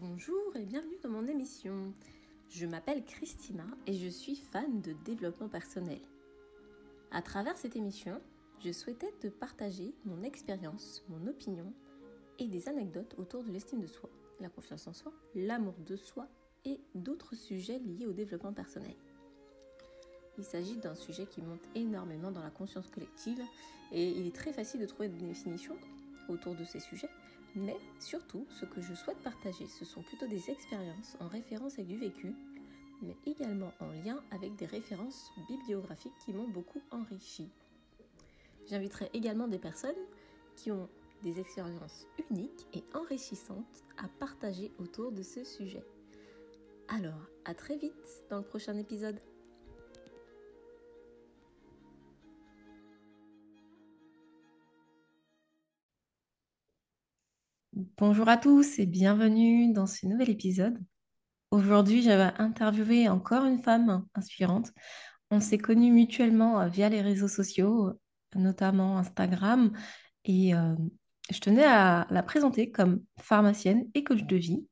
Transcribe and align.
Bonjour 0.00 0.56
et 0.56 0.64
bienvenue 0.64 0.96
dans 1.02 1.10
mon 1.10 1.26
émission. 1.26 1.92
Je 2.48 2.64
m'appelle 2.64 3.04
Christina 3.04 3.66
et 3.86 3.92
je 3.92 4.08
suis 4.08 4.34
fan 4.34 4.80
de 4.80 4.94
développement 5.04 5.50
personnel. 5.50 6.00
À 7.10 7.20
travers 7.20 7.58
cette 7.58 7.76
émission, 7.76 8.18
je 8.64 8.72
souhaitais 8.72 9.12
te 9.20 9.26
partager 9.26 9.92
mon 10.06 10.22
expérience, 10.22 11.04
mon 11.10 11.26
opinion 11.26 11.70
et 12.38 12.46
des 12.46 12.66
anecdotes 12.66 13.14
autour 13.18 13.44
de 13.44 13.50
l'estime 13.50 13.82
de 13.82 13.86
soi, 13.86 14.08
la 14.40 14.48
confiance 14.48 14.86
en 14.86 14.94
soi, 14.94 15.12
l'amour 15.34 15.74
de 15.84 15.96
soi 15.96 16.28
et 16.64 16.80
d'autres 16.94 17.34
sujets 17.34 17.78
liés 17.78 18.06
au 18.06 18.14
développement 18.14 18.54
personnel. 18.54 18.96
Il 20.38 20.44
s'agit 20.44 20.78
d'un 20.78 20.94
sujet 20.94 21.26
qui 21.26 21.42
monte 21.42 21.68
énormément 21.74 22.30
dans 22.30 22.42
la 22.42 22.50
conscience 22.50 22.88
collective 22.88 23.42
et 23.92 24.08
il 24.08 24.26
est 24.26 24.34
très 24.34 24.54
facile 24.54 24.80
de 24.80 24.86
trouver 24.86 25.10
des 25.10 25.26
définitions 25.26 25.76
autour 26.30 26.54
de 26.54 26.64
ces 26.64 26.80
sujets 26.80 27.10
mais 27.54 27.76
surtout, 27.98 28.46
ce 28.50 28.64
que 28.64 28.80
je 28.80 28.94
souhaite 28.94 29.18
partager, 29.18 29.66
ce 29.66 29.84
sont 29.84 30.02
plutôt 30.02 30.26
des 30.26 30.50
expériences 30.50 31.16
en 31.20 31.28
référence 31.28 31.74
avec 31.74 31.88
du 31.88 31.98
vécu, 31.98 32.34
mais 33.02 33.16
également 33.26 33.72
en 33.80 33.90
lien 34.04 34.22
avec 34.30 34.56
des 34.56 34.66
références 34.66 35.30
bibliographiques 35.48 36.18
qui 36.24 36.32
m'ont 36.32 36.48
beaucoup 36.48 36.80
enrichi. 36.90 37.48
J'inviterai 38.68 39.10
également 39.14 39.48
des 39.48 39.58
personnes 39.58 39.90
qui 40.56 40.70
ont 40.70 40.88
des 41.22 41.40
expériences 41.40 42.06
uniques 42.30 42.66
et 42.72 42.84
enrichissantes 42.94 43.84
à 43.98 44.08
partager 44.18 44.72
autour 44.78 45.12
de 45.12 45.22
ce 45.22 45.44
sujet. 45.44 45.84
Alors, 46.88 47.28
à 47.44 47.54
très 47.54 47.76
vite 47.76 48.24
dans 48.30 48.38
le 48.38 48.44
prochain 48.44 48.76
épisode. 48.76 49.20
Bonjour 58.00 58.30
à 58.30 58.38
tous 58.38 58.78
et 58.78 58.86
bienvenue 58.86 59.74
dans 59.74 59.86
ce 59.86 60.06
nouvel 60.06 60.30
épisode. 60.30 60.78
Aujourd'hui, 61.50 62.00
j'avais 62.00 62.32
interviewé 62.40 63.10
encore 63.10 63.44
une 63.44 63.62
femme 63.62 64.06
inspirante. 64.14 64.72
On 65.30 65.38
s'est 65.38 65.58
connus 65.58 65.92
mutuellement 65.92 66.62
euh, 66.62 66.68
via 66.68 66.88
les 66.88 67.02
réseaux 67.02 67.28
sociaux, 67.28 67.92
notamment 68.34 68.96
Instagram, 68.96 69.72
et 70.24 70.54
euh, 70.54 70.74
je 71.30 71.40
tenais 71.40 71.66
à 71.66 72.06
la 72.08 72.22
présenter 72.22 72.70
comme 72.70 73.02
pharmacienne 73.20 73.84
et 73.92 74.02
coach 74.02 74.22
de 74.22 74.36
vie. 74.36 74.66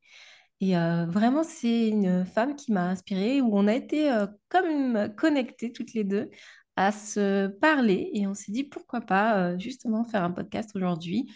Et 0.63 0.79
euh, 0.79 1.05
vraiment, 1.05 1.43
c'est 1.43 1.89
une 1.89 2.25
femme 2.25 2.57
qui 2.57 2.73
m'a 2.73 2.89
inspirée, 2.89 3.43
où 3.43 3.51
on 3.59 3.67
a 3.67 3.75
été 3.75 4.11
comme 4.49 5.15
connectées 5.19 5.71
toutes 5.71 5.93
les 5.93 6.05
deux 6.05 6.31
à 6.77 6.93
se 6.93 7.49
parler, 7.49 8.11
et 8.15 8.27
on 8.27 8.33
s'est 8.33 8.53
dit 8.53 8.65
pourquoi 8.65 9.03
pas 9.03 9.59
justement 9.59 10.05
faire 10.05 10.25
un 10.25 10.31
podcast 10.31 10.71
aujourd'hui 10.75 11.31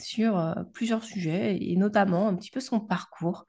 sur 0.00 0.38
euh, 0.38 0.54
plusieurs 0.72 1.04
sujets 1.04 1.58
et 1.60 1.76
notamment 1.76 2.28
un 2.28 2.34
petit 2.34 2.50
peu 2.50 2.60
son 2.60 2.80
parcours. 2.80 3.46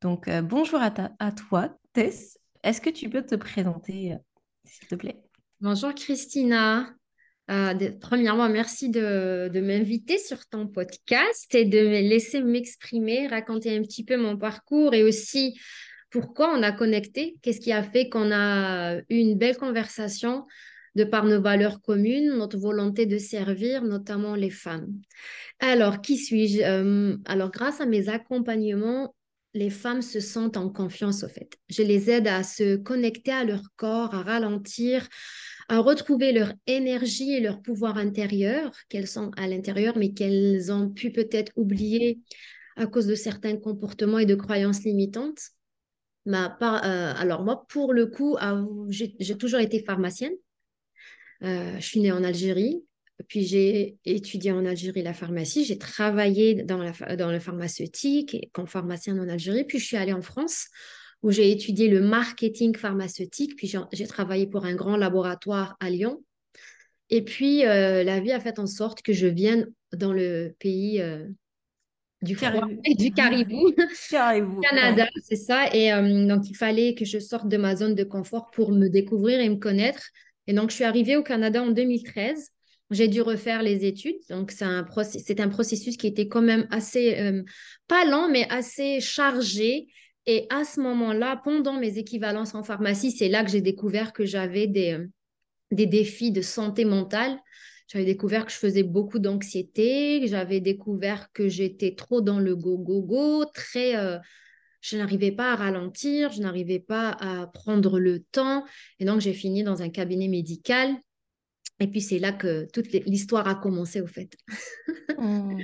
Donc, 0.00 0.28
euh, 0.28 0.42
bonjour 0.42 0.80
à, 0.80 0.90
toi, 1.32 1.76
Tess. 1.92 2.38
Est-ce 2.62 2.80
que 2.80 2.90
tu 2.90 3.08
peux 3.08 3.22
te 3.22 3.34
présenter, 3.34 4.12
euh, 4.12 4.16
s'il 4.64 4.88
te 4.88 4.94
plaît? 4.94 5.16
Bonjour, 5.60 5.94
Christina. 5.94 6.92
premièrement, 7.46 8.48
merci 8.48 8.88
de 8.88 9.60
m'inviter 9.60 10.18
sur 10.18 10.46
ton 10.48 10.66
podcast 10.66 11.54
et 11.54 11.64
de 11.64 11.78
me 11.78 12.08
laisser 12.08 12.42
m'exprimer, 12.42 13.28
raconter 13.28 13.76
un 13.76 13.82
petit 13.82 14.04
peu 14.04 14.16
mon 14.16 14.36
parcours 14.36 14.94
et 14.94 15.04
aussi 15.04 15.60
pourquoi 16.10 16.52
on 16.54 16.62
a 16.62 16.72
connecté, 16.72 17.36
qu'est-ce 17.42 17.60
qui 17.60 17.72
a 17.72 17.82
fait 17.82 18.08
qu'on 18.08 18.30
a 18.32 18.96
eu 18.96 19.16
une 19.16 19.38
belle 19.38 19.56
conversation 19.56 20.46
de 20.94 21.04
par 21.04 21.24
nos 21.24 21.40
valeurs 21.40 21.80
communes, 21.80 22.36
notre 22.36 22.58
volonté 22.58 23.06
de 23.06 23.18
servir, 23.18 23.82
notamment 23.82 24.34
les 24.34 24.50
femmes. 24.50 24.92
Alors, 25.58 26.00
qui 26.00 26.16
suis-je? 26.16 26.60
Euh, 26.62 27.16
Alors, 27.24 27.50
grâce 27.50 27.80
à 27.80 27.86
mes 27.86 28.08
accompagnements, 28.08 29.14
les 29.54 29.70
femmes 29.70 30.02
se 30.02 30.20
sentent 30.20 30.56
en 30.56 30.70
confiance 30.70 31.24
au 31.24 31.28
fait. 31.28 31.58
Je 31.68 31.82
les 31.82 32.10
aide 32.10 32.26
à 32.26 32.42
se 32.42 32.76
connecter 32.76 33.32
à 33.32 33.44
leur 33.44 33.62
corps, 33.76 34.14
à 34.14 34.22
ralentir, 34.22 35.08
à 35.68 35.78
retrouver 35.78 36.32
leur 36.32 36.52
énergie 36.66 37.32
et 37.32 37.40
leur 37.40 37.60
pouvoir 37.60 37.98
intérieur 37.98 38.72
qu'elles 38.88 39.06
sont 39.06 39.30
à 39.36 39.46
l'intérieur, 39.46 39.96
mais 39.96 40.12
qu'elles 40.12 40.72
ont 40.72 40.90
pu 40.90 41.10
peut-être 41.10 41.52
oublier 41.56 42.20
à 42.76 42.86
cause 42.86 43.06
de 43.06 43.14
certains 43.14 43.56
comportements 43.56 44.18
et 44.18 44.26
de 44.26 44.34
croyances 44.34 44.84
limitantes. 44.84 45.40
Ma 46.24 46.56
euh, 46.62 47.12
alors 47.16 47.44
moi, 47.44 47.66
pour 47.68 47.92
le 47.92 48.06
coup, 48.06 48.36
j'ai 48.88 49.36
toujours 49.36 49.60
été 49.60 49.82
pharmacienne. 49.82 50.32
Euh, 51.44 51.74
je 51.78 51.84
suis 51.84 52.00
née 52.00 52.12
en 52.12 52.22
Algérie, 52.22 52.84
puis 53.28 53.44
j'ai 53.44 53.96
étudié 54.04 54.52
en 54.52 54.64
Algérie 54.64 55.02
la 55.02 55.14
pharmacie, 55.14 55.64
j'ai 55.64 55.78
travaillé 55.78 56.62
dans, 56.62 56.78
la, 56.78 57.16
dans 57.16 57.30
le 57.30 57.40
pharmaceutique 57.40 58.34
et 58.34 58.50
comme 58.52 58.68
pharmacienne 58.68 59.18
en 59.18 59.28
Algérie, 59.28 59.64
puis 59.64 59.78
je 59.78 59.84
suis 59.84 59.96
allée 59.96 60.12
en 60.12 60.22
France 60.22 60.68
où 61.22 61.30
j'ai 61.30 61.50
étudié 61.50 61.88
le 61.88 62.00
marketing 62.00 62.76
pharmaceutique, 62.76 63.56
puis 63.56 63.72
j'ai 63.92 64.06
travaillé 64.06 64.46
pour 64.46 64.64
un 64.64 64.74
grand 64.74 64.96
laboratoire 64.96 65.76
à 65.80 65.88
Lyon. 65.88 66.22
Et 67.10 67.22
puis, 67.22 67.64
euh, 67.64 68.02
la 68.02 68.18
vie 68.20 68.32
a 68.32 68.40
fait 68.40 68.58
en 68.58 68.66
sorte 68.66 69.02
que 69.02 69.12
je 69.12 69.28
vienne 69.28 69.70
dans 69.92 70.12
le 70.12 70.54
pays 70.58 71.00
euh, 71.00 71.28
du 72.22 72.34
froid 72.34 72.68
et 72.84 72.94
du 72.94 73.12
caribou, 73.12 73.72
Canada, 74.62 75.06
c'est 75.22 75.36
ça. 75.36 75.72
Et 75.72 75.92
donc, 76.26 76.48
il 76.48 76.56
fallait 76.56 76.94
que 76.94 77.04
je 77.04 77.20
sorte 77.20 77.48
de 77.48 77.56
ma 77.56 77.76
zone 77.76 77.94
de 77.94 78.04
confort 78.04 78.50
pour 78.50 78.72
me 78.72 78.88
découvrir 78.88 79.38
et 79.38 79.48
me 79.48 79.56
connaître. 79.56 80.02
Et 80.46 80.52
donc, 80.52 80.70
je 80.70 80.76
suis 80.76 80.84
arrivée 80.84 81.16
au 81.16 81.22
Canada 81.22 81.62
en 81.62 81.70
2013. 81.70 82.50
J'ai 82.90 83.08
dû 83.08 83.22
refaire 83.22 83.62
les 83.62 83.86
études. 83.86 84.16
Donc, 84.28 84.50
c'est 84.50 84.64
un, 84.64 84.80
un, 84.80 85.48
processus 85.48 85.96
qui 85.96 86.06
était 86.06 86.28
quand 86.28 86.42
même 86.42 86.66
assez, 86.70 87.18
euh, 87.18 87.42
pas 87.88 88.04
lent, 88.04 88.28
mais 88.28 88.46
assez 88.50 89.00
chargé. 89.00 89.86
Et 90.26 90.46
à 90.50 90.64
ce 90.64 90.80
moment-là, 90.80 91.40
pendant 91.42 91.74
mes 91.74 91.98
équivalences 91.98 92.54
en 92.54 92.62
pharmacie, 92.62 93.10
c'est 93.10 93.28
là 93.28 93.44
que 93.44 93.50
j'ai 93.50 93.62
découvert 93.62 94.12
que 94.12 94.24
j'avais 94.24 94.66
des, 94.66 94.92
euh, 94.92 95.06
des 95.70 95.86
défis 95.86 96.32
de 96.32 96.42
santé 96.42 96.84
mentale. 96.84 97.38
J'avais 97.88 98.04
découvert 98.04 98.46
que 98.46 98.52
je 98.52 98.56
faisais 98.56 98.84
beaucoup 98.84 99.18
d'anxiété, 99.18 100.26
j'avais 100.26 100.60
découvert 100.60 101.30
que 101.32 101.48
j'étais 101.48 101.94
trop 101.94 102.20
dans 102.20 102.38
le 102.38 102.56
go-go-go, 102.56 103.44
très 103.52 103.96
euh, 103.96 104.18
je 104.82 104.96
n'arrivais 104.98 105.32
pas 105.32 105.52
à 105.52 105.56
ralentir, 105.56 106.32
je 106.32 106.42
n'arrivais 106.42 106.80
pas 106.80 107.10
à 107.10 107.46
prendre 107.46 107.98
le 107.98 108.20
temps. 108.20 108.64
Et 108.98 109.04
donc, 109.04 109.20
j'ai 109.20 109.32
fini 109.32 109.62
dans 109.62 109.80
un 109.80 109.88
cabinet 109.88 110.28
médical. 110.28 110.94
Et 111.80 111.86
puis, 111.86 112.00
c'est 112.00 112.18
là 112.18 112.32
que 112.32 112.66
toute 112.72 112.92
l'histoire 112.92 113.48
a 113.48 113.54
commencé, 113.54 114.00
au 114.02 114.06
fait. 114.06 114.36
Mmh. 115.18 115.60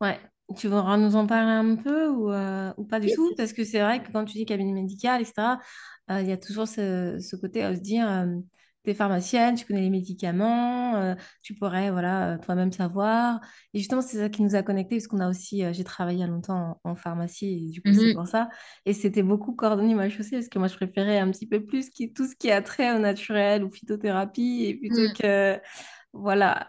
Ouais. 0.00 0.20
Tu 0.56 0.68
voudras 0.68 0.96
nous 0.96 1.16
en 1.16 1.26
parler 1.26 1.50
un 1.50 1.76
peu 1.76 2.08
ou, 2.08 2.32
euh, 2.32 2.72
ou 2.78 2.84
pas 2.84 3.00
du 3.00 3.12
tout? 3.12 3.34
Parce 3.36 3.52
que 3.52 3.64
c'est 3.64 3.80
vrai 3.80 4.02
que 4.02 4.10
quand 4.10 4.24
tu 4.24 4.38
dis 4.38 4.46
cabinet 4.46 4.72
médical, 4.72 5.20
etc., 5.20 5.58
euh, 6.10 6.20
il 6.22 6.28
y 6.28 6.32
a 6.32 6.38
toujours 6.38 6.66
ce, 6.66 7.18
ce 7.20 7.36
côté 7.36 7.62
à 7.62 7.74
se 7.74 7.80
dire 7.80 8.08
euh, 8.08 8.36
tu 8.84 8.90
es 8.90 8.94
pharmacienne, 8.94 9.54
tu 9.56 9.66
connais 9.66 9.80
les 9.80 9.90
médicaments, 9.90 10.96
euh, 10.96 11.14
tu 11.42 11.54
pourrais 11.54 11.90
voilà, 11.90 12.34
euh, 12.34 12.38
toi-même 12.38 12.72
savoir. 12.72 13.40
Et 13.74 13.78
justement, 13.78 14.00
c'est 14.00 14.18
ça 14.18 14.28
qui 14.28 14.42
nous 14.42 14.54
a 14.54 14.62
connectés, 14.62 14.96
parce 14.96 15.08
qu'on 15.08 15.20
a 15.20 15.28
aussi, 15.28 15.64
euh, 15.64 15.72
j'ai 15.72 15.84
travaillé 15.84 16.26
longtemps 16.26 16.80
en, 16.84 16.94
pharmacie, 16.94 17.66
et 17.68 17.70
du 17.70 17.82
coup, 17.82 17.92
c'est 17.92 18.12
mmh 18.12 18.14
pour 18.14 18.26
ça. 18.26 18.48
Et 18.86 18.92
c'était 18.92 19.22
beaucoup 19.22 19.54
coordonné 19.54 19.94
ma 19.94 20.08
chaussée, 20.08 20.36
parce 20.36 20.48
que 20.48 20.58
moi, 20.58 20.68
je 20.68 20.76
préférais 20.76 21.18
un 21.18 21.30
petit 21.30 21.46
peu 21.46 21.64
plus 21.64 21.90
qui, 21.90 22.12
tout 22.12 22.26
ce 22.26 22.36
qui 22.36 22.50
a 22.50 22.62
trait 22.62 22.94
au 22.94 22.98
naturel 22.98 23.64
ou 23.64 23.70
phytothérapie, 23.70 24.64
et 24.66 24.74
plutôt 24.74 25.08
mmh. 25.08 25.12
que, 25.20 25.60
voilà, 26.12 26.68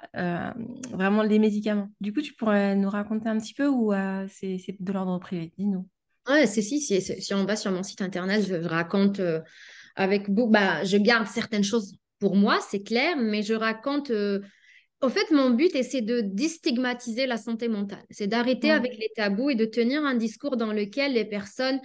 vraiment 0.92 1.24
les 1.24 1.40
médicaments. 1.40 1.90
Du 2.02 2.14
coup, 2.14 2.22
tu 2.22 2.34
pourrais 2.34 2.76
nous 2.76 2.90
raconter 2.90 3.30
un 3.30 3.38
petit 3.38 3.54
peu 3.54 3.68
ou 3.68 3.94
c'est 4.28 4.60
de 4.80 4.92
l'ordre 4.94 5.18
privé? 5.20 5.54
Dis-nous. 5.58 5.88
Ouais, 6.28 6.46
c'est 6.46 6.62
si, 6.62 6.80
si, 6.82 7.02
si, 7.02 7.34
on 7.34 7.46
va 7.46 7.56
sur 7.56 7.72
mon 7.72 7.82
site 7.82 8.02
internet, 8.02 8.46
je, 8.46 8.56
raconte 8.56 9.22
avec 9.96 10.30
beaucoup, 10.30 10.52
bah, 10.52 10.84
je 10.84 10.98
garde 10.98 11.28
certaines 11.28 11.64
choses 11.64 11.98
pour 12.20 12.36
moi, 12.36 12.60
c'est 12.70 12.84
clair, 12.84 13.16
mais 13.18 13.44
je 13.44 13.54
raconte. 13.54 14.12
Euh, 14.12 14.40
au 15.02 15.08
fait, 15.08 15.32
mon 15.32 15.52
but, 15.52 15.72
c'est 15.84 16.02
de 16.02 16.20
déstigmatiser 16.20 17.26
la 17.26 17.38
santé 17.38 17.70
mentale. 17.70 18.04
C'est 18.10 18.28
d'arrêter 18.28 18.70
avec 18.72 18.98
les 18.98 19.10
tabous 19.16 19.50
et 19.50 19.56
de 19.56 19.64
tenir 19.64 20.04
un 20.04 20.16
discours 20.16 20.58
dans 20.58 20.74
lequel 20.74 21.14
les 21.14 21.24
personnes 21.24 21.80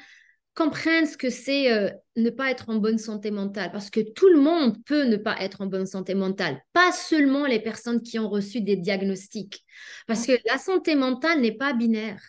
comprennent 0.55 1.07
ce 1.07 1.17
que 1.17 1.31
c'est 1.31 1.73
euh, 1.73 1.91
ne 2.17 2.31
pas 2.31 2.51
être 2.51 2.71
en 2.71 2.77
bonne 2.77 2.99
santé 2.99 3.31
mentale. 3.31 3.71
Parce 3.71 3.91
que 3.91 4.01
tout 4.01 4.29
le 4.29 4.41
monde 4.41 4.83
peut 4.85 5.05
ne 5.05 5.17
pas 5.17 5.37
être 5.41 5.61
en 5.61 5.67
bonne 5.67 5.87
santé 5.87 6.15
mentale, 6.15 6.61
pas 6.73 6.91
seulement 6.91 7.47
les 7.47 7.61
personnes 7.61 8.03
qui 8.03 8.19
ont 8.19 8.29
reçu 8.29 8.61
des 8.61 8.77
diagnostics. 8.77 9.65
Parce 10.09 10.27
que 10.27 10.33
la 10.47 10.59
santé 10.59 10.97
mentale 10.97 11.41
n'est 11.41 11.57
pas 11.57 11.73
binaire. 11.73 12.23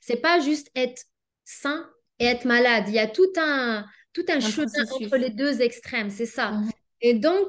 C'est 0.00 0.20
pas 0.20 0.40
juste 0.40 0.70
être 0.74 1.02
sain 1.44 1.86
et 2.18 2.24
être 2.24 2.46
malade. 2.46 2.84
Il 2.88 2.94
y 2.94 2.98
a 2.98 3.06
tout 3.06 3.32
un, 3.36 3.84
tout 4.16 4.24
un, 4.32 4.40
chemin 4.40 4.66
entre 4.90 5.16
les 5.18 5.28
deux 5.28 5.60
extrêmes, 5.60 6.08
c'est 6.08 6.26
ça. 6.26 6.52
Mmh. 6.52 6.70
Et 7.02 7.14
donc, 7.14 7.48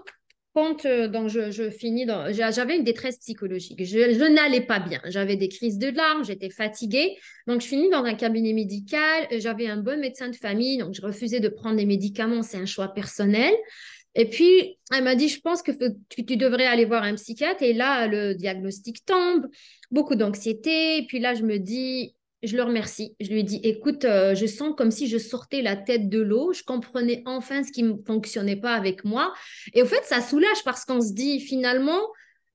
quand 0.54 0.86
euh, 0.86 1.08
donc 1.08 1.30
je, 1.30 1.70
finis, 1.70 2.06
dans, 2.06 2.34
j'avais 2.34 2.76
une 2.76 2.84
détresse 2.84 3.20
psychologique. 3.20 3.86
Je, 3.86 4.28
n'allais 4.28 4.62
pas 4.62 4.80
bien. 4.80 5.00
J'avais 5.06 5.38
des 5.38 5.48
crises 5.48 5.78
de 5.78 5.88
larmes, 5.90 6.26
j'étais 6.26 6.50
fatiguée. 6.50 7.16
Donc, 7.46 7.62
je 7.62 7.68
finis 7.68 7.90
dans 7.90 8.04
un 8.04 8.16
cabinet 8.16 8.52
médical. 8.52 9.28
J'avais 9.32 9.68
un 9.68 9.78
bon 9.78 9.98
médecin 10.00 10.30
de 10.30 10.36
famille, 10.36 10.78
donc 10.78 10.94
je 10.94 11.02
refusais 11.02 11.40
de 11.40 11.48
prendre 11.48 11.78
des 11.78 11.86
médicaments. 11.86 12.42
C'est 12.42 12.58
un 12.58 12.66
choix 12.66 12.94
personnel. 12.94 13.54
Et 14.16 14.26
puis, 14.26 14.78
elle 14.92 15.04
m'a 15.04 15.16
dit, 15.16 15.30
je 15.30 15.40
pense 15.40 15.62
que 15.62 15.72
tu, 16.10 16.26
tu, 16.26 16.38
devrais 16.38 16.66
aller 16.66 16.86
voir 16.86 17.04
un 17.04 17.14
psychiatre. 17.16 17.62
Et 17.62 17.74
là, 17.74 18.08
le 18.08 18.34
diagnostic 18.34 19.06
tombe, 19.06 19.46
beaucoup 19.92 20.16
d'anxiété. 20.16 20.98
Et 20.98 21.06
puis 21.06 21.20
là, 21.20 21.34
je 21.34 21.44
me 21.44 21.60
dis, 21.60 22.16
je 22.44 22.56
le 22.56 22.64
remercie. 22.64 23.16
Je 23.20 23.30
lui 23.30 23.40
ai 23.40 23.44
dit, 23.44 23.60
écoute, 23.64 24.06
euh, 24.06 24.36
je 24.36 24.46
sens 24.46 24.74
comme 24.78 24.92
si 24.92 25.08
je 25.08 25.18
sortais 25.18 25.62
la 25.62 25.76
tête 25.76 26.10
de 26.10 26.20
l'eau. 26.20 26.54
Je 26.54 26.64
comprenais 26.64 27.24
enfin 27.26 27.64
ce 27.64 27.72
qui 27.72 27.84
ne 27.84 27.96
fonctionnait 28.06 28.56
pas 28.56 28.74
avec 28.74 29.04
moi. 29.04 29.34
Et 29.74 29.82
au 29.82 29.86
fait, 29.86 30.04
ça 30.04 30.22
soulage 30.22 30.64
parce 30.64 30.86
qu'on 30.86 31.02
se 31.02 31.14
dit, 31.14 31.40
finalement, 31.40 32.00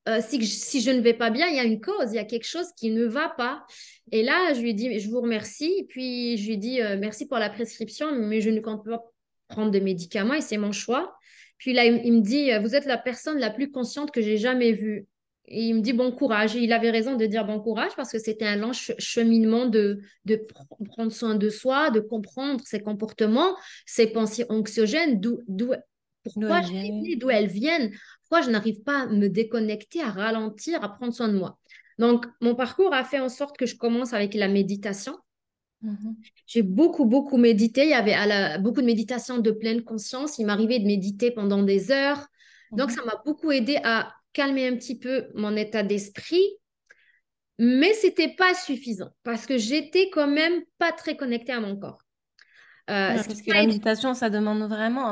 euh, 0.09 0.21
si, 0.21 0.81
je, 0.81 0.91
ne 0.91 1.01
vais 1.01 1.15
pas 1.15 1.31
bien, 1.31 1.49
il 1.49 1.57
y 1.57 1.61
a 1.61 1.65
une 1.65 1.81
cause, 1.81 2.13
il 2.13 2.17
y 2.17 2.19
a 2.19 2.25
quelque 2.25 2.47
chose 2.47 2.67
qui 2.77 2.91
ne 2.91 3.05
va 3.05 3.29
pas. 3.29 3.65
Et 4.13 4.23
là, 4.23 4.53
je 4.55 4.61
lui 4.61 4.71
ai 4.71 4.75
dit, 4.75 4.99
je 5.01 5.09
vous 5.11 5.21
remercie. 5.21 5.87
Puis, 5.89 6.37
je 6.37 6.47
lui 6.47 6.55
ai 6.55 6.57
dit, 6.59 6.81
euh, 6.81 6.97
merci 6.99 7.27
pour 7.27 7.39
la 7.39 7.51
prescription, 7.51 8.13
mais 8.13 8.41
je 8.41 8.51
ne 8.51 8.61
compte 8.61 8.85
pas 8.85 9.03
prendre 9.49 9.71
de 9.71 9.81
médicaments 9.81 10.35
et 10.35 10.41
c'est 10.41 10.59
mon 10.59 10.73
choix. 10.73 11.15
Puis 11.59 11.73
là, 11.73 11.85
il, 11.85 12.13
me 12.13 12.21
dit, 12.21 12.51
vous 12.61 12.75
êtes 12.75 12.87
la 12.87 12.99
personne 12.99 13.39
la 13.39 13.51
plus 13.51 13.71
consciente 13.71 14.11
que 14.11 14.21
j'ai 14.21 14.37
jamais 14.37 14.73
vue. 14.73 15.07
Et 15.47 15.65
il 15.65 15.75
me 15.75 15.81
dit 15.81 15.93
bon 15.93 16.13
courage. 16.13 16.57
Et 16.57 16.61
il 16.61 16.73
avait 16.73 16.91
raison 16.91 17.17
de 17.17 17.27
dire 17.27 17.45
bon 17.45 17.61
courage 17.61 17.93
parce 17.97 18.13
que 18.13 18.19
c'était 18.19 18.47
un 18.47 18.57
long 18.57 18.73
cheminement 18.73 19.67
de, 19.67 20.01
de 20.25 20.47
prendre 20.91 21.13
soin 21.13 21.35
de 21.35 21.49
soi, 21.49 21.91
de 21.91 22.01
comprendre 22.01 22.63
ses 22.65 22.81
comportements, 22.81 23.57
ses 23.87 24.07
pensées 24.07 24.47
anxiogènes, 24.49 25.21
d'où, 25.21 25.41
pourquoi 26.23 26.61
d'où 26.61 27.31
elles 27.31 27.49
viennent, 27.49 27.93
pourquoi 28.23 28.43
je 28.43 28.51
n'arrive 28.51 28.83
pas 28.83 29.03
à 29.03 29.07
me 29.07 29.29
déconnecter, 29.29 30.01
à 30.01 30.11
ralentir, 30.11 30.83
à 30.83 30.89
prendre 30.89 31.13
soin 31.13 31.29
de 31.29 31.37
moi. 31.37 31.59
Donc, 31.99 32.27
mon 32.41 32.55
parcours 32.55 32.95
a 32.95 33.05
fait 33.05 33.21
en 33.21 33.29
sorte 33.29 33.57
que 33.57 33.67
je 33.67 33.77
commence 33.77 34.13
avec 34.13 34.35
la 34.35 34.49
méditation. 34.49 35.17
Mm-hmm. 35.85 36.15
J'ai 36.47 36.63
beaucoup, 36.63 37.05
beaucoup 37.05 37.37
médité. 37.37 37.83
Il 37.85 37.91
y 37.91 37.95
avait 37.95 38.59
beaucoup 38.59 38.81
de 38.81 38.87
méditation 38.87 39.39
de 39.39 39.51
pleine 39.51 39.83
conscience. 39.83 40.39
Il 40.39 40.47
m'arrivait 40.47 40.79
de 40.79 40.87
méditer 40.87 41.31
pendant 41.31 41.63
des 41.63 41.91
heures. 41.91 42.27
Donc, 42.71 42.91
mm-hmm. 42.91 42.95
ça 42.95 43.05
m'a 43.05 43.23
beaucoup 43.27 43.51
aidé 43.51 43.79
à 43.85 44.15
calmer 44.33 44.69
un 44.69 44.77
petit 44.77 44.99
peu 44.99 45.27
mon 45.35 45.57
état 45.57 45.83
d'esprit, 45.83 46.45
mais 47.59 47.93
c'était 47.95 48.35
pas 48.35 48.55
suffisant 48.55 49.11
parce 49.23 49.47
que 49.47 49.59
j'étais 49.59 50.11
quand 50.11 50.29
même 50.29 50.63
pas 50.79 50.93
très 50.93 51.17
connectée 51.17 51.53
à 51.53 51.61
mon 51.61 51.77
corps. 51.77 51.99
Euh, 52.91 53.15
parce 53.15 53.41
que 53.41 53.53
la 53.53 53.65
méditation, 53.65 54.13
ça 54.13 54.29
demande 54.29 54.69
vraiment 54.69 55.07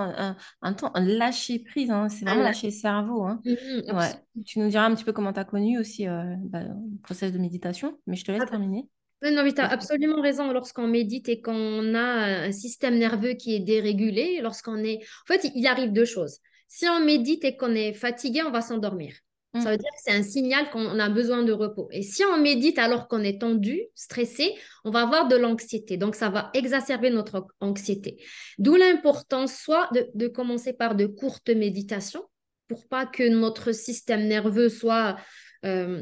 un, 0.60 0.72
temps, 0.72 0.90
un 0.94 1.04
lâcher 1.04 1.60
prise. 1.60 1.90
Hein. 1.90 2.08
C'est 2.08 2.24
vraiment 2.24 2.42
lâcher 2.42 2.66
le 2.66 2.72
cerveau. 2.72 3.22
Hein. 3.22 3.40
Mmh, 3.44 3.96
ouais. 3.96 4.44
Tu 4.44 4.58
nous 4.58 4.68
diras 4.68 4.86
un 4.86 4.94
petit 4.94 5.04
peu 5.04 5.12
comment 5.12 5.32
tu 5.32 5.38
as 5.38 5.44
connu 5.44 5.78
aussi 5.78 6.08
euh, 6.08 6.34
bah, 6.40 6.64
le 6.64 6.74
process 7.02 7.32
de 7.32 7.38
méditation, 7.38 7.96
mais 8.08 8.16
je 8.16 8.24
te 8.24 8.32
laisse 8.32 8.44
terminer. 8.50 8.88
Non, 9.22 9.44
mais 9.44 9.52
tu 9.52 9.60
as 9.60 9.68
absolument 9.68 10.20
raison. 10.20 10.50
Lorsqu'on 10.52 10.88
médite 10.88 11.28
et 11.28 11.40
qu'on 11.40 11.94
a 11.94 12.46
un 12.46 12.52
système 12.52 12.98
nerveux 12.98 13.34
qui 13.34 13.54
est 13.54 13.60
dérégulé, 13.60 14.40
lorsqu'on 14.42 14.78
est. 14.78 14.96
En 14.96 15.32
fait, 15.32 15.50
il 15.54 15.66
arrive 15.66 15.92
deux 15.92 16.06
choses. 16.06 16.38
Si 16.72 16.88
on 16.88 17.00
médite 17.00 17.44
et 17.44 17.56
qu'on 17.56 17.74
est 17.74 17.92
fatigué, 17.92 18.42
on 18.46 18.52
va 18.52 18.60
s'endormir. 18.60 19.12
Ça 19.54 19.58
mm. 19.58 19.64
veut 19.72 19.76
dire 19.76 19.90
que 19.90 20.02
c'est 20.04 20.12
un 20.12 20.22
signal 20.22 20.70
qu'on 20.70 21.00
a 21.00 21.08
besoin 21.08 21.42
de 21.42 21.50
repos. 21.50 21.88
Et 21.90 22.02
si 22.02 22.24
on 22.24 22.38
médite 22.38 22.78
alors 22.78 23.08
qu'on 23.08 23.24
est 23.24 23.40
tendu, 23.40 23.82
stressé, 23.96 24.54
on 24.84 24.92
va 24.92 25.00
avoir 25.00 25.26
de 25.26 25.34
l'anxiété. 25.34 25.96
Donc, 25.96 26.14
ça 26.14 26.28
va 26.28 26.48
exacerber 26.54 27.10
notre 27.10 27.48
anxiété. 27.58 28.22
D'où 28.58 28.76
l'importance 28.76 29.52
soit 29.52 29.90
de, 30.14 30.28
commencer 30.28 30.72
par 30.72 30.94
de 30.94 31.06
courtes 31.06 31.50
méditations 31.50 32.22
pour 32.68 32.86
pas 32.86 33.04
que 33.04 33.28
notre 33.28 33.72
système 33.72 34.28
nerveux 34.28 34.68
soit 34.68 35.16
euh, 35.64 36.00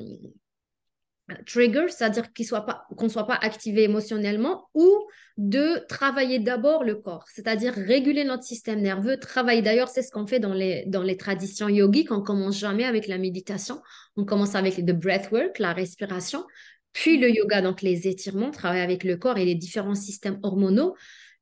trigger, 1.47 1.87
c'est-à-dire 1.89 2.33
qu'on 2.33 2.45
soit 2.45 2.67
pas, 2.67 2.87
soit 3.09 3.27
pas 3.27 3.39
activé 3.41 3.85
émotionnellement, 3.85 4.69
ou 4.75 5.07
de 5.37 5.85
travailler 5.89 6.39
d'abord 6.39 6.85
le 6.85 6.97
corps, 6.97 7.25
c'est-à-dire 7.33 7.73
réguler 7.73 8.25
notre 8.25 8.43
système 8.43 8.81
nerveux, 8.81 9.19
travailler. 9.19 9.63
D'ailleurs, 9.63 9.89
c'est 9.89 10.03
ce 10.03 10.11
qu'on 10.11 10.27
fait 10.27 10.41
dans 10.41 10.55
les, 10.55 10.85
dans 10.87 11.03
les 11.03 11.17
traditions 11.17 11.69
yogiques. 11.69 12.11
On 12.11 12.23
commence 12.23 12.59
jamais 12.59 12.85
avec 12.85 13.07
la 13.07 13.19
méditation, 13.19 13.81
on 14.17 14.25
commence 14.25 14.55
avec 14.55 14.79
le 14.79 14.93
breathwork, 14.93 15.59
la 15.59 15.73
respiration, 15.73 16.45
puis 16.93 17.19
le 17.19 17.31
yoga, 17.31 17.63
donc 17.63 17.83
les 17.83 18.09
étirements, 18.09 18.51
travailler 18.51 18.83
avec 18.83 19.05
le 19.05 19.17
corps 19.17 19.39
et 19.39 19.45
les 19.45 19.55
différents 19.55 19.95
systèmes 19.95 20.39
hormonaux 20.43 20.97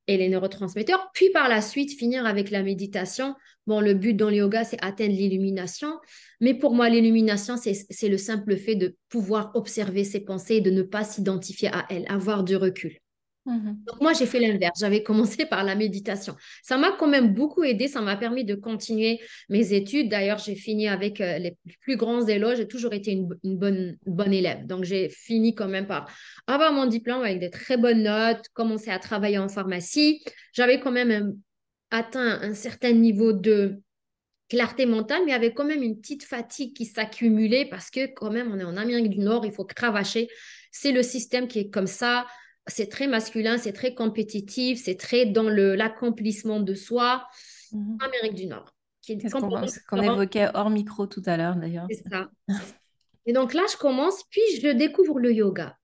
et 0.07 0.17
les 0.17 0.29
neurotransmetteurs, 0.29 1.11
puis 1.15 1.31
par 1.31 1.49
la 1.49 1.61
suite 1.61 1.99
finir 1.99 2.27
avec 2.27 2.51
la 2.51 2.63
méditation. 2.63 3.35
Bon, 3.67 3.81
le 3.81 3.95
but 3.95 4.15
dans 4.15 4.31
le 4.31 4.37
yoga, 4.37 4.65
c'est 4.65 4.83
atteindre 4.83 5.15
l'illumination, 5.15 5.99
mais 6.41 6.55
pour 6.55 6.75
moi, 6.75 6.89
l'illumination, 6.89 7.57
c'est 7.57 8.09
le 8.09 8.19
simple 8.19 8.57
fait 8.57 8.77
de 8.77 8.97
pouvoir 9.09 9.51
observer 9.55 10.05
ses 10.05 10.21
pensées 10.21 10.57
et 10.57 10.61
de 10.61 10.71
ne 10.71 10.83
pas 10.83 11.05
s'identifier 11.05 11.69
à 11.69 11.87
elles, 11.91 12.07
avoir 12.09 12.45
du 12.45 12.57
recul. 12.57 12.99
Mhm. 13.47 13.79
Donc 13.87 14.01
moi, 14.01 14.13
j'ai 14.13 14.27
fait 14.27 14.41
l'inverse. 14.41 14.81
J'avais 14.81 15.03
commencé 15.03 15.47
par 15.47 15.63
la 15.63 15.77
méditation. 15.77 16.35
Ça 16.63 16.77
m'a 16.77 16.93
quand 16.99 17.07
même 17.07 17.33
beaucoup 17.33 17.63
aidé. 17.63 17.87
Ça 17.87 18.01
m'a 18.01 18.17
permis 18.17 18.45
de 18.45 18.57
continuer 18.57 19.21
mes 19.49 19.73
études. 19.73 20.11
D'ailleurs, 20.11 20.39
j'ai 20.39 20.57
fini 20.57 20.89
avec 20.89 21.21
euh, 21.21 21.39
les 21.39 21.57
plus 21.81 21.97
grands 21.97 22.27
éloges. 22.27 22.59
J'ai 22.59 22.69
toujours 22.69 22.93
été 22.93 23.13
une, 23.13 23.29
bonne, 23.45 23.97
bonne 24.05 24.33
élève. 24.33 24.67
Donc, 24.67 24.85
j'ai 24.85 25.09
fini 25.09 25.55
quand 25.55 25.69
même 25.69 25.87
par 25.87 26.11
avoir 26.49 26.73
mon 26.73 26.87
diplôme 26.87 27.23
avec 27.23 27.39
des 27.39 27.51
très 27.51 27.77
bonnes 27.77 28.03
notes, 28.03 28.49
commencer 28.53 28.91
à 28.91 28.99
travailler 28.99 29.39
en 29.39 29.49
pharmacie. 29.49 30.23
J'avais 30.53 30.81
quand 30.81 30.93
même 30.93 31.11
euh, 31.11 31.33
atteint 31.93 32.41
un 32.43 32.55
certain 32.55 32.93
niveau 32.93 33.33
de 33.33 33.81
clarté 34.49 34.87
mentale, 34.87 35.23
mais 35.25 35.31
il 35.31 35.35
y 35.35 35.37
avait 35.37 35.55
quand 35.55 35.65
même 35.65 35.83
une 35.83 36.01
petite 36.01 36.25
fatigue 36.25 36.75
qui 36.75 36.85
s'accumulait 36.85 37.65
parce 37.65 37.91
que 37.91 38.13
quand 38.13 38.31
même, 38.31 38.53
on 38.53 38.59
est 38.59 38.65
en 38.65 38.77
Amérique 38.77 39.11
du 39.11 39.19
Nord, 39.19 39.45
il 39.45 39.53
faut 39.53 39.65
cravacher. 39.65 40.29
C'est 40.73 40.93
le 40.93 41.03
système 41.03 41.47
qui 41.47 41.61
est 41.61 41.71
comme 41.71 41.87
ça 41.87 42.27
c'est 42.67 42.89
très 42.89 43.07
masculin, 43.07 43.59
c'est 43.59 43.73
très 43.73 43.95
compétitif, 43.95 44.83
c'est 44.83 44.97
très 44.97 45.27
dans 45.27 45.49
l'accomplissement 45.49 46.61
de 46.61 46.75
soi. 46.75 47.27
Mhm. 47.73 47.99
Amérique 48.01 48.35
du 48.35 48.47
Nord. 48.47 48.73
C'est 49.01 49.29
ce 49.29 49.87
qu'on 49.87 50.03
évoquait 50.03 50.49
hors 50.55 50.71
micro 50.71 51.07
tout 51.07 51.23
à 51.27 51.37
l'heure 51.37 51.55
d'ailleurs. 51.55 51.87
C'est 51.89 52.03
ça. 52.09 52.29
Et 53.25 53.33
donc 53.33 53.55
là, 53.55 53.63
je 53.71 53.77
commence, 53.77 54.23
puis 54.31 54.43
je 54.61 54.69
découvre 54.69 55.19
le 55.19 55.33
yoga. 55.33 55.77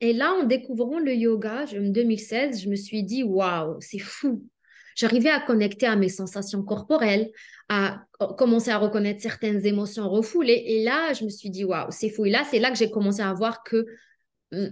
Et 0.00 0.12
là, 0.12 0.32
en 0.32 0.44
découvrant 0.44 0.98
le 0.98 1.14
yoga, 1.14 1.64
en 1.72 1.88
2016, 1.90 2.62
je 2.62 2.68
me 2.68 2.76
suis 2.76 3.02
dit, 3.02 3.22
waouh, 3.22 3.76
c'est 3.80 3.98
fou. 3.98 4.44
J'arrivais 4.94 5.30
à 5.30 5.40
connecter 5.40 5.86
à 5.86 5.96
mes 5.96 6.08
sensations 6.08 6.62
corporelles, 6.62 7.30
à 7.68 8.04
commencer 8.36 8.70
à 8.70 8.78
reconnaître 8.78 9.22
certaines 9.22 9.64
émotions 9.64 10.08
refoulées. 10.08 10.64
Et 10.66 10.84
là, 10.84 11.12
je 11.12 11.24
me 11.24 11.30
suis 11.30 11.50
dit, 11.50 11.64
waouh, 11.64 11.90
c'est 11.90 12.10
fou. 12.10 12.26
Et 12.26 12.30
là, 12.30 12.44
c'est 12.50 12.58
là 12.58 12.70
que 12.70 12.76
j'ai 12.76 12.90
commencé 12.90 13.22
à 13.22 13.32
voir 13.32 13.62
que 13.62 13.86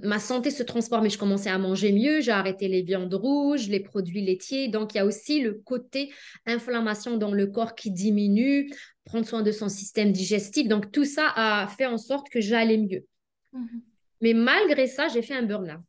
ma 0.03 0.19
santé 0.19 0.51
se 0.51 0.63
transforme 0.63 1.07
et 1.07 1.11
je 1.11 1.19
commençais 1.19 1.49
à 1.49 1.59
manger 1.59 1.93
mieux, 1.93 2.21
j'ai 2.21 2.33
arrêté 2.33 2.69
les 2.69 2.83
viandes 2.83 3.15
rouges, 3.15 3.69
les 3.69 3.81
produits 3.81 4.21
laitiers. 4.21 4.69
Donc, 4.69 4.95
il 4.95 4.99
y 4.99 5.01
a 5.01 5.07
aussi 5.07 5.41
le 5.41 5.55
côté 5.55 6.13
inflammation 6.47 7.17
dans 7.17 7.33
le 7.33 7.47
corps 7.47 7.75
qui 7.75 7.91
diminue, 7.91 8.71
prendre 9.05 9.27
soin 9.27 9.43
de 9.43 9.53
son 9.53 9.69
système 9.69 10.13
digestif. 10.13 10.69
Donc, 10.69 10.93
tout 10.93 11.07
ça 11.07 11.33
a 11.35 11.67
fait 11.67 11.87
en 11.87 11.99
sorte 11.99 12.29
que 12.29 12.41
j'allais 12.41 12.77
mieux. 12.77 13.07
Mhm. 13.53 13.83
Mais 14.21 14.35
malgré 14.35 14.87
ça, 14.87 15.09
j'ai 15.09 15.23
fait 15.23 15.35
un 15.35 15.45
burn-out. 15.45 15.81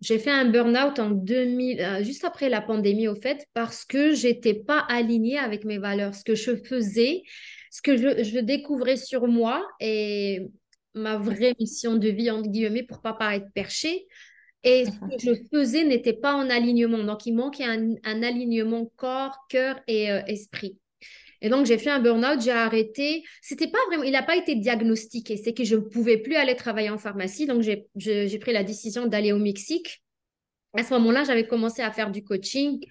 J'ai 0.00 0.18
fait 0.18 0.30
un 0.30 0.44
burn-out 0.46 0.98
en 0.98 1.10
2000, 1.10 1.80
euh, 1.80 2.02
juste 2.04 2.24
après 2.24 2.48
la 2.48 2.60
pandémie, 2.60 3.08
au 3.08 3.16
fait, 3.16 3.46
parce 3.52 3.84
que 3.84 4.14
j'étais 4.14 4.54
pas 4.54 4.78
alignée 4.78 5.38
avec 5.38 5.64
mes 5.64 5.78
valeurs. 5.78 6.14
Ce 6.14 6.24
que 6.24 6.36
je 6.36 6.54
faisais, 6.56 7.22
ce 7.70 7.82
que 7.82 7.96
je, 7.96 8.22
je 8.22 8.38
découvrais 8.38 8.96
sur 8.96 9.26
moi 9.26 9.66
et 9.80 10.48
ma 10.94 11.16
vraie 11.16 11.54
mission 11.58 11.96
de 11.96 12.08
vie, 12.08 12.30
entre 12.30 12.48
guillemets, 12.48 12.82
pour 12.82 13.00
pas 13.00 13.12
paraître 13.12 13.46
perché. 13.54 14.06
Et 14.62 14.84
ce 14.84 14.90
que 14.90 15.18
je 15.18 15.42
faisais 15.50 15.84
n'était 15.84 16.12
pas 16.12 16.34
en 16.34 16.50
alignement. 16.50 17.02
Donc, 17.02 17.24
il 17.26 17.34
manquait 17.34 17.64
un, 17.64 18.22
alignement 18.22 18.86
corps, 18.96 19.38
cœur 19.48 19.80
et 19.86 20.10
euh, 20.10 20.20
esprit. 20.26 20.78
Et 21.40 21.48
donc, 21.48 21.64
j'ai 21.64 21.78
fait 21.78 21.88
un 21.88 22.00
burn-out, 22.00 22.42
j'ai 22.42 22.50
arrêté. 22.50 23.24
C'était 23.40 23.68
pas 23.68 23.78
vraiment, 23.86 24.02
il 24.02 24.12
n'a 24.12 24.22
pas 24.22 24.36
été 24.36 24.54
diagnostiqué. 24.56 25.38
C'est 25.38 25.54
que 25.54 25.64
je 25.64 25.76
ne 25.76 25.80
pouvais 25.80 26.18
plus 26.18 26.34
aller 26.34 26.54
travailler 26.54 26.90
en 26.90 26.98
pharmacie. 26.98 27.46
Donc, 27.46 27.62
j'ai 27.62 28.38
pris 28.38 28.52
la 28.52 28.62
décision 28.62 29.06
d'aller 29.06 29.32
au 29.32 29.38
Mexique. 29.38 30.02
À 30.76 30.84
ce 30.84 30.92
moment-là, 30.94 31.24
j'avais 31.24 31.46
commencé 31.46 31.80
à 31.80 31.90
faire 31.90 32.10
du 32.10 32.22
coaching. 32.22 32.84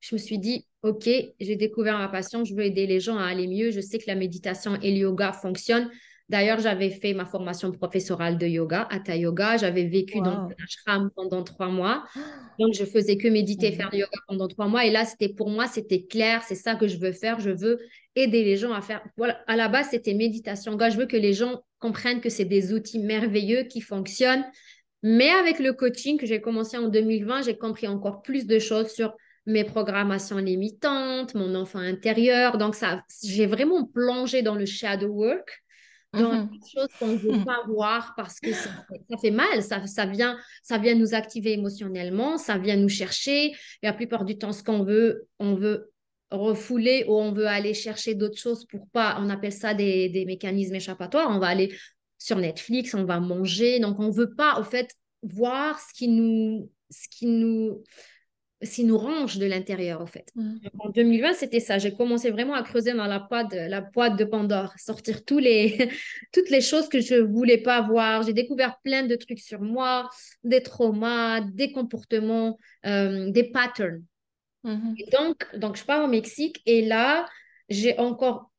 Je 0.00 0.14
me 0.14 0.18
suis 0.18 0.38
dit, 0.38 0.66
OK, 0.82 1.08
j'ai 1.40 1.56
découvert 1.56 1.98
ma 1.98 2.08
passion, 2.08 2.44
je 2.44 2.54
veux 2.54 2.62
aider 2.62 2.86
les 2.86 3.00
gens 3.00 3.18
à 3.18 3.24
aller 3.24 3.48
mieux. 3.48 3.72
Je 3.72 3.80
sais 3.80 3.98
que 3.98 4.06
la 4.06 4.14
méditation 4.14 4.76
et 4.80 4.92
le 4.92 4.98
yoga 4.98 5.32
fonctionnent. 5.32 5.90
D'ailleurs, 6.28 6.58
j'avais 6.58 6.90
fait 6.90 7.14
ma 7.14 7.24
formation 7.24 7.70
professorale 7.70 8.36
de 8.36 8.46
yoga, 8.46 8.88
Hatha 8.90 9.14
Yoga. 9.14 9.58
J'avais 9.58 9.84
vécu 9.84 10.18
dans 10.18 10.48
un 10.48 10.48
ashram 10.64 11.10
pendant 11.14 11.44
trois 11.44 11.68
mois. 11.68 12.04
Donc, 12.58 12.74
je 12.74 12.84
faisais 12.84 13.16
que 13.16 13.28
méditer, 13.28 13.70
faire 13.70 13.90
du 13.90 13.98
yoga 13.98 14.18
pendant 14.26 14.48
trois 14.48 14.66
mois. 14.66 14.84
Et 14.84 14.90
là, 14.90 15.04
c'était 15.04 15.28
pour 15.28 15.50
moi, 15.50 15.68
c'était 15.68 16.02
clair. 16.02 16.42
C'est 16.42 16.56
ça 16.56 16.74
que 16.74 16.88
je 16.88 16.96
veux 16.96 17.12
faire. 17.12 17.38
Je 17.38 17.50
veux 17.50 17.78
aider 18.16 18.42
les 18.42 18.56
gens 18.56 18.72
à 18.72 18.80
faire. 18.80 19.04
Voilà, 19.16 19.40
à 19.46 19.54
la 19.54 19.68
base, 19.68 19.88
c'était 19.90 20.14
méditation. 20.14 20.76
Je 20.76 20.96
veux 20.96 21.06
que 21.06 21.16
les 21.16 21.32
gens 21.32 21.62
comprennent 21.78 22.20
que 22.20 22.30
c'est 22.30 22.44
des 22.44 22.72
outils 22.72 22.98
merveilleux 22.98 23.62
qui 23.64 23.80
fonctionnent. 23.80 24.44
Mais 25.04 25.30
avec 25.30 25.60
le 25.60 25.74
coaching 25.74 26.18
que 26.18 26.26
j'ai 26.26 26.40
commencé 26.40 26.76
en 26.76 26.88
2020, 26.88 27.42
j'ai 27.42 27.56
compris 27.56 27.86
encore 27.86 28.22
plus 28.22 28.46
de 28.46 28.58
choses 28.58 28.88
sur 28.88 29.14
mes 29.44 29.62
programmations 29.62 30.38
limitantes, 30.38 31.34
mon 31.34 31.54
enfant 31.54 31.78
intérieur. 31.78 32.58
Donc, 32.58 32.74
ça, 32.74 33.04
j'ai 33.22 33.46
vraiment 33.46 33.84
plongé 33.84 34.42
dans 34.42 34.56
le 34.56 34.66
shadow 34.66 35.06
work 35.06 35.62
dans 36.16 36.32
mmh 36.32 36.50
quelque 36.50 36.70
chose 36.72 36.88
qu'on 36.98 37.06
ne 37.08 37.16
veut 37.16 37.44
pas 37.44 37.62
voir 37.66 38.14
parce 38.16 38.40
que 38.40 38.52
ça, 38.52 38.70
fait 39.20 39.30
mal, 39.30 39.62
ça, 39.62 39.86
ça, 39.86 40.06
vient, 40.06 40.36
ça 40.62 40.78
vient 40.78 40.94
nous 40.94 41.14
activer 41.14 41.52
émotionnellement, 41.52 42.38
ça 42.38 42.58
vient 42.58 42.76
nous 42.76 42.88
chercher. 42.88 43.48
Et 43.48 43.54
la 43.84 43.92
plupart 43.92 44.24
du 44.24 44.38
temps, 44.38 44.52
ce 44.52 44.62
qu'on 44.62 44.82
veut, 44.82 45.28
on 45.38 45.54
veut 45.54 45.92
refouler 46.30 47.04
ou 47.08 47.14
on 47.14 47.32
veut 47.32 47.46
aller 47.46 47.74
chercher 47.74 48.14
d'autres 48.14 48.38
choses 48.38 48.64
pour 48.66 48.88
pas, 48.88 49.16
on 49.20 49.30
appelle 49.30 49.52
ça 49.52 49.74
des, 49.74 50.24
mécanismes 50.26 50.74
échappatoires. 50.74 51.30
On 51.30 51.38
va 51.38 51.48
aller 51.48 51.76
sur 52.18 52.36
Netflix, 52.38 52.94
on 52.94 53.04
va 53.04 53.20
manger. 53.20 53.78
Donc, 53.80 53.98
on 53.98 54.08
ne 54.08 54.12
veut 54.12 54.34
pas, 54.34 54.58
au 54.58 54.64
fait, 54.64 54.88
voir 55.22 55.80
ce 55.80 55.92
qui 55.94 56.08
nous, 56.08 56.70
ce 56.90 57.08
qui 57.08 57.26
nous, 57.26 57.82
ce 57.84 58.15
qui 58.64 58.84
nous 58.84 58.96
range 58.96 59.38
de 59.38 59.46
l'intérieur, 59.46 60.00
en 60.00 60.06
fait. 60.06 60.30
Mm. 60.34 60.56
En 60.78 60.88
2020, 60.88 61.34
c'était 61.34 61.60
ça. 61.60 61.78
J'ai 61.78 61.92
commencé 61.92 62.30
vraiment 62.30 62.54
à 62.54 62.62
creuser 62.62 62.94
dans 62.94 63.06
la 63.06 63.18
boîte, 63.18 63.52
la 63.52 63.82
boîte 63.82 64.18
de 64.18 64.24
Pandore, 64.24 64.72
sortir 64.78 65.24
tous 65.24 65.38
les, 65.38 65.90
toutes 66.32 66.48
les 66.48 66.62
choses 66.62 66.88
que 66.88 67.00
je 67.00 67.16
voulais 67.16 67.58
pas 67.58 67.82
voir. 67.82 68.22
J'ai 68.22 68.32
découvert 68.32 68.78
plein 68.82 69.04
de 69.04 69.14
trucs 69.14 69.40
sur 69.40 69.60
moi, 69.60 70.08
des 70.42 70.62
traumas, 70.62 71.42
des 71.42 71.72
comportements, 71.72 72.56
euh, 72.86 73.30
des 73.30 73.44
patterns. 73.44 74.02
Mhm. 74.64 74.94
Et 74.98 75.10
donc, 75.10 75.56
donc, 75.56 75.76
je 75.76 75.84
pars 75.84 76.04
au 76.04 76.08
Mexique 76.08 76.62
et 76.64 76.84
là, 76.84 77.26
j'ai 77.68 77.98
encore 77.98 78.50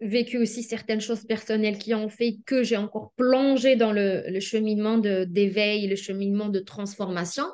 vécu 0.00 0.38
aussi 0.38 0.62
certaines 0.62 1.00
choses 1.00 1.24
personnelles 1.24 1.76
qui 1.76 1.92
ont 1.92 2.08
fait 2.08 2.38
que 2.46 2.62
j'ai 2.62 2.76
encore 2.76 3.12
plongé 3.16 3.76
dans 3.76 3.92
le, 3.92 4.22
le 4.28 4.40
cheminement 4.40 4.96
de- 4.96 5.24
d'éveil, 5.24 5.86
le 5.88 5.96
cheminement 5.96 6.48
de 6.48 6.60
transformation. 6.60 7.44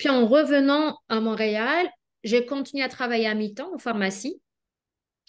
Puis 0.00 0.08
en 0.08 0.26
revenant 0.26 0.96
à 1.10 1.20
Montréal, 1.20 1.86
j'ai 2.24 2.46
continué 2.46 2.82
à 2.82 2.88
travailler 2.88 3.26
à 3.26 3.34
mi-temps 3.34 3.70
en 3.74 3.78
pharmacie. 3.78 4.40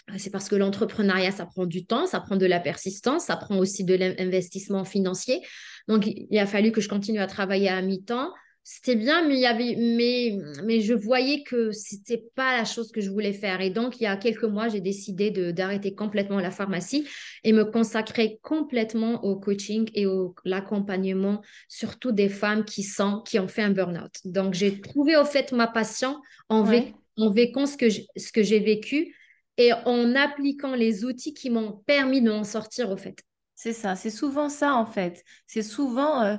Euh, 0.09 0.13
C'est 0.17 0.29
parce 0.29 0.47
que 0.47 0.55
l'entrepreneuriat, 0.55 1.31
ça 1.31 1.45
prend 1.45 1.65
du 1.65 1.85
temps, 1.85 2.07
ça 2.07 2.21
prend 2.21 2.37
de 2.37 2.45
la 2.45 2.61
persistance, 2.61 3.25
ça 3.25 3.35
prend 3.35 3.57
aussi 3.57 3.83
de 3.83 3.95
l'investissement 3.95 4.85
financier. 4.85 5.41
Donc, 5.89 6.07
il 6.07 6.25
il 6.31 6.39
a 6.39 6.47
fallu 6.47 6.71
que 6.71 6.79
je 6.79 6.87
continue 6.87 7.19
à 7.19 7.27
travailler 7.27 7.67
à 7.67 7.81
mi-temps. 7.81 8.31
C'était 8.63 8.95
bien, 8.95 9.27
mais, 9.27 9.35
il 9.35 9.39
y 9.41 9.45
avait, 9.47 9.75
mais, 9.75 10.37
mais 10.63 10.81
je 10.81 10.93
voyais 10.93 11.41
que 11.43 11.71
c'était 11.71 12.23
pas 12.35 12.55
la 12.55 12.63
chose 12.63 12.91
que 12.91 13.01
je 13.01 13.09
voulais 13.09 13.33
faire. 13.33 13.59
Et 13.59 13.71
donc, 13.71 13.99
il 13.99 14.03
y 14.03 14.07
a 14.07 14.15
quelques 14.17 14.43
mois, 14.43 14.67
j'ai 14.69 14.81
décidé 14.81 15.31
de, 15.31 15.49
d'arrêter 15.49 15.95
complètement 15.95 16.39
la 16.39 16.51
pharmacie 16.51 17.07
et 17.43 17.53
me 17.53 17.65
consacrer 17.65 18.39
complètement 18.43 19.23
au 19.25 19.35
coaching 19.39 19.89
et 19.95 20.05
au 20.05 20.35
l'accompagnement, 20.45 21.41
surtout 21.69 22.11
des 22.11 22.29
femmes 22.29 22.63
qui 22.63 22.83
sont, 22.83 23.21
qui 23.21 23.39
ont 23.39 23.47
fait 23.47 23.63
un 23.63 23.71
burn-out. 23.71 24.13
Donc, 24.25 24.53
j'ai 24.53 24.79
trouvé 24.79 25.17
au 25.17 25.25
fait 25.25 25.51
ma 25.53 25.67
passion 25.67 26.21
en, 26.49 26.63
Ouais. 26.63 26.93
vécant 27.33 27.65
ce 27.65 27.77
que 27.77 27.89
j'- 27.89 28.07
ce 28.15 28.31
que 28.31 28.43
j'ai 28.43 28.59
vécu 28.59 29.15
et 29.57 29.73
en 29.73 30.15
appliquant 30.15 30.75
les 30.75 31.03
outils 31.03 31.33
qui 31.33 31.49
m'ont 31.49 31.81
permis 31.87 32.21
de 32.21 32.29
m'en 32.29 32.43
sortir 32.43 32.91
au 32.91 32.97
fait. 32.97 33.17
C'est 33.55 33.73
ça, 33.73 33.95
c'est 33.95 34.09
souvent 34.09 34.49
ça 34.49 34.73
en 34.73 34.85
fait. 34.87 35.23
C'est 35.45 35.61
souvent 35.61 36.23
euh, 36.23 36.37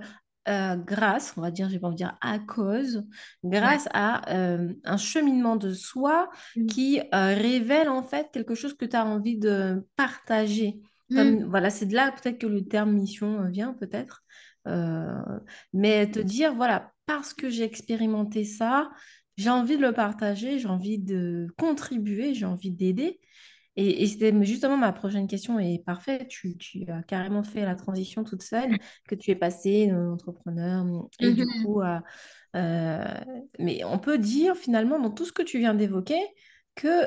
euh, 0.49 0.76
grâce, 0.76 1.34
on 1.37 1.40
va 1.40 1.50
dire, 1.50 1.68
j'ai 1.68 1.78
pas 1.78 1.87
envie 1.87 1.94
de 1.94 1.99
dire 1.99 2.18
à 2.20 2.38
cause, 2.38 3.04
grâce 3.44 3.88
à 3.92 4.34
euh, 4.34 4.72
un 4.84 4.96
cheminement 4.96 5.56
de 5.56 5.72
soi 5.72 6.30
Mm. 6.56 6.66
qui 6.66 7.00
euh, 7.00 7.34
révèle 7.34 7.88
en 7.88 8.02
fait 8.02 8.28
quelque 8.32 8.54
chose 8.54 8.75
que 8.75 8.84
tu 8.84 8.96
as 8.96 9.06
envie 9.06 9.38
de 9.38 9.87
partager. 9.96 10.80
Mm. 11.11 11.16
Comme, 11.16 11.44
voilà, 11.44 11.70
c'est 11.70 11.87
de 11.87 11.94
là 11.94 12.12
peut-être 12.12 12.38
que 12.38 12.46
le 12.46 12.66
terme 12.66 12.92
mission 12.92 13.49
vient 13.49 13.75
peut-être. 13.75 14.25
Mais 15.72 16.11
te 16.11 16.20
dire, 16.20 16.54
voilà, 16.54 16.92
parce 17.06 17.34
que 17.34 17.50
j'ai 17.50 17.64
expérimenté 17.64 18.44
ça, 18.44 18.90
j'ai 19.37 19.50
envie 19.50 19.76
de 19.76 19.82
le 19.82 19.92
partager, 19.92 20.58
j'ai 20.58 20.68
envie 20.68 20.99
de 20.99 21.49
contribuer, 21.58 22.34
j'ai 22.34 22.46
envie 22.46 22.70
d'aider. 22.70 23.20
Et, 23.76 24.02
et 24.02 24.07
c'était 24.07 24.33
justement 24.45 24.76
ma 24.76 24.93
prochaine 24.93 25.26
question 25.29 25.59
est 25.59 25.83
parfaite. 25.85 26.29
Tu, 26.29 26.57
tu 26.59 26.85
as 26.91 27.02
carrément 27.02 27.43
fait 27.43 27.64
la 27.64 27.75
transition 27.75 28.25
toute 28.25 28.43
seule, 28.43 28.79
que 29.09 29.14
tu 29.14 29.31
es 29.31 29.35
passé 29.37 29.91
euh, 29.91 30.12
entrepreneur 30.12 30.85
et 31.21 31.33
du 31.33 31.47
Mhm. 31.47 31.52
coup, 31.62 31.81
euh, 31.83 31.99
euh, 32.57 33.05
mais 33.59 33.85
on 33.85 33.99
peut 33.99 34.19
dire 34.19 34.57
finalement 34.57 34.99
dans 35.00 35.11
tout 35.11 35.25
ce 35.25 35.33
que 35.33 35.43
tu 35.43 35.59
viens 35.59 35.75
d'évoquer 35.75 36.21
que 36.75 37.07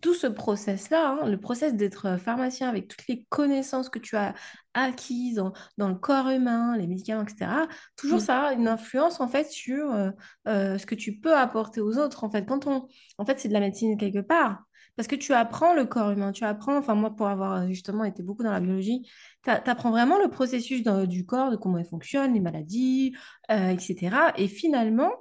tout 0.00 0.14
ce 0.14 0.26
process-là, 0.26 1.18
hein, 1.22 1.26
le 1.26 1.38
process 1.38 1.74
d'être 1.74 2.18
pharmacien 2.18 2.68
avec 2.68 2.88
toutes 2.88 3.06
les 3.08 3.26
connaissances 3.30 3.88
que 3.88 3.98
tu 3.98 4.16
as 4.16 4.34
acquises 4.74 5.36
dans, 5.36 5.52
dans 5.76 5.88
le 5.88 5.94
corps 5.94 6.28
humain, 6.28 6.76
les 6.76 6.86
médicaments, 6.86 7.22
etc., 7.22 7.50
toujours 7.96 8.18
Mm. 8.18 8.20
ça 8.20 8.40
a 8.42 8.52
une 8.52 8.68
influence 8.68 9.20
en 9.20 9.28
fait 9.28 9.50
sur 9.50 9.92
euh, 9.92 10.10
euh, 10.46 10.78
ce 10.78 10.86
que 10.86 10.94
tu 10.94 11.18
peux 11.18 11.34
apporter 11.36 11.80
aux 11.80 11.98
autres. 11.98 12.24
En 12.24 12.30
fait, 12.30 12.44
quand 12.46 12.66
on, 12.66 12.86
en 13.18 13.24
fait, 13.24 13.38
c'est 13.40 13.48
de 13.48 13.54
la 13.54 13.60
médecine 13.60 13.96
quelque 13.96 14.20
part. 14.20 14.64
Parce 14.96 15.06
que 15.06 15.14
tu 15.14 15.32
apprends 15.32 15.74
le 15.74 15.84
corps 15.84 16.10
humain, 16.10 16.32
tu 16.32 16.42
apprends, 16.42 16.76
enfin 16.76 16.96
moi 16.96 17.14
pour 17.14 17.28
avoir 17.28 17.52
euh, 17.62 17.68
justement 17.68 18.02
été 18.02 18.24
beaucoup 18.24 18.42
dans 18.42 18.50
la 18.50 18.58
biologie, 18.58 19.08
tu 19.44 19.50
apprends 19.50 19.90
vraiment 19.90 20.18
le 20.18 20.28
processus 20.28 20.82
du 20.82 21.24
corps, 21.24 21.52
de 21.52 21.56
comment 21.56 21.78
il 21.78 21.84
fonctionne, 21.84 22.34
les 22.34 22.40
maladies, 22.40 23.14
euh, 23.48 23.68
etc. 23.68 24.16
Et 24.36 24.48
finalement, 24.48 25.12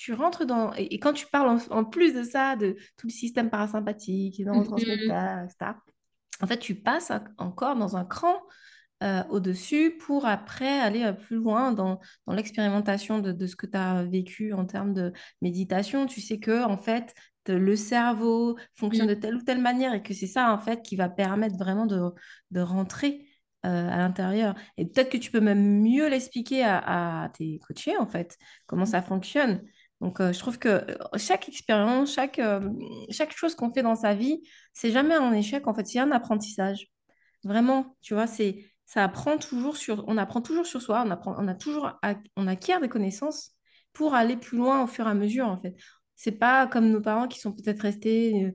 tu 0.00 0.14
rentres 0.14 0.46
dans... 0.46 0.72
Et, 0.76 0.94
et 0.94 0.98
quand 0.98 1.12
tu 1.12 1.26
parles 1.26 1.48
en, 1.50 1.76
en 1.76 1.84
plus 1.84 2.14
de 2.14 2.22
ça, 2.22 2.56
de 2.56 2.76
tout 2.96 3.06
le 3.06 3.12
système 3.12 3.50
parasympathique, 3.50 4.38
les 4.38 4.44
Mhm. 4.46 4.62
etc., 4.64 5.76
en 6.42 6.46
fait, 6.46 6.58
tu 6.58 6.74
passes 6.74 7.12
encore 7.36 7.76
dans 7.76 7.96
un 7.98 8.06
cran 8.06 8.34
euh, 9.02 9.22
au-dessus 9.28 9.98
pour 9.98 10.24
après 10.24 10.80
aller 10.80 11.04
euh, 11.04 11.12
plus 11.12 11.36
loin 11.36 11.72
dans, 11.72 12.00
dans 12.26 12.32
l'expérimentation 12.32 13.18
de, 13.18 13.32
de 13.32 13.46
ce 13.46 13.56
que 13.56 13.66
tu 13.66 13.76
as 13.76 14.04
vécu 14.04 14.54
en 14.54 14.64
termes 14.64 14.94
de 14.94 15.12
méditation. 15.42 16.06
Tu 16.06 16.22
sais 16.22 16.38
que, 16.38 16.64
en 16.64 16.78
fait, 16.78 17.14
de- 17.44 17.52
le 17.54 17.76
cerveau 17.76 18.56
fonctionne 18.74 19.08
de 19.08 19.14
Mm. 19.14 19.20
telle 19.20 19.34
ou 19.36 19.42
telle 19.42 19.60
manière 19.60 19.92
et 19.92 20.02
que 20.02 20.14
c'est 20.14 20.26
ça, 20.26 20.50
en 20.50 20.58
fait, 20.58 20.80
qui 20.82 20.96
va 20.96 21.10
permettre 21.10 21.56
vraiment 21.58 21.84
de, 21.84 22.00
de 22.52 22.60
rentrer 22.60 23.26
euh, 23.66 23.88
à 23.90 23.98
l'intérieur. 23.98 24.54
Et 24.78 24.86
peut-être 24.86 25.10
que 25.10 25.18
tu 25.18 25.30
peux 25.30 25.40
même 25.40 25.82
mieux 25.82 26.08
l'expliquer 26.08 26.64
à, 26.64 27.24
à 27.24 27.28
tes 27.28 27.58
coachés, 27.58 27.98
en 27.98 28.06
fait, 28.06 28.38
comment 28.66 28.86
ça 28.86 29.02
fonctionne. 29.02 29.60
Donc, 30.00 30.20
euh, 30.20 30.32
je 30.32 30.38
trouve 30.38 30.58
que 30.58 30.68
euh, 30.68 30.96
chaque 31.18 31.48
expérience, 31.48 32.14
chaque, 32.14 32.38
euh, 32.38 32.60
chaque 33.10 33.36
chose 33.36 33.54
qu'on 33.54 33.70
fait 33.70 33.82
dans 33.82 33.96
sa 33.96 34.14
vie, 34.14 34.40
c'est 34.72 34.90
jamais 34.92 35.14
un 35.14 35.32
échec, 35.32 35.66
en 35.66 35.74
fait, 35.74 35.86
c'est 35.86 35.98
un 35.98 36.10
apprentissage. 36.12 36.86
Vraiment, 37.44 37.96
tu 38.00 38.14
vois, 38.14 38.26
c'est, 38.26 38.64
ça 38.86 39.04
apprend 39.04 39.38
toujours 39.38 39.76
sur, 39.76 40.04
on 40.08 40.16
apprend 40.18 40.40
toujours 40.42 40.66
sur 40.66 40.80
soi, 40.82 41.02
on 41.06 41.10
apprend, 41.10 41.34
on 41.38 41.48
a 41.48 41.54
toujours, 41.54 41.92
on 42.36 42.46
acquiert 42.46 42.80
des 42.80 42.88
connaissances 42.88 43.52
pour 43.92 44.14
aller 44.14 44.36
plus 44.36 44.58
loin 44.58 44.82
au 44.84 44.86
fur 44.86 45.06
et 45.06 45.10
à 45.10 45.14
mesure, 45.14 45.46
en 45.48 45.60
fait. 45.60 45.74
C'est 46.16 46.32
pas 46.32 46.66
comme 46.66 46.90
nos 46.90 47.00
parents 47.00 47.28
qui 47.28 47.40
sont 47.40 47.52
peut-être 47.52 47.80
restés, 47.80 48.44
euh, 48.46 48.52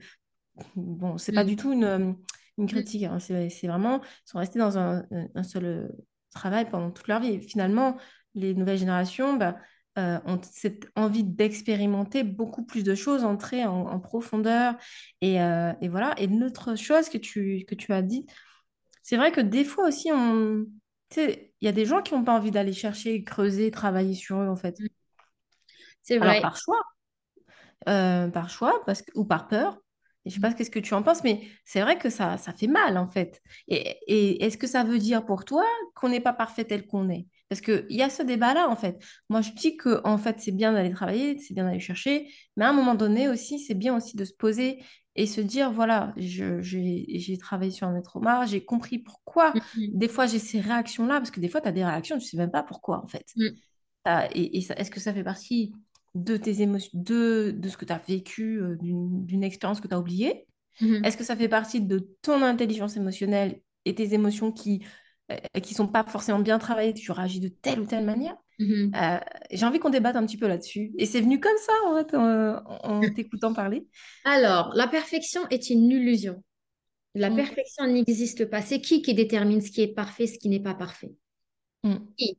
bon, 0.76 1.18
c'est 1.18 1.32
pas 1.32 1.44
Mm. 1.44 1.48
du 1.50 1.56
tout 1.56 1.74
une, 1.74 2.16
une 2.58 2.66
Mm. 2.66 2.68
critique, 2.68 3.04
hein, 3.04 3.20
c'est, 3.20 3.68
vraiment, 3.68 4.02
ils 4.04 4.30
sont 4.30 4.40
restés 4.40 4.60
dans 4.60 4.78
un, 4.78 5.04
un 5.36 5.44
seul 5.44 5.92
travail 6.34 6.70
pendant 6.70 6.92
toute 6.92 7.08
leur 7.08 7.20
vie. 7.20 7.34
Et 7.34 7.40
finalement, 7.42 7.98
les 8.36 8.54
nouvelles 8.54 8.78
générations, 8.78 9.36
bah, 9.36 9.58
euh, 9.98 10.20
ont 10.26 10.40
cette 10.44 10.88
envie 10.96 11.24
d'expérimenter 11.24 12.24
beaucoup 12.24 12.64
plus 12.66 12.84
de 12.84 12.96
choses, 12.96 13.24
entrer 13.24 13.66
en, 13.66 13.88
en 13.88 14.00
profondeur. 14.00 14.76
Et, 15.22 15.42
euh, 15.42 15.74
et 15.82 15.90
voilà. 15.90 16.14
Et 16.18 16.28
l'autre 16.28 16.76
chose 16.76 17.10
que 17.10 17.18
tu, 17.18 17.66
que 17.68 17.76
tu 17.76 17.94
as 17.94 18.02
dit, 18.02 18.26
c'est 19.04 19.18
vrai 19.18 19.32
que 19.32 19.42
des 19.42 19.64
fois 19.66 19.88
aussi, 19.88 20.12
on... 20.12 20.66
il 21.16 21.50
y 21.62 21.68
a 21.68 21.72
des 21.72 21.86
gens 21.86 22.02
qui 22.02 22.14
n'ont 22.14 22.24
pas 22.24 22.34
envie 22.34 22.52
d'aller 22.52 22.74
chercher, 22.74 23.24
creuser, 23.24 23.72
travailler 23.72 24.16
sur 24.16 24.42
eux, 24.42 24.48
en 24.50 24.56
fait. 24.56 24.78
C'est 26.04 26.16
Alors, 26.20 26.34
vrai. 26.34 26.42
par 26.42 26.58
choix, 26.58 26.82
euh, 27.90 28.28
par 28.30 28.50
choix 28.50 28.84
parce 28.86 29.02
que, 29.02 29.12
ou 29.16 29.26
par 29.26 29.48
peur. 29.48 29.80
Et 30.26 30.32
je 30.32 30.36
sais 30.36 30.42
pas 30.42 30.52
ce 30.52 30.70
que 30.72 30.80
tu 30.80 30.94
en 30.96 31.04
penses, 31.04 31.24
mais 31.24 31.48
c'est 31.66 31.82
vrai 31.82 32.00
que 32.00 32.10
ça, 32.10 32.38
ça 32.38 32.52
fait 32.52 32.66
mal, 32.68 32.98
en 32.98 33.08
fait. 33.08 33.42
Et, 33.68 33.98
et 34.08 34.44
est-ce 34.44 34.58
que 34.58 34.66
ça 34.66 34.84
veut 34.84 34.98
dire 34.98 35.24
pour 35.24 35.46
toi 35.46 35.64
qu'on 35.94 36.10
n'est 36.10 36.20
pas 36.20 36.34
parfait 36.34 36.66
tel 36.66 36.88
qu'on 36.88 37.10
est? 37.10 37.28
Parce 37.50 37.62
qu'il 37.62 37.86
y 37.90 38.02
a 38.02 38.10
ce 38.10 38.24
débat-là, 38.24 38.70
en 38.70 38.76
fait. 38.76 38.98
Moi, 39.30 39.42
je 39.42 39.52
dis 39.52 39.78
que, 39.78 40.02
en 40.04 40.18
fait, 40.18 40.38
c'est 40.40 40.52
bien 40.52 40.74
d'aller 40.74 40.92
travailler, 40.92 41.38
c'est 41.40 41.54
bien 41.54 41.66
d'aller 41.66 41.80
chercher, 41.80 42.28
mais 42.58 42.66
à 42.66 42.70
un 42.70 42.74
moment 42.74 42.96
donné 42.96 43.30
aussi, 43.30 43.60
c'est 43.60 43.76
bien 43.76 43.96
aussi 43.96 44.18
de 44.18 44.26
se 44.26 44.34
poser 44.34 44.80
et 45.16 45.28
se 45.28 45.42
dire, 45.42 45.72
voilà, 45.72 46.14
j'ai 46.18 47.38
travaillé 47.40 47.72
sur 47.72 47.90
mes 47.90 48.02
traumas, 48.02 48.46
j'ai 48.46 48.66
compris 48.66 49.00
pourquoi. 49.00 49.54
Mm. 49.76 49.98
Des 49.98 50.08
fois, 50.08 50.26
j'ai 50.26 50.40
ces 50.40 50.60
réactions-là, 50.60 51.20
parce 51.20 51.32
que 51.32 51.40
des 51.40 51.48
fois, 51.48 51.62
tu 51.62 51.68
as 51.68 51.72
des 51.72 51.86
réactions, 51.86 52.18
tu 52.18 52.26
sais 52.26 52.38
même 52.38 52.52
pas 52.52 52.64
pourquoi, 52.64 53.02
en 53.04 53.08
fait. 53.08 53.26
Mm. 53.36 53.48
T'as- 54.04 54.28
Et, 54.34 54.58
est-ce 54.58 54.92
que 54.92 55.00
ça 55.00 55.14
fait 55.14 55.24
partie 55.24 55.72
de 56.16 56.38
tes 56.38 56.62
émotions, 56.62 56.92
de, 56.94 57.54
de 57.56 57.70
ce 57.70 57.78
que 57.78 57.86
tu 57.86 57.94
as 57.94 58.02
vécu, 58.08 58.62
euh, 58.62 58.76
d'une 58.82 59.44
expérience 59.44 59.82
que 59.82 59.88
tu 59.88 59.94
as 59.94 60.00
oubliée? 60.00 60.48
Mhm. 60.82 61.06
Est-ce 61.06 61.18
que 61.18 61.24
ça 61.24 61.36
fait 61.36 61.48
partie 61.48 61.82
de 61.82 62.10
ton 62.22 62.42
intelligence 62.42 62.98
émotionnelle 62.98 63.62
et 63.86 63.96
tes 63.96 64.14
émotions 64.14 64.52
qui 64.52 64.84
euh, 65.32 65.60
qui 65.62 65.74
sont 65.74 65.88
pas 65.88 66.04
forcément 66.04 66.40
bien 66.40 66.60
travaillées, 66.60 66.94
tu 66.94 67.12
réagis 67.12 67.40
de 67.40 67.48
telle 67.50 67.80
ou 67.80 67.86
telle 67.86 68.06
manière? 68.06 68.36
Mhm. 68.60 68.92
Euh, 68.96 69.18
j'ai 69.52 69.66
envie 69.66 69.80
qu'on 69.80 69.90
débatte 69.90 70.16
un 70.16 70.26
petit 70.26 70.38
peu 70.38 70.48
là-dessus. 70.48 70.92
Et 70.98 71.06
c'est 71.06 71.22
venu 71.22 71.40
comme 71.40 71.58
ça, 71.58 71.74
en 71.88 71.96
fait, 71.98 72.16
en, 72.16 72.64
en 72.84 73.02
t'écoutant 73.16 73.54
parler. 73.54 73.86
Alors, 74.24 74.72
la 74.76 74.88
perfection 74.88 75.42
est 75.50 75.70
une 75.70 75.90
illusion. 75.92 76.44
La 77.16 77.30
Mm. 77.30 77.36
perfection 77.36 77.88
n'existe 77.88 78.46
pas. 78.46 78.62
C'est 78.62 78.82
qui 78.82 79.02
qui 79.02 79.14
détermine 79.14 79.62
ce 79.62 79.72
qui 79.72 79.82
est 79.82 79.94
parfait, 79.94 80.28
ce 80.28 80.38
qui 80.38 80.50
n'est 80.50 80.60
pas 80.60 80.74
parfait? 80.76 81.12
Mm. 81.84 81.96
Qui? 82.18 82.38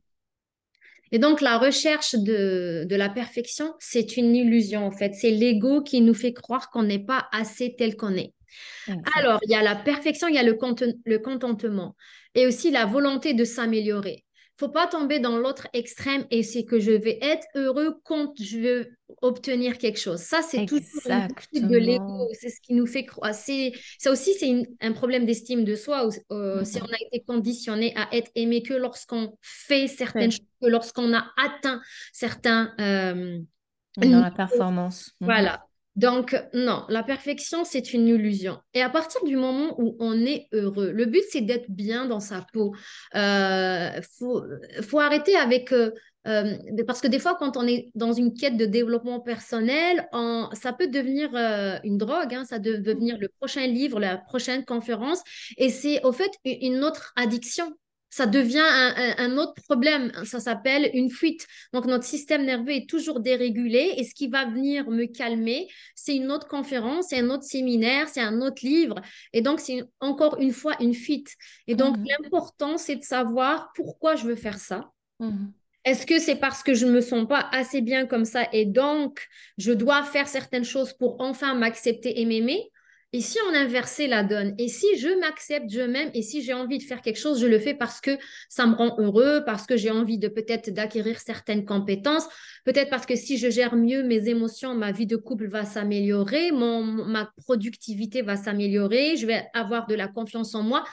Et 1.11 1.19
donc, 1.19 1.39
la 1.41 1.57
recherche 1.57 2.15
de, 2.15 2.85
de 2.87 2.95
la 2.95 3.09
perfection, 3.09 3.73
c'est 3.79 4.17
une 4.17 4.35
illusion, 4.35 4.85
en 4.85 4.91
fait. 4.91 5.13
C'est 5.13 5.31
l'ego 5.31 5.81
qui 5.81 6.01
nous 6.01 6.13
fait 6.13 6.33
croire 6.33 6.69
qu'on 6.69 6.83
n'est 6.83 6.99
pas 7.03 7.27
assez 7.31 7.75
tel 7.77 7.95
qu'on 7.95 8.13
est. 8.15 8.33
Alors, 9.17 9.39
il 9.43 9.51
y 9.51 9.55
a 9.55 9.61
la 9.63 9.75
perfection, 9.75 10.27
il 10.27 10.35
y 10.35 10.37
a 10.37 10.43
le, 10.43 10.53
conten- 10.53 10.97
le 11.05 11.19
contentement 11.19 11.95
et 12.37 12.45
aussi 12.45 12.71
la 12.71 12.85
volonté 12.85 13.33
de 13.33 13.43
s'améliorer. 13.43 14.23
faut 14.57 14.69
pas 14.69 14.87
tomber 14.87 15.19
dans 15.19 15.37
l'autre 15.37 15.67
extrême 15.73 16.25
et 16.31 16.43
c'est 16.43 16.63
que 16.63 16.79
je 16.79 16.91
vais 16.91 17.19
être 17.21 17.45
heureux 17.55 17.99
quand 18.03 18.31
je 18.39 18.59
veux 18.59 18.97
obtenir 19.21 19.77
quelque 19.77 19.99
chose. 19.99 20.19
Ça, 20.19 20.41
c'est 20.41 20.65
toujours 20.65 20.83
de 21.53 21.77
l'ego. 21.77 22.27
C'est 22.33 22.49
ce 22.49 22.61
qui 22.61 22.73
nous 22.73 22.85
fait 22.85 23.05
croire. 23.05 23.33
Ça 23.33 24.11
aussi, 24.11 24.33
c'est 24.33 24.67
un 24.81 24.93
problème 24.93 25.25
d'estime 25.25 25.63
de 25.63 25.75
soi. 25.75 26.09
Euh, 26.31 26.63
si 26.63 26.81
on 26.81 26.85
a 26.85 26.97
été 27.07 27.23
conditionné 27.23 27.93
à 27.95 28.07
être 28.15 28.31
aimé 28.35 28.61
que 28.63 28.73
lorsqu'on 28.73 29.37
fait 29.41 29.87
certaines 29.87 30.31
choses, 30.31 30.45
que 30.61 30.67
lorsqu'on 30.67 31.13
a 31.13 31.25
atteint 31.37 31.81
certains... 32.13 32.73
Euh, 32.79 33.39
dans 33.97 34.21
la 34.21 34.31
performance. 34.31 35.15
Mhm. 35.21 35.25
Voilà. 35.25 35.66
Donc, 35.97 36.39
non, 36.53 36.85
la 36.89 37.01
perfection, 37.01 37.65
c'est 37.65 37.91
une 37.91 38.07
illusion. 38.07 38.59
Et 38.75 38.83
à 38.83 38.89
partir 38.89 39.23
du 39.25 39.35
moment 39.35 39.73
où 39.79 39.97
on 39.99 40.13
est 40.25 40.47
heureux, 40.53 40.91
le 40.91 41.05
but, 41.05 41.23
c'est 41.31 41.41
d'être 41.41 41.71
bien 41.71 42.05
dans 42.05 42.19
sa 42.19 42.45
peau. 42.53 42.75
Il 43.15 43.19
euh, 43.19 44.01
faut, 44.83 44.99
arrêter 44.99 45.35
avec... 45.35 45.71
Euh, 45.71 45.91
euh, 46.27 46.55
parce 46.85 47.01
que 47.01 47.07
des 47.07 47.17
fois, 47.17 47.35
quand 47.39 47.57
on 47.57 47.65
est 47.65 47.89
dans 47.95 48.13
une 48.13 48.35
quête 48.35 48.57
de 48.57 48.65
développement 48.67 49.21
personnel, 49.21 50.07
ça 50.53 50.71
peut 50.71 50.87
devenir 50.87 51.29
une 51.83 51.97
drogue, 51.97 52.33
hein, 52.33 52.45
ça 52.45 52.59
peut 52.59 52.77
devenir 52.77 53.17
le 53.17 53.29
prochain 53.29 53.65
livre, 53.65 53.99
la 53.99 54.17
prochaine 54.17 54.65
conférence, 54.65 55.23
et 55.57 55.69
c'est 55.69 56.03
au 56.03 56.11
fait 56.11 56.31
une 56.43 56.83
autre 56.83 57.13
addiction 57.15 57.73
ça 58.09 58.25
devient 58.25 58.63
un, 59.17 59.37
autre 59.37 59.53
problème. 59.63 60.11
Ça 60.25 60.39
s'appelle 60.39 60.89
une 60.93 61.09
fuite. 61.09 61.45
Donc, 61.73 61.85
notre 61.85 62.05
système 62.05 62.45
nerveux 62.45 62.71
est 62.71 62.89
toujours 62.89 63.19
dérégulé 63.19 63.93
et 63.97 64.03
ce 64.03 64.13
qui 64.13 64.27
va 64.27 64.45
venir 64.45 64.89
me 64.89 65.05
calmer, 65.05 65.67
c'est 65.95 66.15
une 66.15 66.31
autre 66.31 66.47
conférence, 66.47 67.07
c'est 67.09 67.19
un 67.19 67.29
autre 67.29 67.43
séminaire, 67.43 68.07
c'est 68.07 68.21
un 68.21 68.41
autre 68.41 68.65
livre. 68.65 68.95
Et 69.33 69.41
donc, 69.41 69.59
c'est 69.59 69.83
encore 69.99 70.39
une 70.39 70.53
fois 70.53 70.75
une 70.79 70.93
fuite. 70.93 71.35
Et 71.67 71.75
donc, 71.75 71.97
mmh 71.97 72.05
l'important, 72.23 72.77
c'est 72.77 72.95
de 72.95 73.03
savoir 73.03 73.71
pourquoi 73.75 74.15
je 74.15 74.25
veux 74.25 74.35
faire 74.35 74.57
ça. 74.57 74.91
Mmh 75.19 75.47
Est-ce 75.83 76.05
que 76.05 76.19
c'est 76.19 76.37
parce 76.37 76.63
que 76.63 76.73
je 76.73 76.85
ne 76.85 76.91
me 76.91 77.01
sens 77.01 77.27
pas 77.27 77.49
assez 77.51 77.81
bien 77.81 78.05
comme 78.05 78.25
ça 78.25 78.47
et 78.53 78.65
donc 78.65 79.27
je 79.57 79.73
dois 79.73 80.03
faire 80.03 80.27
certaines 80.27 80.63
choses 80.63 80.93
pour 80.93 81.19
enfin 81.19 81.53
m'accepter 81.53 82.21
et 82.21 82.25
m'aimer? 82.25 82.71
Et 83.13 83.21
si 83.21 83.37
on 83.49 83.55
inversait 83.55 84.07
la 84.07 84.23
donne? 84.23 84.53
Et 84.57 84.67
si 84.67 84.97
je 84.97 85.07
m'accepte, 85.19 85.69
je 85.69 85.81
m'aime, 85.81 86.11
et 86.13 86.21
si 86.21 86.41
j'ai 86.41 86.53
envie 86.53 86.77
de 86.77 86.83
faire 86.83 87.01
quelque 87.01 87.19
chose, 87.19 87.39
je 87.39 87.47
le 87.47 87.57
fais 87.57 87.73
parce 87.73 88.01
que 88.01 88.17
ça 88.49 88.65
me 88.65 88.75
rend 88.75 88.99
heureux, 88.99 89.43
parce 89.45 89.65
que 89.65 89.77
j'ai 89.77 89.91
envie 89.91 90.17
de 90.17 90.27
peut-être 90.27 90.71
d'acquérir 90.71 91.19
certaines 91.19 91.63
compétences, 91.63 92.27
peut-être 92.65 92.89
parce 92.89 93.05
que 93.05 93.15
si 93.15 93.37
je 93.37 93.49
gère 93.49 93.75
mieux 93.75 94.03
mes 94.03 94.27
émotions, 94.27 94.75
ma 94.75 94.91
vie 94.91 95.05
de 95.05 95.15
couple 95.15 95.47
va 95.47 95.63
s'améliorer, 95.63 96.51
mon, 96.51 96.83
ma 96.83 97.31
productivité 97.45 98.21
va 98.21 98.35
s'améliorer, 98.35 99.15
je 99.15 99.25
vais 99.25 99.47
avoir 99.53 99.87
de 99.87 99.95
la 99.95 100.09
confiance 100.09 100.53
en 100.53 100.63
moi. 100.63 100.83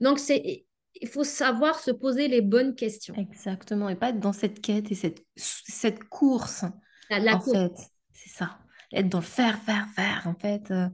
Donc, 0.00 0.18
c'est 0.18 0.64
il 1.00 1.08
faut 1.08 1.24
savoir 1.24 1.78
se 1.78 1.92
poser 1.92 2.26
les 2.26 2.40
bonnes 2.40 2.74
questions. 2.74 3.14
Exactement, 3.14 3.88
et 3.88 3.94
pas 3.94 4.10
être 4.10 4.18
dans 4.18 4.32
cette 4.32 4.60
quête 4.60 4.90
et 4.90 4.96
cette, 4.96 5.24
cette 5.36 6.02
course. 6.04 6.64
La, 7.10 7.36
en 7.36 7.40
fait, 7.40 7.72
c'est 8.12 8.28
ça 8.28 8.58
être 8.92 9.08
dans 9.08 9.18
le 9.18 9.24
faire, 9.24 9.58
faire, 9.62 9.88
faire, 9.94 10.22
en 10.26 10.34
fait. 10.34 10.70
Euh, 10.70 10.88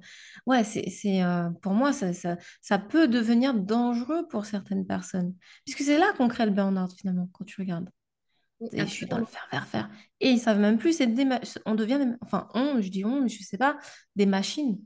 ouais, 0.46 0.64
c'est, 0.64 1.22
euh, 1.22 1.50
pour 1.62 1.72
moi, 1.72 1.92
ça, 1.92 2.12
ça, 2.60 2.78
peut 2.78 3.08
devenir 3.08 3.54
dangereux 3.54 4.26
pour 4.28 4.46
certaines 4.46 4.86
personnes. 4.86 5.34
Puisque 5.64 5.82
c'est 5.82 5.98
là 5.98 6.12
qu'on 6.16 6.28
crée 6.28 6.46
le 6.46 6.52
burn-out, 6.52 6.92
finalement, 6.96 7.28
quand 7.32 7.44
tu 7.44 7.60
regardes. 7.60 7.90
Et 8.72 8.80
je 8.80 8.86
suis 8.86 9.06
dans 9.06 9.18
le 9.18 9.26
faire, 9.26 9.46
faire, 9.48 9.66
faire. 9.66 9.90
Et 10.20 10.30
ils 10.30 10.38
savent 10.38 10.60
même 10.60 10.78
plus, 10.78 10.98
des 10.98 11.28
on 11.66 11.74
devient, 11.74 11.98
des... 11.98 12.12
enfin, 12.22 12.48
on, 12.54 12.80
je 12.80 12.88
dis 12.88 13.04
on, 13.04 13.22
mais 13.22 13.28
je 13.28 13.42
sais 13.42 13.58
pas, 13.58 13.78
des 14.14 14.26
machines 14.26 14.78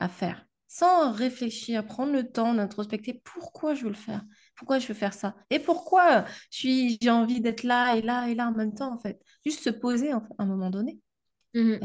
à 0.00 0.08
faire. 0.08 0.44
Sans 0.66 1.12
réfléchir, 1.12 1.84
prendre 1.84 2.12
le 2.12 2.32
temps 2.32 2.54
d'introspecter 2.54 3.20
pourquoi 3.24 3.74
je 3.74 3.84
veux 3.84 3.90
le 3.90 3.94
faire, 3.94 4.24
pourquoi 4.56 4.78
je 4.78 4.88
veux 4.88 4.94
faire 4.94 5.12
ça, 5.12 5.36
et 5.50 5.58
pourquoi 5.58 6.24
j'ai 6.50 6.98
envie 7.10 7.40
d'être 7.42 7.62
là 7.62 7.94
et 7.94 8.02
là 8.02 8.26
et 8.28 8.34
là 8.34 8.48
en 8.48 8.52
même 8.52 8.74
temps, 8.74 8.92
en 8.92 8.98
fait? 8.98 9.20
Juste 9.44 9.62
se 9.62 9.70
poser 9.70 10.10
à 10.12 10.22
un 10.38 10.46
moment 10.46 10.70
donné. 10.70 10.98
Mmh 11.54 11.76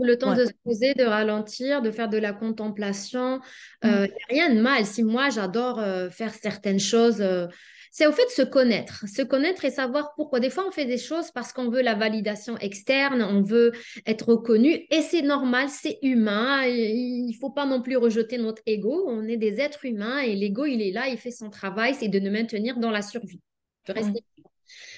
le 0.00 0.16
temps 0.16 0.34
de 0.34 0.46
se 0.46 0.52
poser, 0.64 0.94
de 0.94 1.04
ralentir, 1.04 1.82
de 1.82 1.90
faire 1.90 2.08
de 2.08 2.18
la 2.18 2.32
contemplation. 2.32 3.40
Il 3.82 3.90
n'y 3.90 3.94
mm. 3.94 3.98
euh, 3.98 4.06
a 4.06 4.32
rien 4.32 4.54
de 4.54 4.60
mal. 4.60 4.86
Si 4.86 5.02
moi, 5.02 5.28
j'adore 5.30 5.78
euh, 5.80 6.10
faire 6.10 6.32
certaines 6.34 6.80
choses, 6.80 7.20
euh, 7.20 7.46
c'est 7.90 8.06
au 8.06 8.12
fait 8.12 8.24
de 8.24 8.30
se 8.30 8.42
connaître. 8.42 9.04
Se 9.06 9.20
connaître 9.20 9.64
et 9.66 9.70
savoir 9.70 10.14
pourquoi. 10.16 10.40
Des 10.40 10.48
fois, 10.48 10.66
on 10.66 10.70
fait 10.70 10.86
des 10.86 10.96
choses 10.96 11.30
parce 11.30 11.52
qu'on 11.52 11.68
veut 11.68 11.82
la 11.82 11.94
validation 11.94 12.56
externe, 12.56 13.22
on 13.22 13.42
veut 13.42 13.72
être 14.06 14.30
reconnu. 14.30 14.86
Et 14.90 15.02
c'est 15.02 15.20
normal, 15.20 15.68
c'est 15.68 15.98
humain. 16.02 16.64
Il 16.64 17.28
ne 17.28 17.38
faut 17.38 17.50
pas 17.50 17.66
non 17.66 17.82
plus 17.82 17.98
rejeter 17.98 18.38
notre 18.38 18.62
ego. 18.64 19.04
On 19.08 19.28
est 19.28 19.36
des 19.36 19.60
êtres 19.60 19.84
humains 19.84 20.20
et 20.20 20.34
l'ego, 20.34 20.64
il 20.64 20.80
est 20.80 20.92
là, 20.92 21.08
il 21.08 21.18
fait 21.18 21.30
son 21.30 21.50
travail, 21.50 21.94
c'est 21.94 22.08
de 22.08 22.18
nous 22.18 22.30
maintenir 22.30 22.78
dans 22.78 22.90
la 22.90 23.02
survie. 23.02 23.40
De 23.86 23.92
rester 23.92 24.22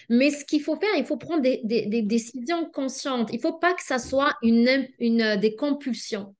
mais 0.08 0.30
ce 0.30 0.44
qu'il 0.44 0.62
faut 0.62 0.76
faire, 0.76 0.94
il 0.96 1.04
faut 1.04 1.16
prendre 1.16 1.42
des, 1.42 2.02
décisions 2.02 2.68
conscientes. 2.70 3.30
Il 3.32 3.36
ne 3.36 3.40
faut 3.40 3.58
pas 3.58 3.74
que 3.74 3.82
ça 3.82 3.98
soit 3.98 4.34
une, 4.42 4.88
une, 4.98 5.36
des 5.36 5.56
compulsions. 5.56 6.34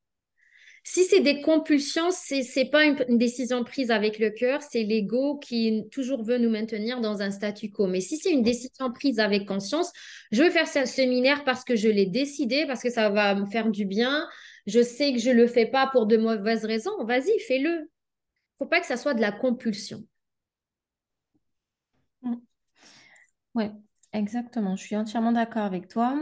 Si 0.86 1.04
c'est 1.04 1.20
des 1.20 1.40
compulsions, 1.40 2.10
ce 2.10 2.58
n'est 2.58 2.68
pas 2.68 2.84
une, 2.84 3.16
décision 3.16 3.64
prise 3.64 3.90
avec 3.90 4.18
le 4.18 4.28
cœur, 4.28 4.60
c'est 4.60 4.82
l'ego 4.82 5.38
qui 5.38 5.84
toujours 5.90 6.22
veut 6.22 6.36
nous 6.36 6.50
maintenir 6.50 7.00
dans 7.00 7.22
un 7.22 7.30
statu 7.30 7.70
quo. 7.70 7.86
Mais 7.86 8.00
si 8.00 8.18
c'est 8.18 8.30
une 8.30 8.42
décision 8.42 8.92
prise 8.92 9.18
avec 9.18 9.46
conscience, 9.46 9.90
je 10.30 10.42
veux 10.42 10.50
faire 10.50 10.68
ce 10.68 10.84
séminaire 10.84 11.44
parce 11.44 11.64
que 11.64 11.74
je 11.74 11.88
l'ai 11.88 12.04
décidé, 12.04 12.66
parce 12.66 12.82
que 12.82 12.90
ça 12.90 13.08
va 13.08 13.34
me 13.34 13.46
faire 13.46 13.70
du 13.70 13.86
bien, 13.86 14.28
je 14.66 14.82
sais 14.82 15.14
que 15.14 15.18
je 15.18 15.30
ne 15.30 15.36
le 15.36 15.46
fais 15.46 15.66
pas 15.66 15.88
pour 15.90 16.04
de 16.04 16.18
mauvaises 16.18 16.66
raisons, 16.66 17.02
vas-y, 17.04 17.38
fais-le. 17.40 17.70
Il 17.70 17.80
ne 17.80 18.66
faut 18.66 18.66
pas 18.66 18.80
que 18.80 18.86
ça 18.86 18.98
soit 18.98 19.14
de 19.14 19.22
la 19.22 19.32
compulsion. 19.32 20.04
Oui, 23.54 23.66
exactement. 24.12 24.76
Je 24.76 24.82
suis 24.82 24.96
entièrement 24.96 25.32
d'accord 25.32 25.64
avec 25.64 25.88
toi. 25.88 26.18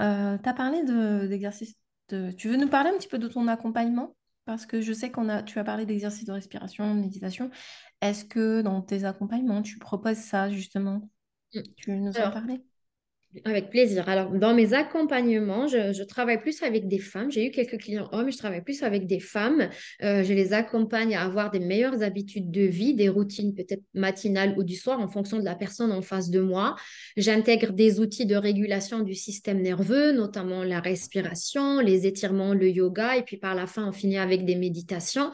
Euh, 0.00 0.38
tu 0.38 0.48
as 0.48 0.54
parlé 0.54 0.82
d'exercice 1.28 1.74
de, 2.08 2.30
Tu 2.32 2.48
veux 2.48 2.56
nous 2.56 2.68
parler 2.68 2.90
un 2.90 2.98
petit 2.98 3.08
peu 3.08 3.18
de 3.18 3.28
ton 3.28 3.48
accompagnement? 3.48 4.14
Parce 4.44 4.64
que 4.64 4.80
je 4.80 4.92
sais 4.92 5.10
qu'on 5.10 5.28
a, 5.28 5.42
tu 5.42 5.58
as 5.58 5.64
parlé 5.64 5.86
d'exercice 5.86 6.24
de 6.24 6.32
respiration, 6.32 6.94
de 6.94 7.00
méditation. 7.00 7.50
Est-ce 8.00 8.24
que 8.24 8.62
dans 8.62 8.80
tes 8.80 9.04
accompagnements, 9.04 9.62
tu 9.62 9.78
proposes 9.78 10.18
ça 10.18 10.50
justement? 10.50 11.08
Mm. 11.54 11.60
Tu 11.76 11.90
nous 11.92 12.16
en 12.16 12.30
parler? 12.30 12.62
Avec 13.44 13.68
plaisir. 13.68 14.08
Alors, 14.08 14.30
dans 14.30 14.54
mes 14.54 14.72
accompagnements, 14.72 15.66
je, 15.66 16.02
travaille 16.04 16.40
plus 16.40 16.62
avec 16.62 16.88
des 16.88 16.98
femmes. 16.98 17.30
J'ai 17.30 17.46
eu 17.46 17.50
quelques 17.50 17.78
clients 17.78 18.08
hommes, 18.12 18.32
je 18.32 18.38
travaille 18.38 18.62
plus 18.62 18.82
avec 18.82 19.06
des 19.06 19.20
femmes. 19.20 19.68
Euh, 20.02 20.22
je 20.22 20.32
les 20.32 20.54
accompagne 20.54 21.14
à 21.14 21.22
avoir 21.22 21.50
des 21.50 21.58
meilleures 21.58 22.02
habitudes 22.02 22.50
de 22.50 22.62
vie, 22.62 22.94
des 22.94 23.10
routines 23.10 23.54
peut-être 23.54 23.82
matinales 23.92 24.54
ou 24.56 24.64
du 24.64 24.74
soir 24.74 25.00
en 25.00 25.08
fonction 25.08 25.38
de 25.38 25.44
la 25.44 25.54
personne 25.54 25.92
en 25.92 26.00
face 26.00 26.30
de 26.30 26.40
moi. 26.40 26.76
J'intègre 27.16 27.72
des 27.72 28.00
outils 28.00 28.26
de 28.26 28.36
régulation 28.36 29.00
du 29.00 29.14
système 29.14 29.60
nerveux, 29.60 30.12
notamment 30.12 30.64
la 30.64 30.80
respiration, 30.80 31.80
les 31.80 32.06
étirements, 32.06 32.54
le 32.54 32.70
yoga. 32.70 33.16
Et 33.16 33.22
puis 33.22 33.36
par 33.36 33.54
la 33.54 33.66
fin, 33.66 33.86
on 33.86 33.92
finit 33.92 34.18
avec 34.18 34.46
des 34.46 34.56
méditations. 34.56 35.30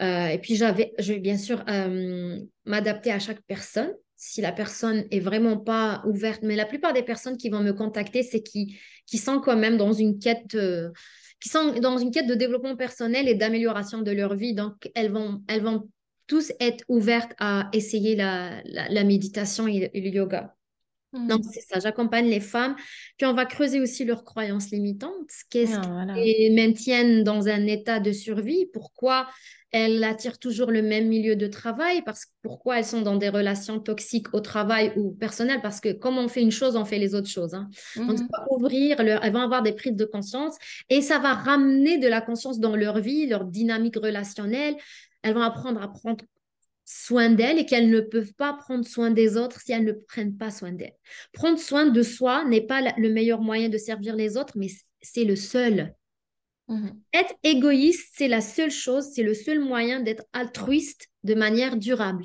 Euh, 0.00 0.28
et 0.28 0.38
puis, 0.38 0.56
j'avais, 0.56 0.92
je 0.98 1.12
vais 1.12 1.18
bien 1.18 1.36
sûr 1.36 1.62
euh, 1.68 2.38
m'adapter 2.64 3.10
à 3.12 3.18
chaque 3.18 3.42
personne 3.42 3.92
si 4.24 4.40
la 4.40 4.52
personne 4.52 5.04
est 5.10 5.18
vraiment 5.18 5.56
pas 5.56 6.00
ouverte. 6.06 6.42
Mais 6.44 6.54
la 6.54 6.64
plupart 6.64 6.92
des 6.92 7.02
personnes 7.02 7.36
qui 7.36 7.48
vont 7.48 7.58
me 7.58 7.72
contacter, 7.72 8.22
c'est 8.22 8.40
qui, 8.40 8.78
qui 9.04 9.18
sont 9.18 9.40
quand 9.40 9.56
même 9.56 9.76
dans 9.76 9.92
une 9.92 10.20
quête, 10.20 10.54
euh, 10.54 10.90
qui 11.40 11.48
sont 11.48 11.72
dans 11.80 11.98
une 11.98 12.12
quête 12.12 12.28
de 12.28 12.36
développement 12.36 12.76
personnel 12.76 13.26
et 13.26 13.34
d'amélioration 13.34 14.00
de 14.00 14.12
leur 14.12 14.36
vie. 14.36 14.54
Donc, 14.54 14.88
elles 14.94 15.10
vont, 15.10 15.42
elles 15.48 15.64
vont 15.64 15.90
tous 16.28 16.52
être 16.60 16.84
ouvertes 16.86 17.32
à 17.40 17.68
essayer 17.72 18.14
la, 18.14 18.62
la, 18.64 19.02
méditation 19.02 19.66
et, 19.66 19.90
le 19.92 20.08
yoga. 20.08 20.54
Mmh. 21.12 21.26
Donc, 21.28 21.42
c'est 21.50 21.60
ça, 21.60 21.78
j'accompagne 21.78 22.28
les 22.28 22.40
femmes. 22.40 22.74
Puis, 23.16 23.26
on 23.26 23.34
va 23.34 23.46
creuser 23.46 23.80
aussi 23.80 24.04
leurs 24.04 24.24
croyances 24.24 24.70
limitantes. 24.70 25.30
Qu'est-ce 25.50 25.76
ah, 25.76 26.06
qui 26.14 26.20
les 26.20 26.50
maintiennent 26.50 27.22
dans 27.22 27.48
un 27.48 27.66
état 27.66 28.00
de 28.00 28.12
survie? 28.12 28.66
Pourquoi 28.72 29.28
elles 29.72 30.04
attirent 30.04 30.38
toujours 30.38 30.70
le 30.70 30.82
même 30.82 31.08
milieu 31.08 31.34
de 31.36 31.46
travail? 31.46 32.02
Parce 32.02 32.26
pourquoi 32.42 32.78
elles 32.78 32.84
sont 32.84 33.02
dans 33.02 33.16
des 33.16 33.28
relations 33.28 33.80
toxiques 33.80 34.32
au 34.34 34.40
travail 34.40 34.92
ou 34.96 35.12
personnel 35.12 35.60
parce 35.62 35.80
que 35.80 35.92
comme 35.92 36.18
on 36.18 36.28
fait 36.28 36.42
une 36.42 36.50
chose 36.50 36.76
on 36.76 36.84
fait 36.84 36.98
les 36.98 37.14
autres 37.14 37.28
choses 37.28 37.54
hein. 37.54 37.70
donc 37.96 38.18
ça 38.18 38.24
mhm. 38.24 38.28
va 38.30 38.46
ouvrir 38.50 39.00
elles 39.00 39.32
vont 39.32 39.40
avoir 39.40 39.62
des 39.62 39.72
prises 39.72 39.96
de 39.96 40.04
conscience 40.04 40.56
et 40.90 41.00
ça 41.00 41.18
va 41.18 41.34
ramener 41.34 41.98
de 41.98 42.08
la 42.08 42.20
conscience 42.20 42.58
dans 42.58 42.76
leur 42.76 42.98
vie 42.98 43.26
leur 43.26 43.44
dynamique 43.44 43.96
relationnelle 43.96 44.74
elles 45.22 45.34
vont 45.34 45.42
apprendre 45.42 45.80
à 45.80 45.88
prendre 45.88 46.24
soin 46.92 47.30
d'elles 47.30 47.58
et 47.58 47.66
qu'elles 47.66 47.90
ne 47.90 48.00
peuvent 48.00 48.34
pas 48.34 48.52
prendre 48.52 48.84
soin 48.84 49.10
des 49.10 49.36
autres 49.36 49.60
si 49.60 49.72
elles 49.72 49.84
ne 49.84 49.92
prennent 49.92 50.36
pas 50.36 50.50
soin 50.50 50.72
d'elles 50.72 50.96
prendre 51.32 51.58
soin 51.58 51.86
de 51.86 52.02
soi 52.02 52.44
n'est 52.44 52.66
pas 52.66 52.80
le 52.96 53.08
meilleur 53.08 53.40
moyen 53.40 53.68
de 53.68 53.78
servir 53.78 54.16
les 54.16 54.36
autres 54.36 54.54
mais 54.56 54.68
c'est 55.00 55.24
le 55.24 55.36
seul 55.36 55.94
Mhm. 56.68 57.00
Être 57.12 57.34
égoïste, 57.42 58.12
c'est 58.14 58.28
la 58.28 58.40
seule 58.40 58.70
chose, 58.70 59.06
c'est 59.14 59.22
le 59.22 59.34
seul 59.34 59.60
moyen 59.60 60.00
d'être 60.00 60.24
altruiste 60.32 61.08
de 61.24 61.34
manière 61.34 61.76
durable. 61.76 62.24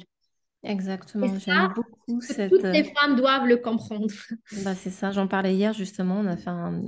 Exactement, 0.63 1.27
j'aime 1.37 1.73
beaucoup 1.75 2.21
cette... 2.21 2.51
Toutes 2.51 2.63
les 2.63 2.83
femmes 2.83 3.15
doivent 3.15 3.47
le 3.47 3.57
comprendre. 3.57 4.13
Bah, 4.63 4.75
c'est 4.75 4.89
ça, 4.89 5.11
j'en 5.11 5.27
parlais 5.27 5.55
hier 5.55 5.73
justement, 5.73 6.19
on 6.19 6.25
a 6.25 6.37
fait 6.37 6.49
un, 6.49 6.83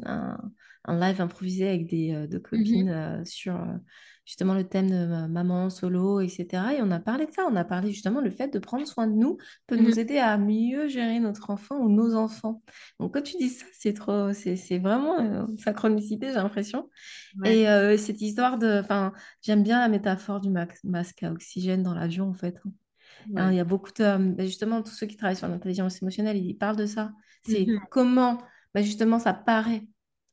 un, 0.85 0.99
live 0.99 1.21
improvisé 1.21 1.67
avec 1.67 1.87
des, 1.87 2.13
euh, 2.13 2.27
deux 2.27 2.39
copines 2.39 2.89
euh, 2.89 3.23
sur 3.25 3.55
euh, 3.55 3.75
justement 4.29 4.53
le 4.53 4.63
thème 4.63 4.91
de 4.91 5.27
maman 5.27 5.71
solo, 5.71 6.21
etc. 6.21 6.45
Et 6.77 6.81
on 6.83 6.91
a 6.91 6.99
parlé 6.99 7.25
de 7.25 7.31
ça, 7.31 7.47
on 7.49 7.55
a 7.55 7.63
parlé 7.63 7.89
justement 7.89 8.21
le 8.21 8.29
fait 8.29 8.53
de 8.53 8.59
prendre 8.59 8.85
soin 8.85 9.07
de 9.07 9.15
nous 9.15 9.39
peut 9.65 9.75
nous 9.75 9.89
mhm. 9.89 9.97
aider 9.97 10.17
à 10.19 10.37
mieux 10.37 10.87
gérer 10.87 11.19
notre 11.19 11.49
enfant 11.49 11.79
ou 11.79 11.89
nos 11.89 12.13
enfants. 12.13 12.61
Donc 12.99 13.15
quand 13.15 13.23
tu 13.23 13.37
dis 13.37 13.49
ça, 13.49 13.65
c'est 13.73 13.93
trop, 13.93 14.31
c'est 14.33 14.77
vraiment 14.77 15.17
une 15.17 15.57
synchronicité, 15.57 16.27
j'ai 16.27 16.33
l'impression. 16.35 16.91
Et 17.43 17.65
cette 17.97 18.21
histoire 18.21 18.59
de, 18.59 18.79
enfin, 18.79 19.13
j'aime 19.41 19.63
bien 19.63 19.79
la 19.79 19.89
métaphore 19.89 20.41
du 20.41 20.51
masque 20.51 21.23
à 21.23 21.31
oxygène 21.31 21.81
dans 21.81 21.95
l'avion 21.95 22.29
en 22.29 22.35
fait. 22.35 22.55
Hein, 23.35 23.49
il 23.49 23.57
y 23.57 23.59
a 23.59 23.65
beaucoup 23.65 23.91
de, 23.97 24.35
bah, 24.35 24.45
justement, 24.45 24.83
tous 24.83 24.91
ceux 24.91 25.07
qui 25.07 25.17
travaillent 25.17 25.35
sur 25.35 25.47
l'intelligence 25.47 26.03
émotionnelle, 26.03 26.37
ils 26.37 26.53
parlent 26.53 26.77
de 26.77 26.85
ça. 26.85 27.13
C'est 27.47 27.65
mhm. 27.65 27.79
comment, 27.89 28.37
bah, 28.75 28.83
justement, 28.83 29.17
ça 29.17 29.33
paraît 29.33 29.87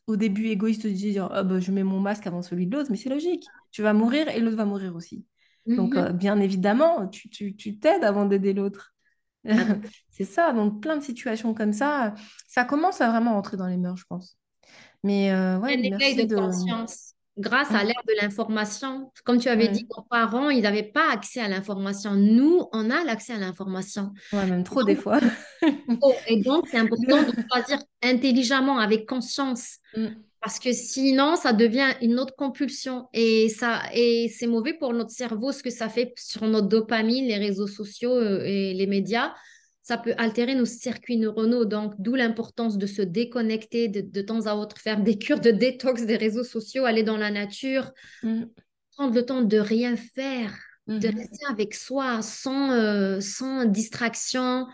au 0.06 0.16
début 0.16 0.46
égoïste 0.46 0.84
de 0.84 0.90
dire 0.90 1.28
oh, 1.30 1.44
bah, 1.44 1.60
je 1.60 1.72
mets 1.72 1.82
mon 1.82 2.00
masque 2.00 2.26
avant 2.26 2.42
celui 2.42 2.66
de 2.66 2.76
l'autre, 2.76 2.90
mais 2.90 2.96
c'est 2.96 3.08
logique. 3.08 3.44
Tu 3.72 3.82
vas 3.82 3.92
mourir 3.92 4.28
et 4.28 4.40
l'autre 4.40 4.56
va 4.56 4.64
mourir 4.64 4.94
aussi. 4.94 5.24
Donc, 5.66 5.94
mhm. 5.94 5.98
euh, 5.98 6.12
bien 6.12 6.38
évidemment, 6.40 7.08
tu 7.08 7.28
t'aides 7.28 7.56
tu, 7.56 7.78
avant 8.04 8.24
d'aider 8.24 8.52
l'autre. 8.52 8.94
Ah. 9.48 9.54
c'est 10.10 10.24
ça, 10.24 10.52
donc 10.52 10.80
plein 10.80 10.96
de 10.96 11.02
situations 11.02 11.54
comme 11.54 11.72
ça, 11.72 12.14
ça 12.46 12.64
commence 12.64 13.00
à 13.00 13.10
vraiment 13.10 13.34
rentrer 13.34 13.56
dans 13.56 13.66
les 13.66 13.76
mœurs, 13.76 13.96
je 13.96 14.04
pense. 14.08 14.38
Mais 15.02 15.32
euh, 15.32 15.58
ouais, 15.58 15.76
merci 15.76 16.16
de, 16.16 16.34
de 16.34 16.36
conscience 16.36 17.15
grâce 17.38 17.70
à 17.70 17.84
l'ère 17.84 18.02
de 18.06 18.14
l'information. 18.20 19.10
Comme 19.24 19.38
tu 19.38 19.48
avais 19.48 19.68
dit, 19.68 19.86
nos 19.96 20.02
parents, 20.02 20.50
ils 20.50 20.62
n'avaient 20.62 20.82
pas 20.82 21.10
accès 21.12 21.40
à 21.40 21.48
l'information. 21.48 22.12
Nous, 22.14 22.66
on 22.72 22.90
a 22.90 23.04
l'accès 23.04 23.34
à 23.34 23.38
l'information. 23.38 24.12
Ouais, 24.32 24.46
même 24.46 24.64
trop 24.64 24.82
des 24.82 24.96
fois. 24.96 25.20
Oh, 26.02 26.12
et 26.28 26.40
donc, 26.42 26.68
c'est 26.68 26.76
important 26.76 27.22
de 27.22 27.32
choisir 27.50 27.78
intelligemment, 28.02 28.78
avec 28.78 29.08
conscience. 29.08 29.78
Mm. 29.96 30.08
Parce 30.40 30.58
que 30.58 30.72
sinon, 30.72 31.34
ça 31.34 31.52
devient 31.52 31.88
une 32.02 32.20
autre 32.20 32.34
compulsion. 32.36 33.08
Et, 33.12 33.48
ça, 33.48 33.82
et 33.94 34.28
c'est 34.28 34.46
mauvais 34.46 34.74
pour 34.74 34.92
notre 34.92 35.10
cerveau, 35.10 35.50
ce 35.50 35.62
que 35.62 35.70
ça 35.70 35.88
fait 35.88 36.12
sur 36.16 36.46
notre 36.46 36.68
dopamine, 36.68 37.26
les 37.26 37.38
réseaux 37.38 37.66
sociaux 37.66 38.14
euh, 38.14 38.42
et 38.44 38.74
les 38.74 38.86
médias 38.86 39.32
ça 39.86 39.98
peut 39.98 40.14
altérer 40.18 40.56
nos 40.56 40.64
circuits 40.64 41.16
neuronaux. 41.16 41.64
Donc, 41.64 41.94
d'où 42.00 42.16
l'importance 42.16 42.76
de 42.76 42.86
se 42.88 43.02
déconnecter 43.02 43.86
de, 43.86 44.20
temps 44.20 44.46
à 44.46 44.56
autre, 44.56 44.78
faire 44.78 45.00
des 45.00 45.16
cures 45.16 45.38
de 45.38 45.52
détox 45.52 46.06
des 46.06 46.16
réseaux 46.16 46.42
sociaux, 46.42 46.86
aller 46.86 47.04
dans 47.04 47.16
la 47.16 47.30
nature, 47.30 47.92
mm. 48.24 48.46
prendre 48.96 49.14
le 49.14 49.24
temps 49.24 49.42
de 49.42 49.58
rien 49.58 49.94
faire, 49.96 50.58
de 50.88 50.94
mm-hmm. 50.98 51.16
rester 51.16 51.46
avec 51.48 51.72
soi 51.72 52.20
sans, 52.20 52.72
euh, 52.72 53.20
sans 53.20 53.64
distraction, 53.64 54.66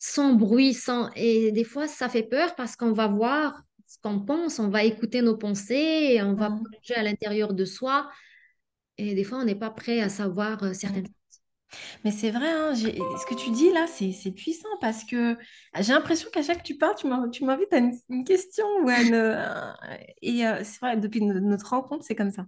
sans 0.00 0.32
bruit. 0.32 0.74
Sans... 0.74 1.08
Et 1.14 1.52
des 1.52 1.62
fois, 1.62 1.86
ça 1.86 2.08
fait 2.08 2.24
peur 2.24 2.56
parce 2.56 2.74
qu'on 2.74 2.90
va 2.90 3.06
voir 3.06 3.62
ce 3.86 3.98
qu'on 4.02 4.18
pense, 4.18 4.58
on 4.58 4.70
va 4.70 4.82
écouter 4.82 5.22
nos 5.22 5.36
pensées, 5.36 6.14
et 6.14 6.22
on 6.22 6.34
va 6.34 6.50
mm. 6.50 6.64
plonger 6.64 6.94
à 6.96 7.04
l'intérieur 7.04 7.54
de 7.54 7.64
soi. 7.64 8.10
Et 8.98 9.14
des 9.14 9.22
fois, 9.22 9.38
on 9.38 9.44
n'est 9.44 9.54
pas 9.54 9.70
prêt 9.70 10.00
à 10.00 10.08
savoir 10.08 10.64
euh, 10.64 10.72
certaines 10.72 11.06
choses. 11.06 11.19
Mais 12.04 12.10
c'est 12.10 12.30
vrai, 12.30 12.50
hein, 12.50 12.74
ce 12.74 13.26
que 13.26 13.34
tu 13.34 13.50
dis 13.50 13.72
là, 13.72 13.86
c'est 13.86 14.32
puissant 14.32 14.68
parce 14.80 15.04
que 15.04 15.36
j'ai 15.78 15.92
l'impression 15.92 16.28
qu'à 16.30 16.42
chaque 16.42 16.58
que 16.58 16.66
tu 16.66 16.76
parles, 16.76 16.94
tu 16.96 17.44
m'invites 17.44 17.72
à 17.72 17.78
une, 17.78 18.24
question 18.24 18.66
euh, 18.88 19.72
et 20.22 20.46
euh, 20.46 20.62
c'est 20.64 20.80
vrai, 20.80 20.96
depuis 20.96 21.22
notre 21.22 21.70
rencontre, 21.70 22.04
c'est 22.04 22.14
comme 22.14 22.32
ça. 22.32 22.46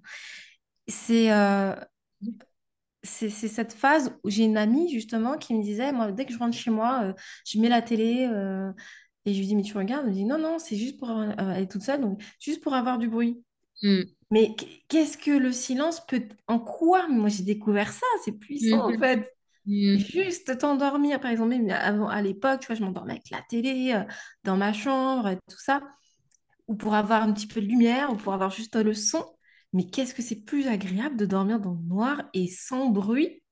Euh, 1.11 1.77
c'est 3.05 3.31
c'est 3.31 3.49
cette 3.49 3.73
phase 3.73 4.17
où 4.23 4.31
j'ai 4.31 4.45
une 4.45 4.57
amie 4.57 4.91
justement 4.93 5.37
qui 5.37 5.55
me 5.55 5.63
disait, 5.63 5.93
moi, 5.93 6.13
dès 6.13 6.25
que 6.25 6.33
je 6.33 6.39
rentre 6.39 6.57
chez 6.57 6.71
moi, 6.71 7.15
je 7.47 7.59
mets 7.59 7.69
la 7.69 7.83
télé 7.83 8.29
et 9.25 9.35
je 9.35 9.39
lui 9.39 9.47
dis, 9.47 9.57
mais 9.57 9.63
tu 9.63 9.77
regardes? 9.77 10.05
Elle 10.05 10.11
me 10.11 10.15
dit, 10.15 10.25
non, 10.25 10.39
non, 10.39 10.59
c'est 10.59 10.77
juste 10.77 10.99
pour 10.99 11.11
être 11.11 11.71
toute 11.71 11.83
seule, 11.83 12.05
juste 12.41 12.63
pour 12.63 12.75
avoir 12.75 12.99
du 12.99 13.09
bruit. 13.09 13.43
Mmh. 13.83 14.03
Mais 14.33 14.57
qu'est-ce 14.89 15.19
que 15.19 15.31
le 15.31 15.53
silence 15.53 16.05
peut... 16.07 16.23
En 16.47 16.59
quoi? 16.59 17.07
Moi, 17.07 17.29
j'ai 17.29 17.43
découvert 17.43 17.93
ça, 17.93 18.07
c'est 18.25 18.33
puissant 18.33 18.87
en 18.87 18.91
mmh. 18.91 18.99
fait. 18.99 19.31
Mmh. 19.67 19.97
Juste 19.99 20.59
t'endormir, 20.59 21.21
par 21.21 21.31
exemple, 21.31 21.55
avant, 21.71 22.09
à 22.09 22.23
l'époque, 22.23 22.61
tu 22.61 22.67
vois, 22.69 22.75
je 22.75 22.83
m'endormais 22.83 23.13
avec 23.13 23.29
la 23.31 23.43
télé 23.43 23.93
euh, 23.95 24.11
dans 24.43 24.57
ma 24.57 24.73
chambre 24.73 25.29
et 25.29 25.37
tout 25.37 25.59
ça, 25.59 25.83
ou 26.67 26.75
pour 26.75 26.95
avoir 26.95 27.23
un 27.23 27.33
petit 27.35 27.47
peu 27.47 27.61
de 27.61 27.67
lumière, 27.67 28.11
ou 28.11 28.17
pour 28.17 28.33
avoir 28.33 28.49
juste 28.51 28.75
le 28.75 28.95
son. 28.95 29.23
Mais 29.75 29.85
qu'est-ce 29.85 30.15
que 30.15 30.23
c'est 30.23 30.45
plus 30.45 30.67
agréable 30.67 31.19
de 31.19 31.27
dormir 31.27 31.61
dans 31.61 31.75
le 31.75 31.87
noir 31.87 32.23
et 32.33 32.49
sans 32.49 32.89
bruit? 32.89 33.43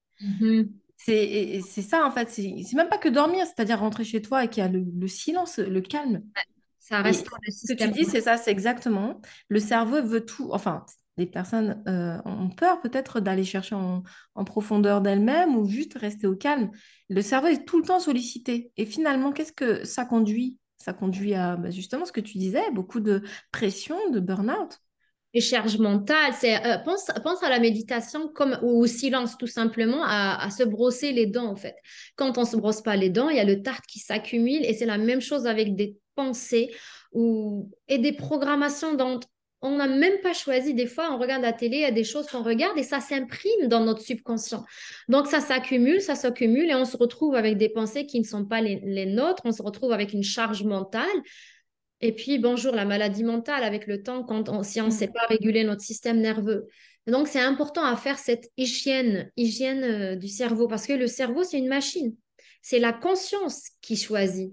C'est 0.97 1.61
ça, 1.63 2.07
en 2.07 2.11
fait. 2.11 2.31
C'est 2.31 2.75
même 2.75 2.89
pas 2.89 2.99
que 2.99 3.11
dormir, 3.11 3.45
c'est-à-dire 3.45 3.81
rentrer 3.81 4.05
chez 4.05 4.23
toi 4.23 4.45
et 4.45 4.49
qu'il 4.49 4.63
y 4.63 4.67
a 4.67 4.71
le, 4.71 5.09
silence, 5.09 5.59
le 5.59 5.81
calme. 5.83 6.23
Ça 6.91 7.03
reste 7.03 7.29
Ce 7.49 7.73
que 7.73 7.79
tu 7.79 7.89
dis, 7.91 8.05
c'est 8.05 8.21
ça, 8.21 8.37
c'est 8.37 8.51
exactement. 8.51 9.21
Le 9.49 9.61
cerveau 9.61 10.03
veut 10.03 10.25
tout. 10.25 10.51
Enfin, 10.53 10.85
les 11.17 11.27
personnes 11.27 11.83
euh, 11.87 12.19
ont 12.25 12.49
peur 12.49 12.81
peut-être 12.81 13.21
d'aller 13.21 13.45
chercher 13.45 13.77
en, 13.77 14.03
profondeur 14.45 15.01
d'elles-mêmes 15.01 15.55
ou 15.55 15.69
juste 15.69 15.97
rester 15.97 16.27
au 16.27 16.35
calme. 16.35 16.71
Le 17.09 17.23
cerveau 17.23 17.49
est 17.49 17.65
tout 17.65 17.79
le 17.79 17.87
temps 17.87 18.01
sollicité. 18.01 18.73
Et 18.77 18.87
finalement, 18.87 19.31
qu'est-ce 19.31 19.53
que 19.53 19.85
ça 19.85 20.05
conduit? 20.05 20.59
Ça 20.79 20.93
conduit 20.93 21.35
à 21.35 21.57
bah, 21.57 21.71
justement 21.71 22.07
ce 22.07 22.13
que 22.13 22.23
tu 22.23 22.39
disais, 22.39 22.63
beaucoup 22.73 23.01
de 23.01 23.23
pression, 23.53 23.97
de 24.11 24.19
burn-out. 24.19 24.79
Et 25.33 25.41
charge 25.41 25.79
mentale, 25.79 26.33
c'est 26.33 26.57
euh, 26.67 26.79
pense, 26.79 27.07
pense 27.23 27.43
à 27.45 27.51
la 27.51 27.61
méditation 27.61 28.29
comme 28.35 28.59
ou 28.63 28.83
au 28.83 28.87
silence 28.87 29.37
tout 29.39 29.47
simplement, 29.47 30.03
à, 30.03 30.43
à, 30.43 30.51
se 30.51 30.65
brosser 30.65 31.13
les 31.13 31.27
dents 31.27 31.47
en 31.47 31.55
fait. 31.55 31.77
Quand 32.17 32.37
on 32.37 32.45
se 32.45 32.57
brosse 32.57 32.83
pas 32.83 32.97
les 32.97 33.11
dents, 33.11 33.29
il 33.29 33.37
y 33.37 33.41
a 33.41 33.45
le 33.45 33.63
tartre 33.63 33.87
qui 33.87 34.01
s'accumule 34.01 34.65
et 34.65 34.75
c'est 34.75 34.87
la 34.87 34.99
même 34.99 35.21
chose 35.21 35.47
avec 35.47 35.77
des 35.77 35.97
pensées 36.21 36.71
ou, 37.13 37.71
et 37.89 37.99
des 37.99 38.13
programmations 38.13 38.95
dont 38.95 39.21
on 39.63 39.77
n'a 39.77 39.87
même 39.87 40.21
pas 40.23 40.33
choisi. 40.33 40.75
Des 40.75 40.87
fois, 40.87 41.13
on 41.13 41.19
regarde 41.19 41.43
la 41.43 41.53
télé, 41.53 41.79
il 41.79 41.83
y 41.83 41.85
a 41.85 41.91
des 41.91 42.05
choses 42.05 42.27
qu'on 42.27 42.43
regarde 42.43 42.79
et 42.79 42.83
ça 42.83 43.01
s'imprime 43.01 43.69
dans 43.69 43.85
notre 43.85 44.01
subconscient. 44.01 44.65
Donc, 45.09 45.27
ça 45.27 45.41
s'accumule, 45.41 46.01
ça 46.01 46.15
s'accumule 46.15 46.71
et 46.71 46.75
on 46.75 46.85
se 46.85 46.97
retrouve 46.97 47.35
avec 47.35 47.59
des 47.59 47.69
pensées 47.69 48.07
qui 48.07 48.21
ne 48.21 48.25
sont 48.25 48.45
pas 48.45 48.61
les, 48.61 49.07
nôtres. 49.07 49.43
On 49.45 49.53
se 49.53 49.63
retrouve 49.63 49.93
avec 49.93 50.13
une 50.13 50.23
charge 50.23 50.63
mentale. 50.65 51.05
Et 52.01 52.13
puis, 52.13 52.39
bonjour, 52.39 52.75
la 52.75 52.87
maladie 52.87 53.25
mentale 53.25 53.65
avec 53.65 53.87
le 53.87 54.03
temps, 54.03 54.23
quand 54.25 54.49
on, 54.49 54.63
si 54.63 54.81
on 54.81 54.87
ne 54.87 54.91
sait 54.91 55.09
pas 55.09 55.27
réguler 55.29 55.65
notre 55.65 55.83
système 55.83 56.21
nerveux. 56.21 56.67
Donc, 57.07 57.29
c'est 57.29 57.41
important 57.41 57.85
à 57.85 57.97
faire 57.97 58.19
cette 58.19 58.51
hygiène, 58.57 59.31
hygiène 59.37 59.85
euh, 59.85 60.17
du 60.17 60.29
cerveau 60.29 60.69
parce 60.69 60.87
que 60.87 60.93
le 60.93 61.07
cerveau, 61.07 61.45
c'est 61.45 61.59
une 61.59 61.69
machine. 61.69 62.15
C'est 62.63 62.79
la 62.79 62.93
conscience 62.93 63.71
qui 63.81 63.97
choisit 63.97 64.53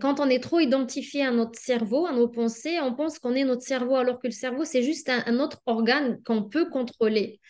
quand 0.00 0.20
on 0.20 0.28
est 0.28 0.42
trop 0.42 0.58
identifié 0.58 1.24
à 1.24 1.30
notre 1.30 1.58
cerveau, 1.58 2.06
à 2.06 2.12
nos 2.12 2.28
pensées, 2.28 2.80
on 2.80 2.94
pense 2.94 3.18
qu'on 3.18 3.34
est 3.34 3.44
notre 3.44 3.62
cerveau, 3.62 3.96
alors 3.96 4.18
que 4.18 4.26
le 4.26 4.32
cerveau, 4.32 4.64
c'est 4.64 4.82
juste 4.82 5.08
un, 5.08 5.38
autre 5.38 5.60
organe 5.66 6.20
qu'on 6.24 6.42
peut 6.42 6.68
contrôler. 6.68 7.40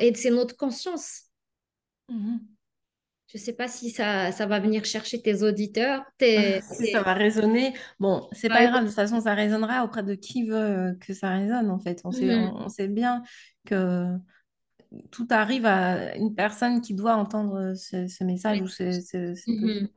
Et 0.00 0.12
c'est 0.14 0.30
notre 0.30 0.56
conscience. 0.56 1.22
Mhm. 2.08 2.40
Je 3.28 3.38
ne 3.38 3.42
sais 3.42 3.54
pas 3.54 3.66
si 3.66 3.88
ça, 3.88 4.30
ça, 4.30 4.44
va 4.44 4.60
venir 4.60 4.84
chercher 4.84 5.22
tes 5.22 5.42
auditeurs. 5.42 6.04
si 6.20 6.90
ça 6.92 7.02
va 7.02 7.14
résonner. 7.14 7.72
Bon, 7.98 8.28
c'est 8.32 8.48
pas 8.48 8.66
grave, 8.66 8.82
de 8.82 8.88
toute 8.88 8.94
façon, 8.94 9.22
ça 9.22 9.32
résonnera 9.32 9.84
auprès 9.84 10.02
de 10.02 10.14
qui 10.14 10.46
veut 10.46 10.98
que 11.00 11.14
ça 11.14 11.30
résonne, 11.30 11.70
en 11.70 11.78
fait. 11.78 12.02
On, 12.04 12.10
sait, 12.10 12.26
mhm. 12.26 12.52
on 12.56 12.68
sait 12.68 12.88
bien 12.88 13.22
que 13.64 14.06
tout 15.10 15.26
arrive 15.30 15.66
à 15.66 16.16
une 16.16 16.34
personne 16.34 16.80
qui 16.80 16.94
doit 16.94 17.14
entendre 17.14 17.74
ce, 17.74 18.24
message 18.24 18.60
ou 18.60 18.66
ce, 18.66 19.32
mhm. 19.50 19.88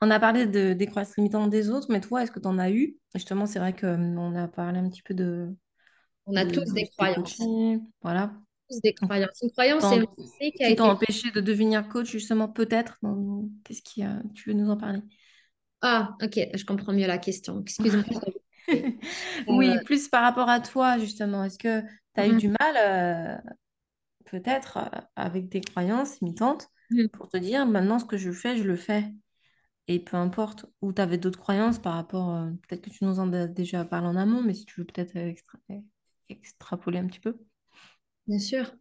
On 0.00 0.10
a 0.10 0.20
parlé 0.20 0.46
de, 0.46 0.72
des 0.72 0.86
croyances 0.86 1.16
limitantes 1.16 1.50
des 1.50 1.70
autres, 1.70 1.88
mais 1.90 2.00
toi, 2.00 2.22
est-ce 2.22 2.30
que 2.30 2.40
tu 2.40 2.48
en 2.48 2.58
as 2.58 2.70
eu? 2.70 2.96
Justement, 3.14 3.46
c'est 3.46 3.58
vrai 3.58 3.74
qu'on 3.74 4.34
a 4.34 4.48
parlé 4.48 4.78
un 4.78 4.88
petit 4.88 5.02
peu 5.02 5.14
de. 5.14 5.54
On 6.26 6.36
a 6.36 6.46
tous 6.46 6.72
des 6.72 6.88
croyances. 6.88 7.40
Voilà. 8.02 8.32
Tous 8.68 8.80
des 8.80 8.94
croyances. 8.94 9.40
Une 9.42 9.50
croyance, 9.50 9.82
c'est 9.82 10.50
qui 10.52 10.58
t'a 10.58 10.68
été... 10.68 10.80
empêché 10.80 11.30
de 11.32 11.40
devenir 11.40 11.88
coach, 11.88 12.10
justement, 12.10 12.48
peut-être? 12.48 12.98
Qu'est-ce 13.64 13.82
qui 13.82 14.02
a... 14.02 14.22
Tu 14.34 14.50
veux 14.50 14.54
nous 14.54 14.70
en 14.70 14.76
parler? 14.76 15.00
Ah, 15.82 16.14
ok, 16.22 16.38
je 16.54 16.64
comprends 16.64 16.92
mieux 16.92 17.06
la 17.06 17.18
question. 17.18 17.60
Excuse-moi. 17.62 18.04
oui, 19.48 19.70
euh, 19.70 19.82
plus 19.84 20.08
par 20.08 20.22
rapport 20.22 20.48
à 20.48 20.60
toi, 20.60 20.98
justement. 20.98 21.44
Est-ce 21.44 21.58
que 21.58 21.80
tu 21.80 22.20
as 22.20 22.26
eu 22.26 22.32
mhm. 22.32 22.38
du 22.38 22.48
mal 22.48 22.76
euh, 22.76 23.50
peut-être 24.30 24.78
euh, 24.78 25.00
avec 25.16 25.48
des 25.48 25.60
croyances 25.60 26.20
limitantes 26.20 26.68
mmh. 26.90 27.08
pour 27.08 27.28
te 27.28 27.36
dire 27.36 27.66
maintenant 27.66 27.98
ce 27.98 28.04
que 28.04 28.16
je 28.16 28.32
fais, 28.32 28.56
je 28.56 28.64
le 28.64 28.76
fais. 28.76 29.04
Et 29.88 29.98
peu 29.98 30.16
importe, 30.16 30.66
où 30.82 30.92
tu 30.92 31.02
avais 31.02 31.18
d'autres 31.18 31.38
croyances 31.38 31.78
par 31.78 31.94
rapport, 31.94 32.34
euh, 32.34 32.50
peut-être 32.68 32.82
que 32.82 32.90
tu 32.90 33.04
nous 33.04 33.18
en 33.18 33.32
as 33.32 33.46
déjà 33.46 33.84
parlé 33.84 34.06
en 34.06 34.16
amont, 34.16 34.42
mais 34.42 34.54
si 34.54 34.64
tu 34.64 34.80
veux 34.80 34.86
peut-être 34.86 35.16
extrapoler 36.28 36.98
un 36.98 37.06
petit 37.06 37.20
peu. 37.20 37.36
Bien 38.26 38.38
sûr. 38.38 38.72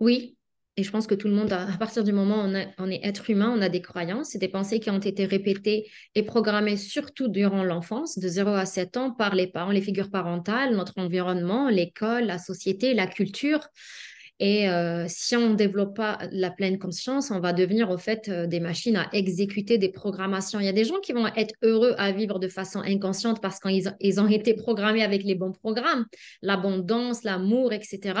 Oui, 0.00 0.36
et 0.76 0.82
je 0.82 0.90
pense 0.90 1.06
que 1.06 1.14
tout 1.14 1.28
le 1.28 1.34
monde, 1.34 1.52
à 1.52 1.66
partir 1.78 2.04
du 2.04 2.12
moment 2.12 2.44
où 2.44 2.48
on, 2.78 2.90
est 2.90 3.00
être 3.02 3.28
humain, 3.28 3.52
on 3.54 3.60
a 3.60 3.68
des 3.68 3.82
croyances 3.82 4.34
et 4.34 4.38
des 4.38 4.48
pensées 4.48 4.80
qui 4.80 4.88
ont 4.88 4.98
été 4.98 5.26
répétées 5.26 5.90
et 6.14 6.22
programmées 6.22 6.76
surtout 6.76 7.28
durant 7.28 7.64
l'enfance, 7.64 8.18
de 8.18 8.28
0 8.28 8.50
à 8.50 8.66
7 8.66 8.96
ans, 8.96 9.10
par 9.10 9.34
les 9.34 9.46
parents, 9.46 9.72
les 9.72 9.82
figures 9.82 10.10
parentales, 10.10 10.74
notre 10.74 10.94
environnement, 10.96 11.68
l'école, 11.68 12.24
la 12.24 12.38
société, 12.38 12.94
la 12.94 13.06
culture. 13.06 13.60
Et 14.40 14.70
euh, 14.70 15.04
si 15.06 15.36
on 15.36 15.50
ne 15.50 15.54
développe 15.54 15.94
pas 15.94 16.18
la 16.32 16.50
pleine 16.50 16.78
conscience, 16.78 17.30
on 17.30 17.40
va 17.40 17.52
devenir 17.52 17.90
au 17.90 17.98
fait 17.98 18.30
euh, 18.30 18.46
des 18.46 18.58
machines 18.58 18.96
à 18.96 19.06
exécuter 19.12 19.76
des 19.76 19.90
programmations. 19.90 20.58
Il 20.58 20.64
y 20.64 20.68
a 20.68 20.72
des 20.72 20.86
gens 20.86 20.98
qui 21.00 21.12
vont 21.12 21.26
être 21.36 21.54
heureux 21.62 21.94
à 21.98 22.10
vivre 22.10 22.38
de 22.38 22.48
façon 22.48 22.80
inconsciente 22.80 23.42
parce 23.42 23.60
qu'ils 23.60 23.94
ils 24.00 24.18
ont 24.18 24.26
été 24.26 24.54
programmés 24.54 25.02
avec 25.02 25.24
les 25.24 25.34
bons 25.34 25.52
programmes, 25.52 26.06
l'abondance, 26.40 27.22
l'amour, 27.22 27.74
etc. 27.74 28.18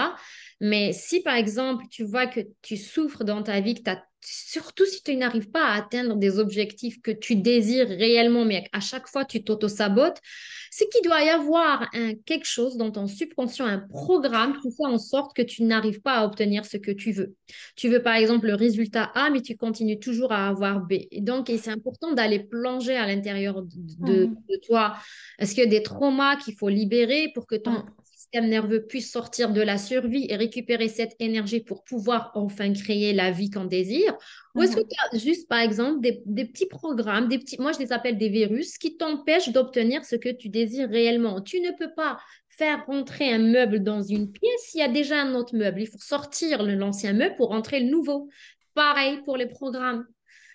Mais 0.60 0.92
si 0.92 1.22
par 1.22 1.36
exemple 1.36 1.86
tu 1.90 2.04
vois 2.04 2.26
que 2.26 2.40
tu 2.60 2.76
souffres 2.76 3.24
dans 3.24 3.42
ta 3.42 3.60
vie, 3.60 3.72
que 3.72 3.82
tu 3.82 3.90
as 3.90 4.04
surtout 4.22 4.84
si 4.84 5.02
tu 5.02 5.16
n'arrives 5.16 5.50
pas 5.50 5.64
à 5.64 5.78
atteindre 5.78 6.16
des 6.16 6.38
objectifs 6.38 7.00
que 7.00 7.10
tu 7.10 7.36
désires 7.36 7.88
réellement, 7.88 8.44
mais 8.44 8.68
à 8.72 8.80
chaque 8.80 9.08
fois 9.08 9.24
tu 9.24 9.42
t'auto-sabotes, 9.42 10.18
c'est 10.70 10.88
qu'il 10.88 11.02
doit 11.02 11.22
y 11.22 11.30
avoir 11.30 11.88
un, 11.94 12.14
quelque 12.14 12.46
chose 12.46 12.76
dans 12.76 12.90
ton 12.90 13.06
subconscient, 13.06 13.64
un 13.64 13.78
programme 13.78 14.58
qui 14.60 14.70
fait 14.70 14.86
en 14.86 14.98
sorte 14.98 15.34
que 15.34 15.42
tu 15.42 15.62
n'arrives 15.64 16.00
pas 16.00 16.18
à 16.18 16.24
obtenir 16.24 16.64
ce 16.64 16.76
que 16.76 16.90
tu 16.90 17.12
veux. 17.12 17.34
Tu 17.76 17.88
veux 17.88 18.02
par 18.02 18.14
exemple 18.14 18.46
le 18.46 18.54
résultat 18.54 19.10
A, 19.14 19.30
mais 19.30 19.40
tu 19.40 19.56
continues 19.56 19.98
toujours 19.98 20.32
à 20.32 20.48
avoir 20.48 20.80
B. 20.80 20.92
Et 21.10 21.20
donc, 21.20 21.50
c'est 21.60 21.70
important 21.70 22.12
d'aller 22.12 22.38
plonger 22.40 22.96
à 22.96 23.06
l'intérieur 23.06 23.62
de, 23.62 24.26
mmh. 24.26 24.36
toi. 24.66 24.96
Est-ce 25.38 25.54
qu'il 25.54 25.64
y 25.64 25.66
a 25.66 25.70
des 25.70 25.82
traumas 25.82 26.36
qu'il 26.36 26.54
faut 26.54 26.68
libérer 26.68 27.30
pour 27.34 27.46
que 27.46 27.56
ton, 27.56 27.72
mmh 27.72 27.84
système 28.32 28.48
nerveux 28.48 28.86
puisse 28.86 29.10
sortir 29.10 29.52
de 29.52 29.60
la 29.60 29.76
survie 29.76 30.26
et 30.28 30.36
récupérer 30.36 30.88
cette 30.88 31.16
énergie 31.18 31.60
pour 31.60 31.82
pouvoir 31.82 32.30
enfin 32.34 32.72
créer 32.72 33.12
la 33.12 33.30
vie 33.32 33.50
qu'on 33.50 33.64
désire 33.64 34.16
Ou 34.54 34.62
est-ce 34.62 34.76
que 34.76 34.80
mhm. 34.80 34.88
tu 34.88 35.16
as 35.16 35.18
juste, 35.18 35.48
par 35.48 35.58
exemple, 35.58 36.00
des, 36.00 36.22
des, 36.26 36.44
petits 36.44 36.66
programmes, 36.66 37.28
des 37.28 37.38
petits, 37.38 37.60
moi 37.60 37.72
je 37.72 37.80
les 37.80 37.92
appelle 37.92 38.18
des 38.18 38.28
virus, 38.28 38.78
qui 38.78 38.96
t'empêchent 38.96 39.50
d'obtenir 39.50 40.04
ce 40.04 40.16
que 40.16 40.28
tu 40.28 40.48
désires 40.48 40.88
réellement 40.88 41.40
Tu 41.40 41.60
ne 41.60 41.70
peux 41.76 41.92
pas 41.92 42.18
faire 42.48 42.84
rentrer 42.86 43.32
un 43.32 43.38
meuble 43.38 43.82
dans 43.82 44.02
une 44.02 44.30
pièce 44.30 44.60
s'il 44.68 44.80
y 44.80 44.84
a 44.84 44.88
déjà 44.88 45.20
un 45.20 45.34
autre 45.34 45.56
meuble. 45.56 45.80
Il 45.80 45.88
faut 45.88 45.98
sortir 45.98 46.62
l'ancien 46.62 47.12
meuble 47.12 47.34
pour 47.36 47.48
rentrer 47.48 47.80
le 47.80 47.90
nouveau. 47.90 48.28
Pareil 48.74 49.20
pour 49.24 49.36
les 49.36 49.46
programmes. 49.46 50.06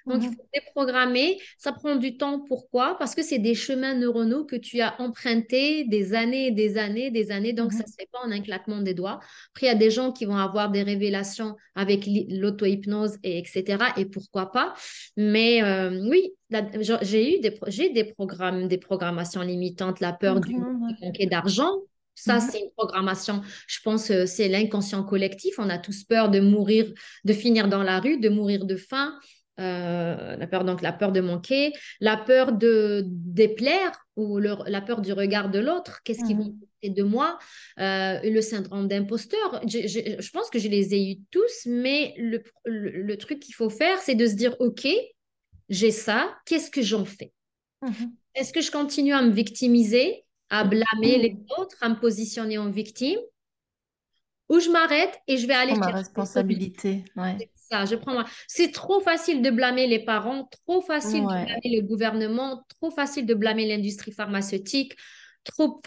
Donc, 0.06 0.22
il 0.22 0.30
mhm. 0.30 0.36
faut 0.36 0.48
déprogrammer. 0.54 1.40
Ça 1.58 1.72
prend 1.72 1.96
du 1.96 2.18
temps. 2.18 2.40
Pourquoi? 2.40 2.98
Parce 2.98 3.16
que 3.16 3.24
c'est 3.24 3.40
des 3.40 3.56
chemins 3.56 3.96
neuronaux 3.96 4.46
que 4.46 4.56
tu 4.56 4.82
as 4.82 5.00
empruntés 5.02 5.86
des 5.86 6.14
années 6.14 6.52
des 6.52 6.78
années, 6.78 7.12
des 7.12 7.32
années. 7.32 7.54
Donc, 7.54 7.72
ça 7.72 7.80
ne 7.80 7.84
mhm. 7.84 7.88
se 7.88 7.94
fait 8.00 8.10
pas 8.12 8.20
en 8.26 8.32
un 8.32 8.42
claquement 8.42 8.82
des 8.82 8.94
doigts. 8.94 9.20
Après, 9.54 9.68
il 9.68 9.70
y 9.70 9.72
a 9.72 9.76
des 9.76 9.92
gens 9.92 10.12
qui 10.12 10.26
vont 10.26 10.38
avoir 10.38 10.72
des 10.72 10.84
révélations 10.84 11.56
avec 11.76 12.06
l'auto-hypnose, 12.06 13.18
et 13.24 13.38
etc. 13.38 13.84
Et 13.98 14.06
pourquoi 14.06 14.52
pas? 14.52 14.74
Mais 15.18 15.64
euh, 15.64 16.08
oui, 16.10 16.34
j'ai 17.02 17.38
eu 17.38 17.40
des, 17.40 17.90
des, 17.90 18.04
programmes, 18.04 18.68
des 18.68 18.78
programmations 18.78 19.42
limitantes, 19.42 20.00
la 20.00 20.14
peur 20.14 20.40
du 20.40 20.56
manquer 20.56 21.26
d'argent. 21.26 21.72
Ça, 22.16 22.36
mhm. 22.36 22.42
c'est 22.50 22.60
une 22.62 22.72
programmation. 22.78 23.42
Je 23.68 23.80
pense 23.84 24.08
que 24.08 24.26
c'est 24.26 24.48
l'inconscient 24.48 25.04
collectif. 25.04 25.56
On 25.58 25.70
a 25.70 25.78
tous 25.78 26.04
peur 26.06 26.30
de 26.30 26.40
mourir, 26.40 26.92
de 27.26 27.34
finir 27.34 27.68
dans 27.68 27.84
la 27.84 28.00
rue, 28.00 28.18
de 28.20 28.30
mourir 28.30 28.66
de 28.66 28.78
faim, 28.78 29.14
euh, 29.60 30.36
la 30.36 30.48
peur 30.48 30.66
donc 30.66 30.82
la 30.82 30.92
peur 30.92 31.12
de 31.12 31.22
manquer, 31.22 31.72
la 32.02 32.18
peur 32.18 32.52
de 32.52 33.04
déplaire 33.06 34.06
ou 34.18 34.38
la 34.40 34.82
peur 34.82 35.02
du 35.02 35.14
regard 35.14 35.50
de 35.50 35.60
l'autre, 35.60 36.02
qu'est-ce 36.04 36.26
qui 36.26 36.34
va 36.34 36.44
mmh. 36.44 36.94
de 36.94 37.04
moi, 37.04 37.38
euh, 37.80 38.20
le 38.22 38.42
syndrome 38.42 38.88
d'imposteur. 38.88 39.62
Je, 39.66 40.32
pense 40.32 40.50
que 40.50 40.60
je 40.60 40.68
les 40.68 40.94
ai 40.94 41.12
eu 41.12 41.18
tous, 41.32 41.66
mais 41.66 42.14
le, 42.18 43.16
truc 43.16 43.40
qu'il 43.40 43.56
faut 43.56 43.70
faire, 43.70 43.98
c'est 44.00 44.16
de 44.16 44.26
se 44.28 44.36
dire 44.36 44.56
ok, 44.60 44.88
j'ai 45.70 45.92
ça, 45.92 46.36
qu'est-ce 46.46 46.70
que 46.70 46.82
j'en 46.82 47.06
fais? 47.06 47.32
Mmh 47.82 47.92
Est-ce 48.36 48.52
que 48.52 48.62
je 48.62 48.72
continue 48.72 49.14
à 49.14 49.22
me 49.22 49.32
victimiser, 49.32 50.26
à 50.50 50.66
mmh. 50.66 50.70
blâmer 50.70 51.18
les 51.18 51.38
autres, 51.58 51.78
à 51.82 51.90
me 51.90 51.96
positionner 51.96 52.58
en 52.58 52.70
victime? 52.70 53.20
Ou 54.50 54.60
je 54.60 54.70
m'arrête 54.70 55.18
et 55.28 55.38
je 55.38 55.48
vais 55.48 55.56
aller 55.56 55.76
ma 55.76 55.88
responsabilité. 55.88 57.04
Ouais 57.16 57.50
ça, 57.70 57.86
je 57.86 57.96
prends 57.96 58.24
C'est 58.48 58.72
trop 58.72 59.00
facile 59.00 59.42
de 59.42 59.50
blâmer 59.50 59.88
les 59.88 60.04
parents, 60.04 60.50
trop 60.66 60.82
facile 60.82 61.22
de 61.22 61.28
blâmer 61.28 61.78
le 61.78 61.82
gouvernement, 61.82 62.64
trop 62.80 62.92
facile 62.92 63.26
de 63.26 63.34
blâmer 63.34 63.68
l'industrie 63.68 64.12
pharmaceutique, 64.12 64.96
trop 65.44 65.82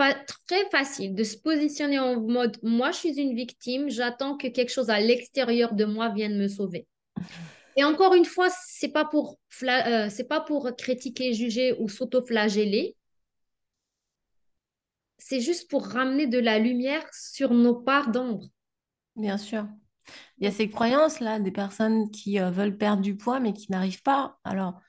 très 0.46 0.68
facile 0.70 1.14
de 1.14 1.24
se 1.24 1.36
positionner 1.36 1.98
en 1.98 2.20
mode 2.20 2.56
moi 2.62 2.90
je 2.92 2.98
suis 2.98 3.20
une 3.20 3.34
victime, 3.34 3.90
j'attends 3.90 4.36
que 4.36 4.48
quelque 4.48 4.70
chose 4.70 4.90
à 4.90 5.00
l'extérieur 5.00 5.74
de 5.74 5.84
moi 5.84 6.08
vienne 6.10 6.38
me 6.38 6.48
sauver. 6.48 6.86
Et 7.76 7.84
encore 7.84 8.14
une 8.14 8.24
fois, 8.24 8.48
c'est 8.50 8.88
pas 8.88 9.04
pour 9.04 9.38
euh, 9.62 10.08
c'est 10.10 10.26
pas 10.26 10.40
pour 10.40 10.68
critiquer, 10.76 11.32
juger 11.32 11.76
ou 11.78 11.88
s'auto-flageller. 11.88 12.96
C'est 15.18 15.40
juste 15.40 15.70
pour 15.70 15.86
ramener 15.86 16.26
de 16.26 16.38
la 16.38 16.58
lumière 16.58 17.06
sur 17.12 17.54
nos 17.54 17.76
parts 17.76 18.10
d'ombre. 18.10 18.48
Bien 19.14 19.36
sûr. 19.36 19.66
Il 20.38 20.44
y 20.44 20.46
a 20.46 20.52
ces 20.52 20.68
croyances-là 20.68 21.40
des 21.40 21.50
personnes 21.50 22.10
qui 22.10 22.40
euh, 22.40 22.50
veulent 22.50 22.76
perdre 22.76 23.02
du 23.02 23.16
poids 23.16 23.40
mais 23.40 23.52
qui 23.52 23.70
n'arrivent 23.70 24.02
pas. 24.02 24.38
Alors, 24.44 24.80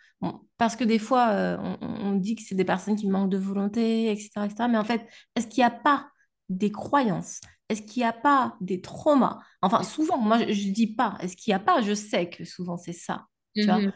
parce 0.57 0.75
que 0.75 0.83
des 0.83 0.99
fois, 0.99 1.29
euh, 1.29 1.57
on, 1.81 2.13
dit 2.13 2.35
que 2.35 2.41
c'est 2.43 2.55
des 2.55 2.65
personnes 2.65 2.95
qui 2.95 3.07
manquent 3.07 3.29
de 3.29 3.37
volonté, 3.37 4.11
etc., 4.11 4.45
etc. 4.45 4.67
Mais 4.69 4.77
en 4.77 4.83
fait, 4.83 5.07
est-ce 5.35 5.47
qu'il 5.47 5.61
n'y 5.61 5.67
a 5.67 5.71
pas 5.71 6.09
des 6.49 6.71
croyances? 6.71 7.39
Est-ce 7.69 7.81
qu'il 7.81 8.01
n'y 8.01 8.07
a 8.07 8.13
pas 8.13 8.57
des 8.59 8.81
traumas? 8.81 9.39
Enfin, 9.61 9.83
souvent, 9.83 10.17
moi, 10.17 10.39
je 10.39 10.67
ne 10.67 10.73
dis 10.73 10.93
pas. 10.93 11.17
Est-ce 11.21 11.37
qu'il 11.37 11.51
n'y 11.51 11.55
a 11.55 11.59
pas? 11.59 11.81
Je 11.81 11.93
sais 11.93 12.29
que 12.29 12.43
souvent, 12.43 12.77
c'est 12.77 12.93
ça. 12.93 13.25
Mhm. 13.55 13.91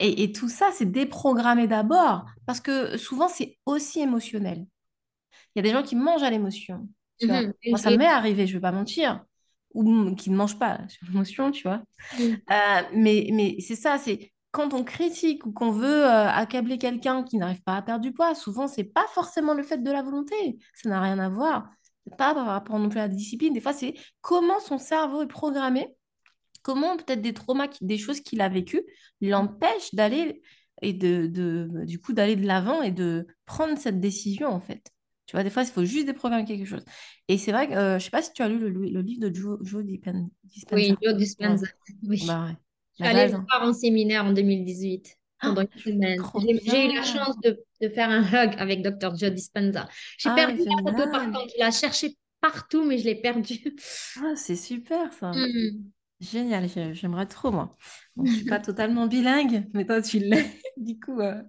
et, 0.00 0.32
tout 0.32 0.48
ça, 0.48 0.70
c'est 0.72 0.90
déprogrammé 0.90 1.66
d'abord 1.68 2.26
parce 2.44 2.60
que 2.60 2.96
souvent, 2.96 3.28
c'est 3.28 3.58
aussi 3.66 4.00
émotionnel. 4.00 4.66
Il 5.54 5.58
y 5.58 5.60
a 5.60 5.62
des 5.62 5.70
gens 5.70 5.82
qui 5.82 5.96
mangent 5.96 6.22
à 6.22 6.30
l'émotion. 6.30 6.88
Mhm. 7.22 7.52
Moi, 7.68 7.78
ça 7.78 7.96
m'est 7.96 8.06
arrivé, 8.06 8.46
je 8.46 8.52
ne 8.52 8.56
vais 8.58 8.62
pas 8.62 8.72
mentir 8.72 9.24
ou 9.76 10.14
qui 10.14 10.30
ne 10.30 10.36
mangent 10.36 10.58
pas 10.58 10.80
sur 10.88 11.06
l'émotion, 11.06 11.50
tu 11.50 11.62
vois. 11.62 11.82
Euh, 12.20 12.82
mais 12.94 13.28
mais 13.32 13.56
c'est 13.60 13.76
ça, 13.76 13.98
c'est 13.98 14.32
quand 14.50 14.72
on 14.72 14.84
critique 14.84 15.44
ou 15.44 15.52
qu'on 15.52 15.70
veut 15.70 16.04
euh, 16.04 16.28
accabler 16.28 16.78
quelqu'un 16.78 17.22
qui 17.22 17.36
n'arrive 17.36 17.62
pas 17.62 17.76
à 17.76 17.82
perdre 17.82 18.02
du 18.02 18.12
poids, 18.12 18.34
souvent, 18.34 18.68
c'est 18.68 18.84
pas 18.84 19.06
forcément 19.12 19.52
le 19.52 19.62
fait 19.62 19.82
de 19.82 19.90
la 19.90 20.02
volonté. 20.02 20.58
Ça 20.74 20.88
n'a 20.88 21.00
rien 21.00 21.18
à 21.18 21.28
voir. 21.28 21.68
Pas 22.16 22.34
par 22.34 22.46
rapport 22.46 22.78
non 22.78 22.88
plus 22.88 23.00
à 23.00 23.08
la 23.08 23.14
discipline. 23.14 23.52
Des 23.52 23.60
fois, 23.60 23.72
c'est 23.72 23.94
comment 24.22 24.60
son 24.60 24.78
cerveau 24.78 25.22
est 25.22 25.26
programmé, 25.26 25.94
comment 26.62 26.96
peut-être 26.96 27.20
des 27.20 27.34
traumas, 27.34 27.68
des 27.80 27.98
choses 27.98 28.20
qu'il 28.20 28.40
a 28.40 28.48
vécues 28.48 28.82
l'empêchent 29.20 29.94
d'aller 29.94 30.42
et 30.82 30.92
de, 30.92 31.26
de, 31.26 31.84
du 31.84 32.00
coup 32.00 32.12
d'aller 32.12 32.36
de 32.36 32.46
l'avant 32.46 32.82
et 32.82 32.90
de 32.90 33.26
prendre 33.44 33.78
cette 33.78 34.00
décision 34.00 34.48
en 34.48 34.60
fait. 34.60 34.90
Tu 35.26 35.34
vois, 35.34 35.42
des 35.42 35.50
fois, 35.50 35.62
il 35.64 35.68
faut 35.68 35.84
juste 35.84 36.06
déprogrammer 36.06 36.44
quelque 36.44 36.64
chose. 36.64 36.84
Et 37.28 37.36
c'est 37.36 37.52
vrai 37.52 37.68
que, 37.68 37.72
euh, 37.72 37.90
je 37.90 37.94
ne 37.94 37.98
sais 38.00 38.10
pas 38.10 38.22
si 38.22 38.32
tu 38.32 38.42
as 38.42 38.48
lu 38.48 38.58
le, 38.58 38.68
le 38.68 39.00
livre 39.00 39.28
de 39.28 39.34
Joe, 39.34 39.58
Joe 39.62 39.84
Dispenza. 39.84 40.26
Oui, 40.72 40.94
Joe 41.02 41.14
Dispenza. 41.14 41.66
Oui. 42.04 42.22
Bah, 42.26 42.50
Je 42.98 43.04
suis 43.04 43.16
allée 43.16 43.32
le 43.32 43.38
voir 43.38 43.62
en 43.62 43.72
séminaire 43.72 44.24
en 44.24 44.32
2018. 44.32 45.16
Ah, 45.38 45.48
pendant 45.48 45.62
une 45.62 45.80
semaine. 45.80 46.22
J'ai 46.64 46.86
eu 46.86 46.94
la 46.94 47.02
chance 47.02 47.38
de, 47.40 47.62
de, 47.82 47.88
faire 47.88 48.08
un 48.08 48.22
hug 48.22 48.54
avec 48.56 48.82
Dr. 48.82 49.16
Joe 49.16 49.30
Dispenza. 49.30 49.88
J'ai 50.16 50.30
ah, 50.30 50.34
perdu 50.34 50.62
la 50.64 50.92
photo 50.92 51.10
par 51.10 51.24
contre. 51.30 51.52
Il 51.58 51.62
a 51.62 51.70
cherché 51.70 52.16
partout, 52.40 52.84
mais 52.84 52.98
je 52.98 53.04
l'ai 53.04 53.16
perdu. 53.16 53.76
Ah, 54.18 54.34
c'est 54.36 54.56
super 54.56 55.12
ça. 55.12 55.32
Mmh. 55.32 55.90
Génial, 56.20 56.66
j'aimerais 56.94 57.26
trop, 57.26 57.50
moi. 57.50 57.76
je 58.16 58.22
ne 58.22 58.26
suis 58.26 58.44
pas 58.46 58.58
totalement 58.60 59.06
bilingue, 59.06 59.68
mais 59.74 59.84
toi, 59.84 60.00
tu 60.00 60.18
l'es. 60.18 60.46
du 60.78 60.98
coup, 60.98 61.20
euh, 61.20 61.42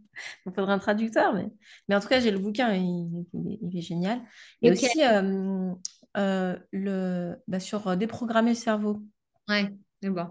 il 0.45 0.51
faudrait 0.51 0.73
un 0.73 0.79
traducteur. 0.79 1.33
Mais, 1.33 1.49
mais 1.87 1.95
en 1.95 1.99
tout 2.01 2.09
cas, 2.09 2.19
j'ai 2.19 2.31
le 2.31 2.39
bouquin, 2.39 2.73
il, 2.73 3.25
il, 3.33 3.77
est 3.77 3.81
génial. 3.81 4.21
Et 4.61 4.71
aussi, 4.71 5.03
euh, 5.03 5.73
euh, 6.17 6.57
le, 6.73 7.35
bah, 7.47 7.61
sur 7.61 7.95
déprogrammer 7.95 8.51
le 8.51 8.55
cerveau. 8.55 9.01
Ouais, 9.47 9.73
c'est 10.01 10.09
bon. 10.09 10.27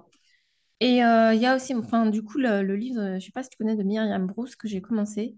Et 0.81 0.96
il 0.96 0.96
y 1.40 1.46
a 1.46 1.57
aussi, 1.57 1.75
enfin, 1.75 2.05
du 2.05 2.22
coup, 2.22 2.37
le, 2.37 2.61
livre, 2.75 3.01
je 3.01 3.14
ne 3.14 3.20
sais 3.20 3.33
pas 3.33 3.42
si 3.42 3.49
tu 3.49 3.57
connais, 3.57 3.77
de 3.77 3.83
Myriam 3.83 4.27
Bruce, 4.27 4.55
que 4.55 4.68
j'ai 4.68 4.83
commencé, 4.83 5.35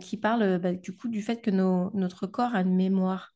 qui 0.00 0.18
parle 0.18 0.58
bah, 0.58 0.74
du 0.74 0.94
coup 0.94 1.08
du 1.08 1.22
fait 1.22 1.40
que 1.40 1.50
nos, 1.50 1.90
notre 1.94 2.26
corps 2.26 2.54
a 2.54 2.60
une 2.60 2.76
mémoire. 2.76 3.34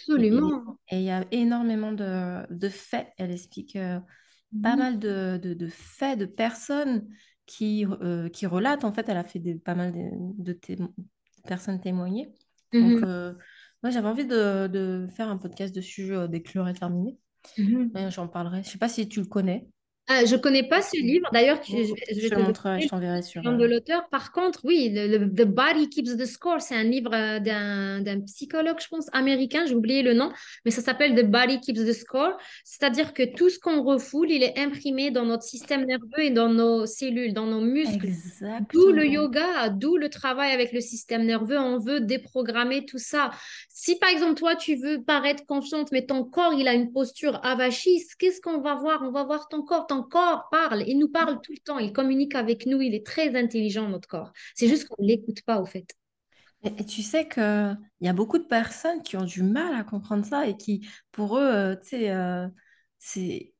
Absolument. 0.00 0.78
Et 0.90 0.96
il 0.96 1.04
y 1.04 1.10
a 1.10 1.24
énormément 1.30 1.92
de, 1.92 2.46
de 2.52 2.68
faits. 2.68 3.08
Elle 3.18 3.30
explique 3.30 3.76
euh, 3.76 4.00
pas 4.62 4.76
mmh. 4.76 4.78
mal 4.78 4.98
de, 4.98 5.38
de, 5.42 5.54
de, 5.54 5.66
faits 5.68 6.18
de 6.18 6.26
personnes 6.26 7.08
qui, 7.46 7.86
euh, 7.86 8.28
qui 8.28 8.46
relatent. 8.46 8.84
En 8.84 8.92
fait, 8.92 9.08
elle 9.08 9.16
a 9.16 9.24
fait 9.24 9.38
des, 9.38 9.54
pas 9.54 9.74
mal 9.74 9.92
de, 9.92 10.52
de 10.52 10.58
personnes 11.44 11.80
témoigner. 11.80 12.32
Donc, 12.72 13.00
mmh 13.00 13.04
euh, 13.04 13.32
moi, 13.82 13.90
j'avais 13.90 14.08
envie 14.08 14.26
de, 14.26 15.06
faire 15.14 15.28
un 15.28 15.38
podcast 15.38 15.74
dessus 15.74 16.12
dès 16.28 16.42
que 16.42 16.50
l'heure 16.54 16.68
est 16.68 16.74
terminée. 16.74 17.16
Mmh 17.56 18.10
J'en 18.10 18.28
parlerai. 18.28 18.62
Je 18.64 18.70
sais 18.70 18.78
pas 18.78 18.88
si 18.88 19.08
tu 19.08 19.20
le 19.20 19.26
connais. 19.26 19.68
Ah, 20.10 20.24
je 20.24 20.36
connais 20.36 20.66
pas 20.66 20.80
ce 20.80 20.96
livre. 20.96 21.26
D'ailleurs, 21.32 21.60
je, 21.62 21.76
je- 21.82 21.94
je 22.14 22.14
Je 22.14 22.20
vais 22.22 22.30
te 22.30 22.40
montrerai, 22.40 22.80
je 22.80 22.88
t'enverrai 22.88 23.20
sur. 23.22 23.42
nom 23.42 23.52
euh, 23.52 23.56
de 23.58 23.66
l'auteur. 23.66 24.08
Par 24.08 24.32
contre, 24.32 24.60
oui, 24.64 24.90
le, 24.90 25.18
le- 25.18 25.30
The 25.30 25.44
Body 25.46 25.90
Keeps 25.90 26.16
the 26.16 26.24
Score, 26.24 26.62
c'est 26.62 26.74
un 26.74 26.82
livre 26.84 27.12
euh, 27.14 27.38
d'un 27.40 28.00
d'un 28.00 28.20
psychologue, 28.22 28.78
je 28.80 28.88
pense, 28.88 29.08
américain. 29.12 29.66
J'ai 29.66 29.74
oublié 29.74 30.02
le 30.02 30.14
nom, 30.14 30.32
mais 30.64 30.70
ça 30.70 30.80
s'appelle 30.80 31.14
The 31.14 31.26
Body 31.26 31.60
Keeps 31.60 31.84
the 31.84 31.92
Score. 31.92 32.38
C'est-à-dire 32.64 33.12
que 33.12 33.22
tout 33.22 33.50
ce 33.50 33.58
qu'on 33.58 33.82
refoule, 33.82 34.30
il 34.30 34.42
est 34.42 34.58
imprimé 34.58 35.10
dans 35.10 35.26
notre 35.26 35.42
système 35.42 35.84
nerveux 35.84 36.20
et 36.20 36.30
dans 36.30 36.48
nos 36.48 36.86
cellules, 36.86 37.34
dans 37.34 37.46
nos 37.46 37.60
muscles. 37.60 38.08
D'où 38.72 38.92
le 38.92 39.06
yoga, 39.06 39.68
d'où 39.68 39.96
le 39.98 40.08
travail 40.08 40.52
avec 40.52 40.72
le 40.72 40.80
système 40.80 41.24
nerveux. 41.26 41.58
On 41.58 41.78
veut 41.78 42.00
déprogrammer 42.00 42.86
tout 42.86 42.98
ça. 42.98 43.30
Si 43.68 43.98
par 43.98 44.08
exemple, 44.08 44.34
toi, 44.34 44.56
tu 44.56 44.74
veux 44.76 45.02
paraître 45.02 45.44
confiante, 45.44 45.92
mais 45.92 46.06
ton 46.06 46.24
corps, 46.24 46.54
il 46.54 46.66
a 46.66 46.72
une 46.72 46.92
posture 46.92 47.40
avachie, 47.44 48.02
qu'est-ce 48.18 48.40
qu'on 48.40 48.60
va 48.60 48.74
voir? 48.74 49.02
On 49.02 49.10
va 49.10 49.24
voir 49.24 49.48
ton 49.48 49.62
corps. 49.62 49.86
Ton 49.86 49.97
corps 50.04 50.48
parle. 50.50 50.84
Il 50.86 50.98
nous 50.98 51.08
parle 51.08 51.40
tout 51.40 51.52
le 51.52 51.58
temps. 51.58 51.78
Il 51.78 51.92
communique 51.92 52.34
avec 52.34 52.66
nous. 52.66 52.80
Il 52.80 52.94
est 52.94 53.04
très 53.04 53.36
intelligent, 53.36 53.88
notre 53.88 54.08
corps. 54.08 54.32
C'est 54.54 54.68
juste 54.68 54.88
qu'on 54.88 55.02
ne 55.02 55.08
l'écoute 55.08 55.42
pas, 55.42 55.60
au 55.60 55.66
fait. 55.66 55.86
Tu 56.88 57.02
sais 57.02 57.28
que 57.28 57.72
il 58.00 58.06
y 58.06 58.08
a 58.08 58.12
beaucoup 58.12 58.38
de 58.38 58.44
personnes 58.44 59.02
qui 59.02 59.16
ont 59.16 59.24
du 59.24 59.44
mal 59.44 59.74
à 59.74 59.84
comprendre 59.84 60.24
ça 60.24 60.46
et 60.48 60.56
qui, 60.56 60.88
pour 61.12 61.38
eux, 61.38 61.42
euh, 61.42 61.76
tu 61.76 61.90
sais, 61.90 62.10
euh, 62.10 62.48
c'est, 62.98 63.54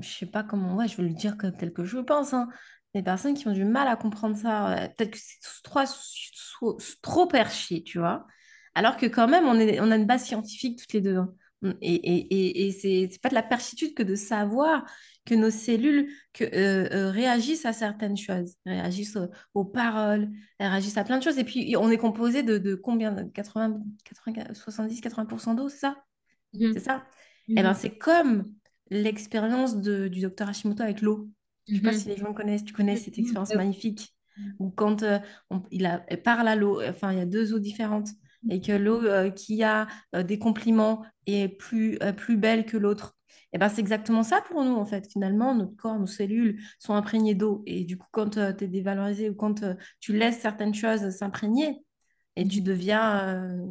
je 0.00 0.08
sais 0.08 0.26
pas 0.26 0.42
comment, 0.42 0.76
ouais, 0.76 0.88
je 0.88 0.96
vais 0.96 1.02
le 1.04 1.14
dire 1.14 1.36
comme 1.36 1.52
tel 1.56 1.72
que 1.74 1.84
je 1.84 1.98
pense, 1.98 2.32
hein, 2.32 2.48
des 2.94 3.02
personnes 3.02 3.34
qui 3.34 3.48
ont 3.48 3.52
du 3.52 3.64
mal 3.66 3.86
à 3.88 3.96
comprendre 3.96 4.36
ça, 4.36 4.88
peut-être 4.96 5.10
que 5.12 5.18
c'est 5.18 5.40
trop, 5.62 6.78
trop, 7.02 7.26
perché, 7.26 7.82
tu 7.82 7.98
vois, 7.98 8.26
alors 8.74 8.96
que 8.96 9.06
quand 9.06 9.28
même, 9.28 9.46
on 9.46 9.58
est, 9.58 9.80
on 9.80 9.90
a 9.90 9.96
une 9.96 10.06
base 10.06 10.24
scientifique 10.24 10.78
toutes 10.78 10.94
les 10.94 11.00
deux. 11.02 11.16
hein. 11.16 11.34
Et, 11.80 11.94
et, 11.94 12.34
et, 12.34 12.66
et 12.66 12.72
c'est 12.72 13.20
pas 13.20 13.28
de 13.28 13.34
la 13.34 13.42
perchitude 13.42 13.94
que 13.94 14.02
de 14.02 14.14
savoir 14.16 14.84
que 15.24 15.34
nos 15.34 15.50
cellules 15.50 16.08
que, 16.32 16.44
euh, 16.44 16.88
euh, 16.92 17.10
réagissent 17.10 17.64
à 17.66 17.72
certaines 17.72 18.16
choses, 18.16 18.56
réagissent 18.66 19.16
aux, 19.16 19.28
aux 19.54 19.64
paroles, 19.64 20.30
réagissent 20.58 20.96
à 20.98 21.04
plein 21.04 21.18
de 21.18 21.22
choses. 21.22 21.38
Et 21.38 21.44
puis, 21.44 21.76
on 21.78 21.90
est 21.90 21.98
composé 21.98 22.42
de, 22.42 22.58
de 22.58 22.74
combien? 22.74 23.12
de 23.12 23.22
80, 23.24 23.80
80, 24.04 24.54
70-80% 24.54 25.54
d'eau, 25.54 25.68
c'est 25.68 25.78
ça? 25.78 25.96
C'est 26.72 26.80
Mhm. 26.80 26.84
ça? 26.84 27.04
Eh 27.48 27.62
ben, 27.62 27.74
c'est 27.74 27.96
comme 27.98 28.52
l'expérience 28.90 29.76
du 29.76 30.20
docteur 30.20 30.48
Hashimoto 30.48 30.82
avec 30.82 31.00
l'eau. 31.02 31.28
Je 31.66 31.76
sais 31.76 31.82
pas 31.82 31.92
Mhm. 31.92 31.98
si 31.98 32.08
les 32.08 32.16
gens 32.16 32.32
connaissent, 32.34 32.64
tu 32.64 32.72
connais 32.72 32.96
cette 32.96 33.18
Mhm. 33.18 33.24
expérience 33.24 33.54
magnifique 33.54 34.14
où 34.58 34.70
quand 34.70 35.02
euh, 35.02 35.18
on- 35.50 35.62
il 35.70 35.86
a, 35.86 35.98
parle 36.24 36.48
à 36.48 36.56
l'eau, 36.56 36.82
enfin 36.82 37.12
il 37.12 37.18
y 37.18 37.20
a 37.20 37.26
deux 37.26 37.54
eaux 37.54 37.58
différentes 37.58 38.08
et 38.48 38.60
que 38.60 38.72
l'eau 38.72 39.02
euh, 39.04 39.30
qui 39.30 39.62
a 39.62 39.86
euh, 40.14 40.22
des 40.22 40.38
compliments 40.38 41.04
est 41.26 41.48
plus, 41.48 41.98
plus 42.16 42.36
belle 42.36 42.64
que 42.66 42.76
l'autre. 42.76 43.16
Et 43.52 43.58
ben 43.58 43.68
c'est 43.68 43.80
exactement 43.80 44.22
ça 44.22 44.40
pour 44.42 44.64
nous 44.64 44.74
en 44.74 44.84
fait. 44.86 45.10
Finalement, 45.10 45.54
notre 45.54 45.76
corps, 45.76 45.98
nos 45.98 46.06
cellules 46.06 46.60
sont 46.78 46.94
imprégnées 46.94 47.34
d'eau 47.34 47.62
et 47.66 47.84
du 47.84 47.98
coup 47.98 48.08
quand 48.10 48.30
tu 48.30 48.64
es 48.64 48.68
dévalorisé 48.68 49.30
ou 49.30 49.34
quand 49.34 49.62
euh, 49.62 49.74
tu 50.00 50.12
laisses 50.16 50.40
certaines 50.40 50.74
choses 50.74 51.10
s'imprégner 51.10 51.84
et 52.36 52.46
tu 52.46 52.62
deviens, 52.62 53.28
euh, 53.28 53.66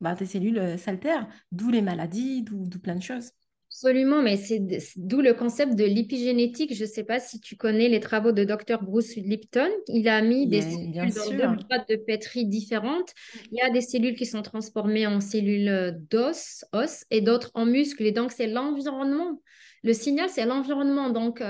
bah, 0.00 0.14
tes 0.16 0.26
cellules 0.26 0.58
euh, 0.58 0.78
s'altèrent, 0.78 1.28
d'où 1.52 1.70
les 1.70 1.82
maladies, 1.82 2.42
d'où 2.42 2.78
plein 2.80 2.94
de 2.94 3.02
choses. 3.02 3.32
Absolument, 3.76 4.22
mais 4.22 4.38
c'est 4.38 4.62
d'où 4.96 5.20
le 5.20 5.34
concept 5.34 5.74
de 5.74 5.84
l'épigénétique. 5.84 6.74
Je 6.74 6.84
ne 6.84 6.88
sais 6.88 7.04
pas 7.04 7.20
si 7.20 7.40
tu 7.40 7.56
connais 7.56 7.90
les 7.90 8.00
travaux 8.00 8.32
de 8.32 8.42
Dr. 8.42 8.82
Bruce 8.82 9.16
Lipton. 9.16 9.68
Il 9.88 10.08
a 10.08 10.22
mis 10.22 10.46
des 10.46 10.60
Bien, 10.60 10.78
bien 11.04 11.10
cellules 11.10 11.42
dans 11.42 11.50
deux 11.52 11.58
sûr. 11.58 11.66
boîtes 11.68 11.88
de 11.90 11.96
pétri 11.96 12.46
différentes. 12.46 13.12
Il 13.52 13.58
y 13.58 13.60
a 13.60 13.68
des 13.68 13.82
cellules 13.82 14.14
qui 14.16 14.24
sont 14.24 14.40
transformées 14.40 15.06
en 15.06 15.20
cellules 15.20 15.68
euh, 15.68 15.92
d'os, 16.10 16.64
os, 16.72 17.04
et 17.10 17.20
d'autres 17.20 17.50
en 17.52 17.66
muscles. 17.66 18.06
Et 18.06 18.12
donc, 18.12 18.32
c'est 18.32 18.46
l'environnement. 18.46 19.42
Le 19.82 19.92
signal, 19.92 20.30
c'est 20.30 20.46
l'environnement. 20.46 21.10
Donc, 21.10 21.42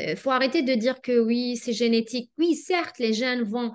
il 0.00 0.16
faut 0.16 0.30
arrêter 0.30 0.62
de 0.62 0.74
dire 0.74 1.00
que 1.00 1.20
oui, 1.20 1.56
c'est 1.56 1.72
génétique. 1.72 2.32
Oui, 2.38 2.56
certes, 2.56 2.98
les 2.98 3.12
gènes 3.12 3.44
vont 3.44 3.72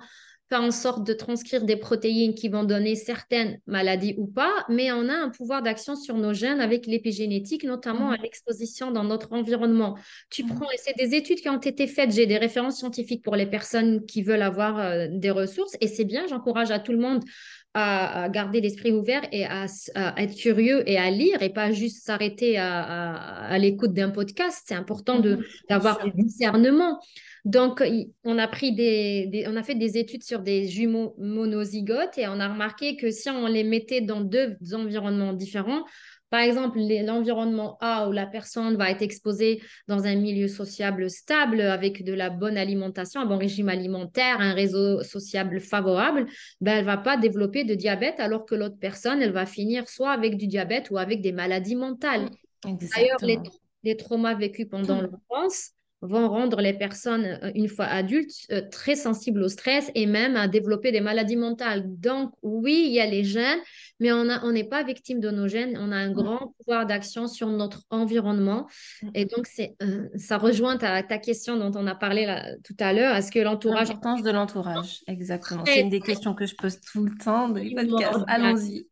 faire 0.48 0.60
en 0.60 0.70
sorte 0.70 1.06
de 1.06 1.14
transcrire 1.14 1.64
des 1.64 1.76
protéines 1.76 2.34
qui 2.34 2.48
vont 2.48 2.64
donner 2.64 2.96
certaines 2.96 3.58
maladies 3.66 4.14
ou 4.18 4.26
pas, 4.26 4.52
mais 4.68 4.92
on 4.92 5.08
a 5.08 5.14
un 5.14 5.30
pouvoir 5.30 5.62
d'action 5.62 5.96
sur 5.96 6.16
nos 6.16 6.34
gènes 6.34 6.60
avec 6.60 6.86
l'épigénétique, 6.86 7.64
notamment 7.64 8.10
à 8.10 8.16
Mhm, 8.16 8.22
l'exposition 8.22 8.90
dans 8.90 9.04
notre 9.04 9.32
environnement. 9.32 9.96
Tu 10.30 10.44
mhm, 10.44 10.54
prends, 10.54 10.70
et 10.70 10.76
c'est 10.76 10.96
des 10.96 11.14
études 11.14 11.40
qui 11.40 11.48
ont 11.48 11.58
été 11.58 11.86
faites, 11.86 12.12
j'ai 12.12 12.26
des 12.26 12.36
références 12.36 12.78
scientifiques 12.78 13.22
pour 13.22 13.36
les 13.36 13.46
personnes 13.46 14.04
qui 14.04 14.22
veulent 14.22 14.42
avoir 14.42 14.78
euh, 14.78 15.06
des 15.10 15.30
ressources, 15.30 15.76
et 15.80 15.88
c'est 15.88 16.04
bien, 16.04 16.26
j'encourage 16.26 16.70
à 16.70 16.78
tout 16.78 16.92
le 16.92 16.98
monde 16.98 17.24
à, 17.72 18.24
à 18.24 18.28
garder 18.28 18.60
l'esprit 18.60 18.92
ouvert 18.92 19.22
et 19.32 19.46
à, 19.46 19.66
à, 19.94 20.22
être 20.22 20.36
curieux 20.36 20.88
et 20.88 20.96
à 20.96 21.10
lire 21.10 21.42
et 21.42 21.50
pas 21.50 21.72
juste 21.72 22.04
s'arrêter 22.04 22.56
à, 22.56 23.56
l'écoute 23.58 23.92
d'un 23.92 24.10
podcast. 24.10 24.62
C'est 24.66 24.74
important 24.74 25.18
de, 25.18 25.36
mhm, 25.36 25.44
d'avoir 25.68 26.04
du 26.04 26.12
discernement. 26.12 27.00
Donc, 27.44 27.82
on 28.24 28.38
a 28.38 28.48
pris 28.48 28.74
des, 28.74 29.26
des, 29.26 29.46
on 29.46 29.56
a 29.56 29.62
fait 29.62 29.74
des 29.74 29.98
études 29.98 30.22
sur 30.22 30.40
des 30.40 30.66
jumeaux 30.66 31.14
monozygotes 31.18 32.16
et 32.16 32.26
on 32.26 32.40
a 32.40 32.48
remarqué 32.48 32.96
que 32.96 33.10
si 33.10 33.28
on 33.28 33.46
les 33.46 33.64
mettait 33.64 34.00
dans 34.00 34.22
deux 34.22 34.56
environnements 34.72 35.34
différents, 35.34 35.84
par 36.30 36.40
exemple, 36.40 36.80
l'environnement 36.80 37.76
A 37.80 38.08
où 38.08 38.12
la 38.12 38.26
personne 38.26 38.76
va 38.76 38.90
être 38.90 39.02
exposée 39.02 39.62
dans 39.86 40.04
un 40.04 40.16
milieu 40.16 40.48
sociable 40.48 41.08
stable 41.08 41.60
avec 41.60 42.02
de 42.02 42.12
la 42.12 42.28
bonne 42.28 42.56
alimentation, 42.56 43.20
un 43.20 43.26
bon 43.26 43.38
régime 43.38 43.68
alimentaire, 43.68 44.40
un 44.40 44.52
réseau 44.52 45.02
sociable 45.04 45.60
favorable, 45.60 46.26
ben, 46.60 46.78
elle 46.78 46.80
ne 46.80 46.86
va 46.86 46.96
pas 46.96 47.16
développer 47.16 47.62
de 47.62 47.74
diabète 47.74 48.18
alors 48.18 48.46
que 48.46 48.56
l'autre 48.56 48.78
personne, 48.80 49.22
elle 49.22 49.30
va 49.32 49.46
finir 49.46 49.88
soit 49.88 50.10
avec 50.10 50.36
du 50.36 50.48
diabète 50.48 50.90
ou 50.90 50.98
avec 50.98 51.20
des 51.20 51.30
maladies 51.30 51.76
mentales. 51.76 52.30
Mhm, 52.64 52.78
D'ailleurs, 52.96 53.38
les, 53.84 53.96
traumas 53.96 54.34
vécus 54.34 54.66
pendant 54.68 55.02
Mhm, 55.02 55.10
l'enfance 55.30 55.73
vont 56.04 56.28
rendre 56.28 56.60
les 56.60 56.74
personnes, 56.74 57.38
euh, 57.42 57.50
une 57.54 57.68
fois 57.68 57.86
adultes, 57.86 58.46
euh, 58.52 58.60
très 58.70 58.94
sensibles 58.94 59.42
au 59.42 59.48
stress 59.48 59.90
et 59.94 60.06
même 60.06 60.36
à 60.36 60.48
développer 60.48 60.92
des 60.92 61.00
maladies 61.00 61.36
mentales. 61.36 61.82
Donc, 61.86 62.32
oui, 62.42 62.84
il 62.86 62.92
y 62.92 63.00
a 63.00 63.06
les 63.06 63.24
gènes, 63.24 63.58
mais 64.00 64.12
on 64.12 64.52
n'est 64.52 64.68
pas 64.68 64.82
victime 64.82 65.20
de 65.20 65.30
nos 65.30 65.48
gènes. 65.48 65.78
On 65.78 65.90
a 65.92 65.96
un 65.96 66.08
mhm, 66.08 66.14
grand 66.14 66.54
pouvoir 66.58 66.86
d'action 66.86 67.26
sur 67.26 67.48
notre 67.48 67.82
environnement. 67.90 68.66
Et 69.14 69.24
mhm. 69.24 69.30
donc, 69.34 69.46
c'est, 69.46 69.74
euh, 69.82 70.08
ça 70.16 70.38
rejoint 70.38 70.76
ta, 70.76 71.02
ta 71.02 71.18
question 71.18 71.56
dont 71.56 71.72
on 71.78 71.86
a 71.86 71.94
parlé 71.94 72.26
là, 72.26 72.54
tout 72.64 72.76
à 72.80 72.92
l'heure. 72.92 73.16
Est-ce 73.16 73.32
que 73.32 73.38
l'entourage 73.38 73.88
L'importance 73.88 74.22
de 74.22 74.30
l'entourage, 74.30 75.00
exactement. 75.06 75.64
C'est 75.64 75.80
une 75.80 75.90
des 75.90 76.00
questions 76.00 76.34
que 76.34 76.46
je 76.46 76.54
pose 76.54 76.80
tout 76.80 77.04
le 77.04 77.16
temps 77.16 77.48
dans 77.48 77.60
les 77.60 77.74
podcasts. 77.74 78.24
Allons-y, 78.28 78.86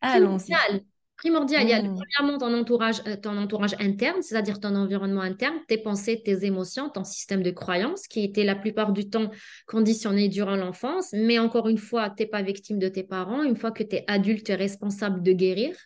allons-y. 0.00 0.52
Primordial. 1.22 1.62
Il 1.62 1.70
y 1.70 1.72
a 1.72 1.82
Mhm, 1.82 1.98
premièrement 2.16 2.38
ton 2.38 2.52
entourage, 2.52 3.00
euh, 3.06 3.16
ton 3.16 3.36
entourage 3.36 3.74
interne, 3.78 4.22
c'est-à-dire 4.22 4.58
ton 4.58 4.74
environnement 4.74 5.20
interne, 5.20 5.54
tes 5.68 5.78
pensées, 5.78 6.20
tes 6.24 6.44
émotions, 6.44 6.88
ton 6.88 7.04
système 7.04 7.42
de 7.42 7.50
croyances 7.50 8.08
qui 8.08 8.24
était 8.24 8.44
la 8.44 8.56
plupart 8.56 8.92
du 8.92 9.08
temps 9.08 9.30
conditionné 9.66 10.28
durant 10.28 10.56
l'enfance. 10.56 11.12
Mais 11.12 11.38
encore 11.38 11.68
une 11.68 11.78
fois, 11.78 12.10
tu 12.10 12.22
n'es 12.22 12.28
pas 12.28 12.42
victime 12.42 12.78
de 12.78 12.88
tes 12.88 13.04
parents. 13.04 13.44
Une 13.44 13.56
fois 13.56 13.70
que 13.70 13.84
tu 13.84 13.96
es 13.96 14.04
adulte, 14.08 14.46
tu 14.46 14.52
es 14.52 14.56
responsable 14.56 15.22
de 15.22 15.32
guérir. 15.32 15.76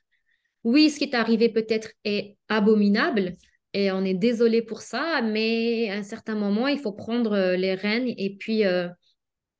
Oui, 0.64 0.90
ce 0.90 0.98
qui 0.98 1.10
t'est 1.10 1.16
arrivé 1.16 1.48
peut-être 1.48 1.90
est 2.04 2.36
abominable 2.48 3.34
et 3.72 3.92
on 3.92 4.04
est 4.04 4.14
désolé 4.14 4.62
pour 4.62 4.80
ça, 4.80 5.20
mais 5.22 5.90
à 5.90 5.96
un 5.98 6.02
certain 6.02 6.34
moment, 6.34 6.66
il 6.66 6.78
faut 6.78 6.92
prendre 6.92 7.32
euh, 7.32 7.56
les 7.56 7.74
rênes 7.74 8.08
et 8.16 8.36
puis 8.38 8.64
euh, 8.64 8.88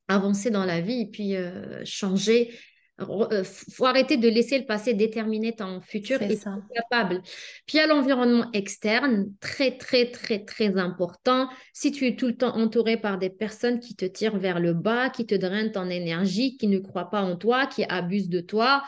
avancer 0.09 0.51
dans 0.51 0.65
la 0.65 0.81
vie 0.81 1.03
et 1.03 1.07
puis 1.07 1.37
euh, 1.37 1.85
changer. 1.85 2.51
Il 2.99 3.45
faut 3.45 3.85
arrêter 3.85 4.17
de 4.17 4.29
laisser 4.29 4.59
le 4.59 4.65
passé 4.65 4.95
déterminer 4.95 5.55
ton 5.55 5.83
futur 5.83 6.23
et 6.23 6.35
ça. 6.35 6.57
capable. 6.75 7.21
Puis 7.67 7.75
il 7.75 7.77
y 7.77 7.81
a 7.81 7.87
l'environnement 7.87 8.51
externe, 8.53 9.27
très, 9.41 9.77
très, 9.77 10.11
très, 10.11 10.45
très 10.45 10.79
important. 10.79 11.49
Si 11.75 11.93
tu 11.93 12.07
es 12.07 12.17
tout 12.17 12.27
le 12.27 12.37
temps 12.37 12.57
entouré 12.57 12.97
par 12.97 13.19
des 13.19 13.29
personnes 13.29 13.81
qui 13.81 13.97
te 13.97 14.07
tirent 14.07 14.39
vers 14.39 14.61
le 14.61 14.73
bas, 14.73 15.11
qui 15.11 15.27
te 15.27 15.35
drainent 15.35 15.73
ton 15.73 15.91
énergie, 15.91 16.57
qui 16.57 16.69
ne 16.69 16.79
croient 16.79 17.11
pas 17.11 17.21
en 17.21 17.37
toi, 17.37 17.67
qui 17.67 17.85
abusent 17.85 18.31
de 18.31 18.41
toi, 18.41 18.83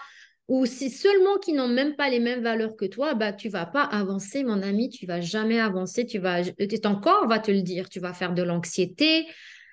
ou 0.48 0.64
si 0.64 0.88
seulement 0.88 1.36
qui 1.36 1.52
n'ont 1.52 1.68
même 1.68 1.94
pas 1.94 2.08
les 2.08 2.20
mêmes 2.20 2.42
valeurs 2.42 2.74
que 2.76 2.86
toi, 2.86 3.14
bah, 3.14 3.34
tu 3.34 3.50
vas 3.50 3.66
pas 3.66 3.82
avancer, 3.82 4.42
mon 4.42 4.62
ami, 4.62 4.88
tu 4.88 5.04
vas 5.04 5.20
jamais 5.20 5.60
avancer, 5.60 6.06
tu 6.06 6.18
vas, 6.18 6.42
ton 6.82 6.96
corps 6.96 7.28
va 7.28 7.38
te 7.38 7.50
le 7.50 7.60
dire, 7.60 7.90
tu 7.90 8.00
vas 8.00 8.14
faire 8.14 8.32
de 8.32 8.42
l'anxiété, 8.42 9.26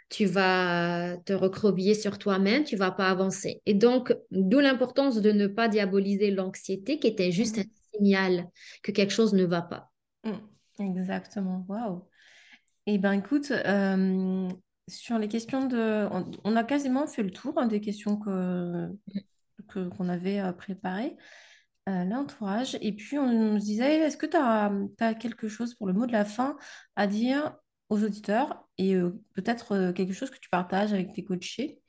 tu 0.10 0.26
vas 0.26 1.18
te 1.26 1.34
recroqueviller 1.34 1.96
sur 1.96 2.18
toi-même, 2.20 2.64
tu 2.64 2.76
vas 2.76 2.92
pas 2.92 3.10
avancer. 3.10 3.62
Et 3.66 3.74
donc, 3.74 4.16
d'où 4.32 4.60
l'importance 4.60 5.22
de 5.22 5.32
ne 5.32 5.48
pas 5.48 5.68
diaboliser 5.68 6.32
l'anxiété, 6.32 7.00
qui 7.00 7.08
était 7.08 7.32
juste 7.32 7.58
un 7.60 7.64
Mhm, 7.64 7.70
signal 7.94 8.50
que 8.84 8.92
quelque 8.92 9.14
chose 9.14 9.34
ne 9.34 9.46
va 9.46 9.62
pas. 9.62 9.92
mhm. 10.24 10.50
Exactement. 10.80 11.66
Waouh. 11.70 12.04
Eh 12.88 12.98
ben, 13.00 13.14
écoute, 13.14 13.52
euh, 13.52 14.50
sur 14.88 15.20
les 15.20 15.28
questions 15.30 15.68
de... 15.68 16.08
On, 16.12 16.32
on 16.44 16.56
a 16.56 16.64
quasiment 16.64 17.08
fait 17.08 17.24
le 17.24 17.32
tour 17.32 17.54
hein, 17.58 17.68
des 17.68 17.82
questions 17.82 18.18
que, 18.18 18.90
que- 19.70 19.90
qu'on 19.90 20.10
avait 20.10 20.40
euh, 20.42 20.54
préparées. 20.54 21.18
Euh, 21.90 22.06
l'entourage. 22.06 22.78
Et 22.82 22.94
puis, 22.96 23.18
on 23.20 23.60
se 23.60 23.66
disait, 23.66 24.00
est-ce 24.00 24.18
que 24.18 24.26
tu 24.28 24.38
as, 24.38 25.16
quelque 25.16 25.48
chose 25.50 25.76
pour 25.76 25.88
le 25.88 25.94
mot 25.94 26.06
de 26.08 26.12
la 26.14 26.26
fin 26.26 26.58
à 26.96 27.08
dire 27.08 27.56
aux 27.90 28.04
auditeurs 28.04 28.68
et 28.78 28.96
euh, 28.96 29.12
peut-être 29.34 29.74
euh, 29.74 29.94
quelque 29.94 30.14
chose 30.14 30.30
que 30.30 30.40
tu 30.40 30.50
partages 30.50 30.94
avec 30.94 31.14
tes 31.14 31.24
coachés? 31.24 31.80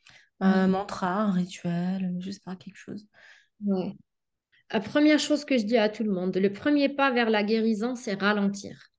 Un 0.40 0.66
Mm. 0.66 0.70
mantra, 0.72 1.14
un 1.14 1.32
rituel, 1.32 2.14
je 2.20 2.30
sais 2.30 2.40
pas, 2.44 2.56
quelque 2.56 2.76
chose. 2.76 3.08
Ouais. 3.64 3.96
La 4.70 4.80
première 4.80 5.18
chose 5.18 5.44
que 5.44 5.56
je 5.56 5.64
dis 5.64 5.78
à 5.78 5.88
tout 5.88 6.04
le 6.04 6.10
monde, 6.10 6.36
le 6.36 6.52
premier 6.52 6.88
pas 6.88 7.10
vers 7.10 7.30
la 7.30 7.42
guérison, 7.42 7.94
c'est 7.94 8.14
ralentir. 8.14 8.90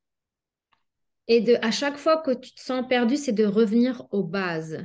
Et 1.27 1.41
de, 1.41 1.57
à 1.62 1.71
chaque 1.71 1.97
fois 1.97 2.17
que 2.17 2.31
tu 2.31 2.53
te 2.53 2.62
sens 2.62 2.88
perdu, 2.88 3.17
c'est 3.17 3.33
de 3.33 3.45
revenir 3.45 4.07
aux 4.12 4.23
bases. 4.23 4.83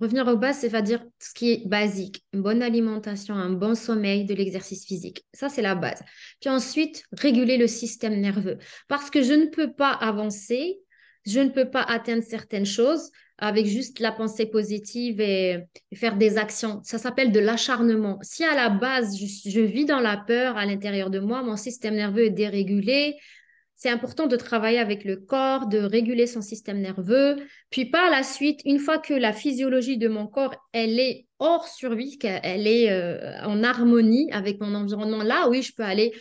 Revenir 0.00 0.26
aux 0.28 0.36
bases, 0.36 0.60
c'est-à-dire 0.60 1.04
ce 1.18 1.34
qui 1.34 1.52
est 1.52 1.68
basique, 1.68 2.24
une 2.32 2.42
bonne 2.42 2.62
alimentation, 2.62 3.34
un 3.34 3.50
bon 3.50 3.74
sommeil, 3.74 4.24
de 4.24 4.34
l'exercice 4.34 4.86
physique. 4.86 5.26
Ça, 5.34 5.48
c'est 5.48 5.62
la 5.62 5.74
base. 5.74 6.02
Puis 6.40 6.48
ensuite, 6.48 7.04
réguler 7.12 7.58
le 7.58 7.66
système 7.66 8.18
nerveux. 8.18 8.58
Parce 8.88 9.10
que 9.10 9.22
je 9.22 9.34
ne 9.34 9.46
peux 9.46 9.72
pas 9.72 9.90
avancer, 9.90 10.80
je 11.26 11.40
ne 11.40 11.50
peux 11.50 11.68
pas 11.68 11.82
atteindre 11.82 12.22
certaines 12.22 12.64
choses 12.64 13.10
avec 13.40 13.66
juste 13.66 14.00
la 14.00 14.12
pensée 14.12 14.46
positive 14.46 15.20
et, 15.20 15.64
faire 15.94 16.16
des 16.16 16.38
actions. 16.38 16.80
Ça 16.84 16.98
s'appelle 16.98 17.32
de 17.32 17.40
l'acharnement. 17.40 18.18
Si 18.22 18.44
à 18.44 18.54
la 18.54 18.68
base, 18.68 19.16
je, 19.18 19.60
vis 19.60 19.86
dans 19.86 20.00
la 20.00 20.16
peur 20.16 20.56
à 20.56 20.66
l'intérieur 20.66 21.10
de 21.10 21.18
moi, 21.18 21.42
mon 21.42 21.56
système 21.56 21.94
nerveux 21.94 22.26
est 22.26 22.30
dérégulé, 22.30 23.16
c'est 23.80 23.88
important 23.88 24.26
de 24.26 24.36
travailler 24.36 24.78
avec 24.78 25.04
le 25.04 25.16
corps, 25.16 25.66
de 25.66 25.78
réguler 25.78 26.26
son 26.26 26.42
système 26.42 26.82
nerveux. 26.82 27.36
Puis 27.70 27.86
par 27.86 28.10
la 28.10 28.22
suite, 28.22 28.60
une 28.66 28.78
fois 28.78 28.98
que 28.98 29.14
la 29.14 29.32
physiologie 29.32 29.96
de 29.96 30.06
mon 30.06 30.26
corps, 30.26 30.54
elle 30.74 31.00
est 31.00 31.26
hors 31.38 31.66
survie, 31.66 32.18
qu'elle 32.18 32.66
est 32.66 32.90
euh, 32.90 33.40
en 33.42 33.62
harmonie 33.62 34.30
avec 34.32 34.60
mon 34.60 34.74
environnement, 34.74 35.22
là, 35.22 35.48
oui, 35.48 35.62
je 35.62 35.74
peux 35.74 35.82
aller 35.82 36.12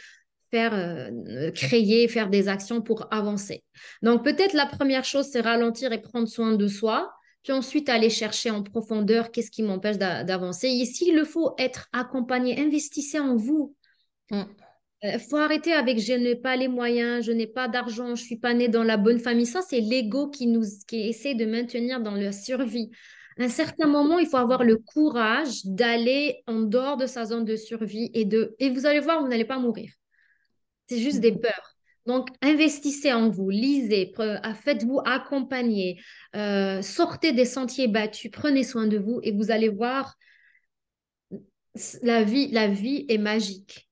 faire, 0.49 0.74
euh, 0.74 1.51
créer, 1.51 2.07
faire 2.07 2.30
des 2.30 2.47
actions 2.47 2.82
pour 2.82 3.14
avancer. 3.14 3.66
Donc 4.01 4.24
peut-être 4.24 4.53
la 4.53 4.66
première 4.66 5.03
chose, 5.03 5.28
c'est 5.30 5.41
ralentir 5.41 5.91
et 5.91 6.01
prendre 6.01 6.30
soin 6.30 6.53
de 6.53 6.68
soi. 6.70 7.12
Puis 7.43 7.51
ensuite, 7.51 7.89
aller 7.89 8.10
chercher 8.10 8.51
en 8.51 8.64
profondeur 8.64 9.32
qu'est-ce 9.32 9.51
qui 9.51 9.64
m'empêche 9.64 9.97
d'avancer. 9.97 10.70
Ici, 10.70 11.12
il 11.14 11.26
faut 11.26 11.55
être 11.57 11.89
accompagné. 11.91 12.57
Investissez 12.57 13.20
en 13.20 13.36
vous. 13.36 13.76
Mm. 14.32 14.43
Il 15.02 15.10
euh, 15.10 15.20
faut 15.20 15.38
arrêter 15.38 15.74
avec 15.74 16.00
je 16.00 16.14
n'ai 16.14 16.36
pas 16.36 16.56
les 16.56 16.68
moyens, 16.68 17.26
je 17.26 17.32
n'ai 17.32 17.47
pas 17.47 17.68
d'argent, 17.68 18.16
je 18.16 18.24
suis 18.24 18.38
pas 18.38 18.54
né 18.54 18.68
dans 18.68 18.84
la 18.84 18.97
bonne 18.97 19.20
famille. 19.20 19.45
Ça, 19.45 19.62
c'est 19.62 19.80
l'ego 19.80 20.30
qui 20.30 20.47
nous 20.47 20.64
qui 20.88 21.08
essaie 21.08 21.36
de 21.36 21.45
maintenir 21.45 22.02
dans 22.02 22.16
la 22.16 22.32
survie. 22.32 22.89
À 23.39 23.43
un 23.43 23.50
certain 23.50 23.88
moment, 23.88 24.20
il 24.20 24.28
faut 24.28 24.38
avoir 24.38 24.64
le 24.64 24.78
courage 24.78 25.66
d'aller 25.66 26.43
en 26.47 26.62
dehors 26.62 26.97
de 26.97 27.06
sa 27.06 27.26
zone 27.26 27.45
de 27.45 27.56
survie 27.56 28.12
et 28.14 28.26
de 28.26 28.56
et 28.60 28.70
vous 28.70 28.86
allez 28.86 29.00
voir, 29.00 29.22
vous 29.22 29.30
n'allez 29.30 29.45
pas 29.45 29.60
mourir. 29.60 29.91
C'est 30.88 31.00
juste 31.00 31.22
des 31.22 31.34
peurs. 31.34 31.76
Donc, 32.06 32.30
investissez 32.41 33.14
en 33.14 33.30
vous, 33.30 33.50
lisez, 33.50 34.12
faites-vous 34.64 35.00
accompagner, 35.06 36.02
euh, 36.36 36.82
sortez 36.82 37.34
des 37.34 37.45
sentiers 37.45 37.88
battus, 37.88 38.32
prenez 38.32 38.64
soin 38.64 38.88
de 38.88 38.97
vous 38.97 39.20
et 39.22 39.32
vous 39.32 39.52
allez 39.52 39.70
voir, 39.70 40.16
la 42.02 42.24
vie, 42.24 42.47
la 42.50 42.68
vie 42.68 43.06
est 43.10 43.20
magique. 43.20 43.89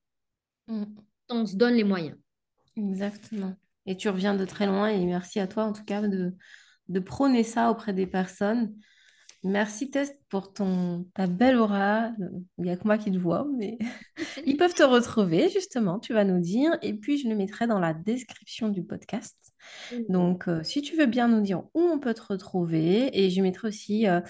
Mm. 0.68 0.84
On 1.30 1.46
se 1.46 1.56
donne 1.56 1.76
les 1.76 1.84
moyens. 1.84 2.18
Exactement. 2.76 3.56
Et 3.86 3.98
tu 3.98 4.10
reviens 4.10 4.36
de 4.36 4.46
très 4.46 4.66
loin 4.66 4.88
et 4.88 5.06
merci 5.06 5.40
à 5.40 5.48
toi 5.48 5.64
en 5.64 5.74
tout 5.74 5.84
cas 5.84 6.02
de, 6.08 6.36
de 6.90 7.00
prôner 7.00 7.44
ça 7.44 7.72
auprès 7.72 7.94
des 7.94 8.08
personnes. 8.08 8.74
Merci 9.44 9.90
Tess 9.92 10.12
pour 10.30 10.52
ton, 10.52 11.06
ta 11.14 11.28
belle 11.28 11.58
aura. 11.58 12.12
Il 12.58 12.64
n'y 12.64 12.70
a 12.70 12.76
que 12.76 12.86
moi 12.86 12.98
qui 12.98 13.12
te 13.12 13.18
vois, 13.18 13.48
mais 13.56 13.78
ils 14.46 14.58
peuvent 14.58 14.74
te 14.74 14.84
retrouver 14.84 15.50
justement, 15.50 16.00
tu 16.00 16.14
vas 16.14 16.26
nous 16.26 16.40
dire. 16.40 16.78
Et 16.82 16.94
puis 16.94 17.18
je 17.18 17.30
le 17.30 17.36
mettrai 17.36 17.68
dans 17.68 17.80
la 17.80 17.94
description 17.94 18.70
du 18.70 18.84
podcast. 18.84 19.38
Donc 20.10 20.48
euh, 20.48 20.64
si 20.64 20.82
tu 20.82 20.96
veux 20.96 21.06
bien 21.06 21.28
nous 21.28 21.42
dire 21.42 21.64
où 21.74 21.82
on 21.82 22.00
peut 22.00 22.14
te 22.14 22.24
retrouver, 22.24 23.10
et 23.18 23.30
je 23.30 23.42
mettrai 23.42 23.68
aussi 23.68 24.08
euh, 24.08 24.22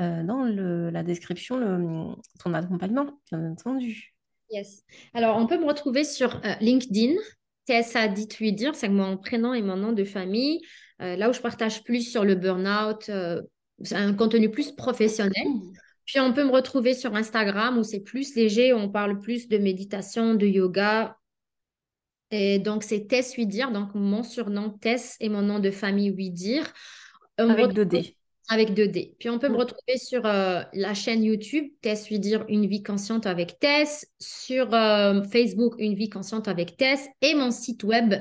euh, 0.00 0.22
dans 0.22 0.44
le, 0.44 0.90
la 0.90 1.02
description 1.02 1.58
le, 1.58 2.14
ton 2.42 2.54
accompagnement, 2.54 3.06
bien 3.30 3.50
entendu. 3.50 4.11
Yes. 4.52 4.82
Alors, 5.14 5.36
on 5.38 5.46
peut 5.46 5.58
me 5.58 5.66
retrouver 5.66 6.04
sur 6.04 6.36
euh, 6.44 6.54
LinkedIn. 6.60 7.14
TSA 7.68 8.08
dit 8.08 8.28
lui 8.38 8.52
dire, 8.52 8.74
c'est 8.74 8.88
mon 8.88 9.16
prénom 9.16 9.54
et 9.54 9.62
mon 9.62 9.76
nom 9.76 9.92
de 9.92 10.04
famille. 10.04 10.60
Euh, 11.00 11.16
là 11.16 11.30
où 11.30 11.32
je 11.32 11.40
partage 11.40 11.82
plus 11.84 12.02
sur 12.02 12.24
le 12.24 12.34
burn-out, 12.34 13.08
euh, 13.08 13.40
c'est 13.82 13.94
un 13.94 14.12
contenu 14.12 14.50
plus 14.50 14.72
professionnel. 14.72 15.46
Puis 16.04 16.20
on 16.20 16.32
peut 16.32 16.44
me 16.44 16.50
retrouver 16.50 16.94
sur 16.94 17.14
Instagram 17.14 17.78
où 17.78 17.82
c'est 17.82 18.00
plus 18.00 18.34
léger, 18.34 18.74
on 18.74 18.90
parle 18.90 19.20
plus 19.20 19.48
de 19.48 19.56
méditation, 19.58 20.34
de 20.34 20.46
yoga. 20.46 21.16
Et 22.30 22.58
donc, 22.58 22.82
c'est 22.82 23.06
Tess 23.06 23.34
Huidir, 23.34 23.70
donc 23.70 23.94
mon 23.94 24.22
surnom 24.22 24.70
Tess 24.70 25.16
et 25.20 25.28
mon 25.28 25.42
nom 25.42 25.58
de 25.60 25.70
famille 25.70 26.10
Huidir. 26.10 26.72
Avec 27.38 27.72
deux 27.72 27.86
D 27.86 28.16
avec 28.52 28.72
2D. 28.72 29.14
Puis 29.18 29.30
on 29.30 29.38
peut 29.38 29.48
me 29.48 29.54
mm. 29.54 29.60
retrouver 29.60 29.96
sur 29.96 30.26
euh, 30.26 30.62
la 30.74 30.94
chaîne 30.94 31.24
YouTube, 31.24 31.72
Tess 31.80 32.10
lui 32.10 32.18
dire 32.18 32.44
Une 32.48 32.66
vie 32.66 32.82
consciente 32.82 33.26
avec 33.26 33.58
Tess, 33.58 34.06
sur 34.20 34.72
euh, 34.74 35.22
Facebook, 35.22 35.74
Une 35.78 35.94
vie 35.94 36.10
consciente 36.10 36.48
avec 36.48 36.76
Tess, 36.76 37.08
et 37.22 37.34
mon 37.34 37.50
site 37.50 37.82
web 37.82 38.14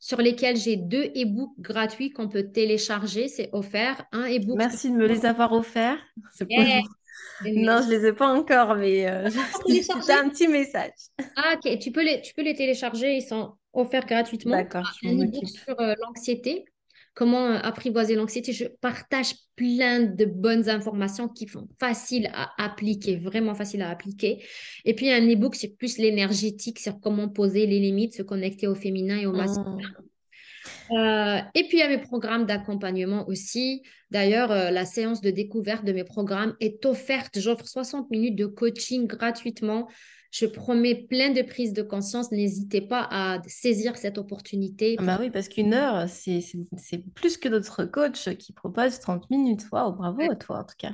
sur 0.00 0.18
lesquels 0.18 0.56
j'ai 0.56 0.76
deux 0.76 1.04
e-books 1.16 1.54
gratuits 1.58 2.10
qu'on 2.10 2.28
peut 2.28 2.50
télécharger. 2.50 3.28
C'est 3.28 3.50
offert. 3.52 4.04
Un 4.12 4.24
e-book. 4.24 4.56
Merci 4.56 4.90
de 4.90 4.96
me 4.96 5.06
les 5.06 5.26
avoir 5.26 5.52
offerts. 5.52 5.98
Non, 7.44 7.80
je 7.82 7.88
ne 7.88 7.98
les 7.98 8.06
ai 8.06 8.12
pas 8.12 8.28
encore, 8.28 8.76
mais 8.76 9.08
euh, 9.08 9.28
c'est 9.28 10.12
un 10.12 10.28
petit 10.28 10.46
message. 10.46 10.92
Ah, 11.36 11.54
ok. 11.56 11.78
Tu 11.78 11.90
peux, 11.90 12.04
les, 12.04 12.20
tu 12.20 12.32
peux 12.32 12.42
les 12.42 12.54
télécharger. 12.54 13.16
Ils 13.16 13.22
sont 13.22 13.54
offerts 13.72 14.06
gratuitement. 14.06 14.56
D'accord. 14.56 14.88
Un 15.04 15.18
e-book 15.18 15.48
sur 15.48 15.74
l'anxiété 15.78 16.64
comment 17.14 17.46
euh, 17.46 17.58
apprivoiser 17.62 18.14
l'anxiété. 18.14 18.52
Je 18.52 18.64
partage 18.80 19.34
plein 19.56 20.00
de 20.00 20.24
bonnes 20.24 20.68
informations 20.68 21.28
qui 21.28 21.48
sont 21.48 21.68
faciles 21.78 22.30
à 22.34 22.50
appliquer, 22.62 23.16
vraiment 23.16 23.54
faciles 23.54 23.82
à 23.82 23.90
appliquer. 23.90 24.44
Et 24.84 24.94
puis 24.94 25.10
un 25.10 25.26
e-book 25.26 25.54
c'est 25.54 25.76
plus 25.76 25.98
l'énergétique, 25.98 26.78
sur 26.78 27.00
comment 27.00 27.28
poser 27.28 27.66
les 27.66 27.78
limites, 27.78 28.14
se 28.14 28.22
connecter 28.22 28.66
au 28.66 28.74
féminin 28.74 29.18
et 29.18 29.26
au 29.26 29.32
masculin. 29.32 29.78
Ah. 29.96 30.00
Euh, 30.90 31.40
et 31.54 31.64
puis, 31.64 31.78
il 31.78 31.80
y 31.80 31.82
a 31.82 31.88
mes 31.88 31.98
programmes 31.98 32.46
d'accompagnement 32.46 33.26
aussi. 33.28 33.82
D'ailleurs, 34.10 34.50
euh, 34.50 34.70
la 34.70 34.84
séance 34.84 35.20
de 35.20 35.30
découverte 35.30 35.84
de 35.84 35.92
mes 35.92 36.04
programmes 36.04 36.54
est 36.60 36.84
offerte. 36.86 37.38
J'offre 37.38 37.66
60 37.66 38.10
minutes 38.10 38.36
de 38.36 38.46
coaching 38.46 39.06
gratuitement 39.06 39.88
je 40.34 40.46
promets 40.46 40.96
plein 40.96 41.30
de 41.30 41.42
prises 41.42 41.72
de 41.72 41.82
conscience. 41.82 42.32
N'hésitez 42.32 42.80
pas 42.80 43.06
à 43.08 43.40
saisir 43.46 43.96
cette 43.96 44.18
opportunité. 44.18 44.96
Ah 44.98 45.04
bah 45.04 45.18
oui, 45.20 45.30
parce 45.30 45.48
qu'une 45.48 45.72
heure, 45.72 46.08
c'est 46.08 46.42
plus 47.14 47.36
que 47.36 47.48
d'autres 47.48 47.84
coachs 47.84 48.36
qui 48.36 48.52
proposent 48.52 48.98
30 48.98 49.30
minutes. 49.30 49.64
Waouh, 49.70 49.92
bravo 49.92 50.22
à 50.28 50.34
toi 50.34 50.58
en 50.58 50.64
tout 50.64 50.74
cas. 50.76 50.90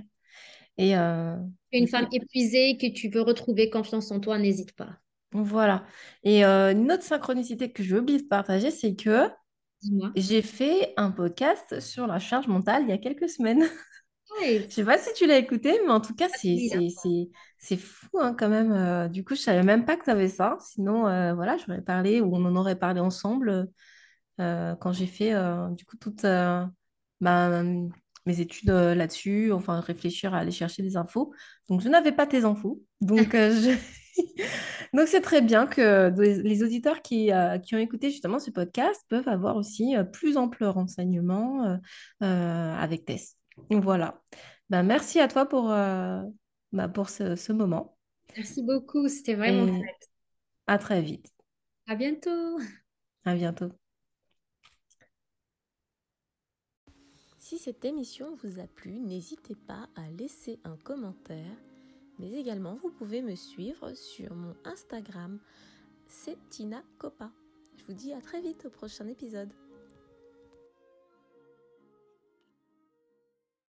Et 0.77 0.95
euh, 0.95 1.37
Une 1.73 1.89
femme 1.89 2.07
épuisée, 2.13 2.77
que 2.77 2.93
tu 2.93 3.09
veux 3.09 3.23
retrouver 3.23 3.71
confiance 3.71 4.11
en 4.11 4.21
toi, 4.21 4.39
n'hésite 4.39 4.73
pas. 4.73 4.99
Voilà. 5.33 5.87
Et 6.23 6.45
euh, 6.45 6.73
une 6.73 6.93
autre 6.93 7.03
synchronicité 7.03 7.73
que 7.73 7.83
j'ai 7.83 7.97
oublié 7.97 8.21
de 8.21 8.29
partager, 8.29 8.71
c'est 8.71 8.95
que 8.95 9.31
j'ai 10.17 10.43
fait 10.43 10.93
un 10.99 11.11
podcast 11.11 11.81
sur 11.81 12.07
la 12.07 12.19
charge 12.19 12.47
mentale 12.47 12.83
il 12.83 12.91
y 12.91 12.93
a 12.93 12.99
quelques 12.99 13.31
semaines. 13.31 13.65
Je 14.43 14.67
sais 14.69 14.85
pas 14.85 14.99
si 14.99 15.13
tu 15.15 15.27
l'as 15.27 15.39
écouté, 15.39 15.79
mais 15.85 15.93
en 15.93 16.01
tout 16.01 16.15
cas, 16.15 16.29
c'est 17.59 17.77
fou 17.77 18.09
hein, 18.19 18.35
quand 18.39 18.49
même. 18.49 18.73
Euh, 18.73 19.09
du 19.09 19.25
coup, 19.25 19.35
je 19.35 19.41
savais 19.41 19.63
même 19.63 19.85
pas 19.85 19.97
que 19.97 20.05
tu 20.05 20.11
avais 20.11 20.29
ça. 20.29 20.57
Sinon, 20.61 21.07
euh, 21.07 21.35
voilà, 21.35 21.57
j'aurais 21.57 21.83
parlé 21.83 22.21
ou 22.21 22.35
on 22.35 22.45
en 22.45 22.57
aurait 22.57 22.79
parlé 22.79 23.01
ensemble 23.01 23.69
euh, 24.41 24.75
quand 24.77 24.93
j'ai 24.93 25.07
fait 25.07 25.33
du 25.73 25.85
coup 25.85 25.97
toutes 25.97 26.23
bah, 26.23 27.63
mes 28.27 28.41
études 28.41 28.71
là-dessus, 28.71 29.53
enfin 29.53 29.81
réfléchir 29.81 30.35
à 30.35 30.39
aller 30.39 30.53
chercher 30.53 30.83
des 30.83 30.97
infos. 30.97 31.33
Donc, 31.69 31.81
je 31.81 31.89
n'avais 31.89 32.13
pas 32.13 32.27
tes 32.27 32.45
infos. 32.45 32.83
Donc, 33.01 33.37
Donc, 34.93 35.07
c'est 35.07 35.21
très 35.21 35.41
bien 35.41 35.67
que 35.67 36.13
les 36.43 36.63
auditeurs 36.63 37.01
qui, 37.03 37.31
qui, 37.63 37.75
ont 37.75 37.79
écouté 37.79 38.11
justement 38.11 38.39
ce 38.39 38.51
podcast 38.51 39.03
peuvent 39.09 39.29
avoir 39.29 39.57
aussi 39.57 39.95
plus 40.13 40.37
ample 40.37 40.65
renseignement 40.65 41.79
avec 42.21 43.05
Tess. 43.05 43.40
Voilà. 43.71 44.23
Ben, 44.69 44.83
merci 44.83 45.21
à 45.21 45.29
toi 45.29 45.47
pour, 45.47 45.71
euh, 45.71 46.23
bah, 46.73 46.89
pour 46.89 47.09
ce, 47.11 47.53
moment. 47.53 47.97
Merci 48.37 48.63
beaucoup, 48.63 49.09
c'était 49.09 49.35
vraiment 49.35 49.67
chouette. 49.67 50.11
À 50.67 50.79
très 50.79 51.03
vite. 51.03 51.29
À 51.87 51.97
bientôt. 51.97 52.59
À 53.25 53.35
bientôt. 53.35 53.73
Si 57.39 57.59
cette 57.59 57.85
émission 57.85 58.37
vous 58.45 58.61
a 58.61 58.69
plu, 58.69 59.01
n'hésitez 59.01 59.57
pas 59.57 59.89
à 59.97 60.09
laisser 60.11 60.61
un 60.63 60.77
commentaire, 60.77 61.57
mais 62.21 62.31
également 62.35 62.77
vous 62.77 62.91
pouvez 62.91 63.23
me 63.23 63.35
suivre 63.35 63.93
sur 63.95 64.37
mon 64.37 64.55
Instagram, 64.65 65.41
c'est 66.07 66.39
Tina 66.49 66.85
Copa. 66.99 67.33
Je 67.77 67.85
vous 67.87 67.95
dis 67.95 68.13
à 68.13 68.21
très 68.21 68.41
vite 68.41 68.67
au 68.67 68.71
prochain 68.71 69.09
épisode. 69.09 69.53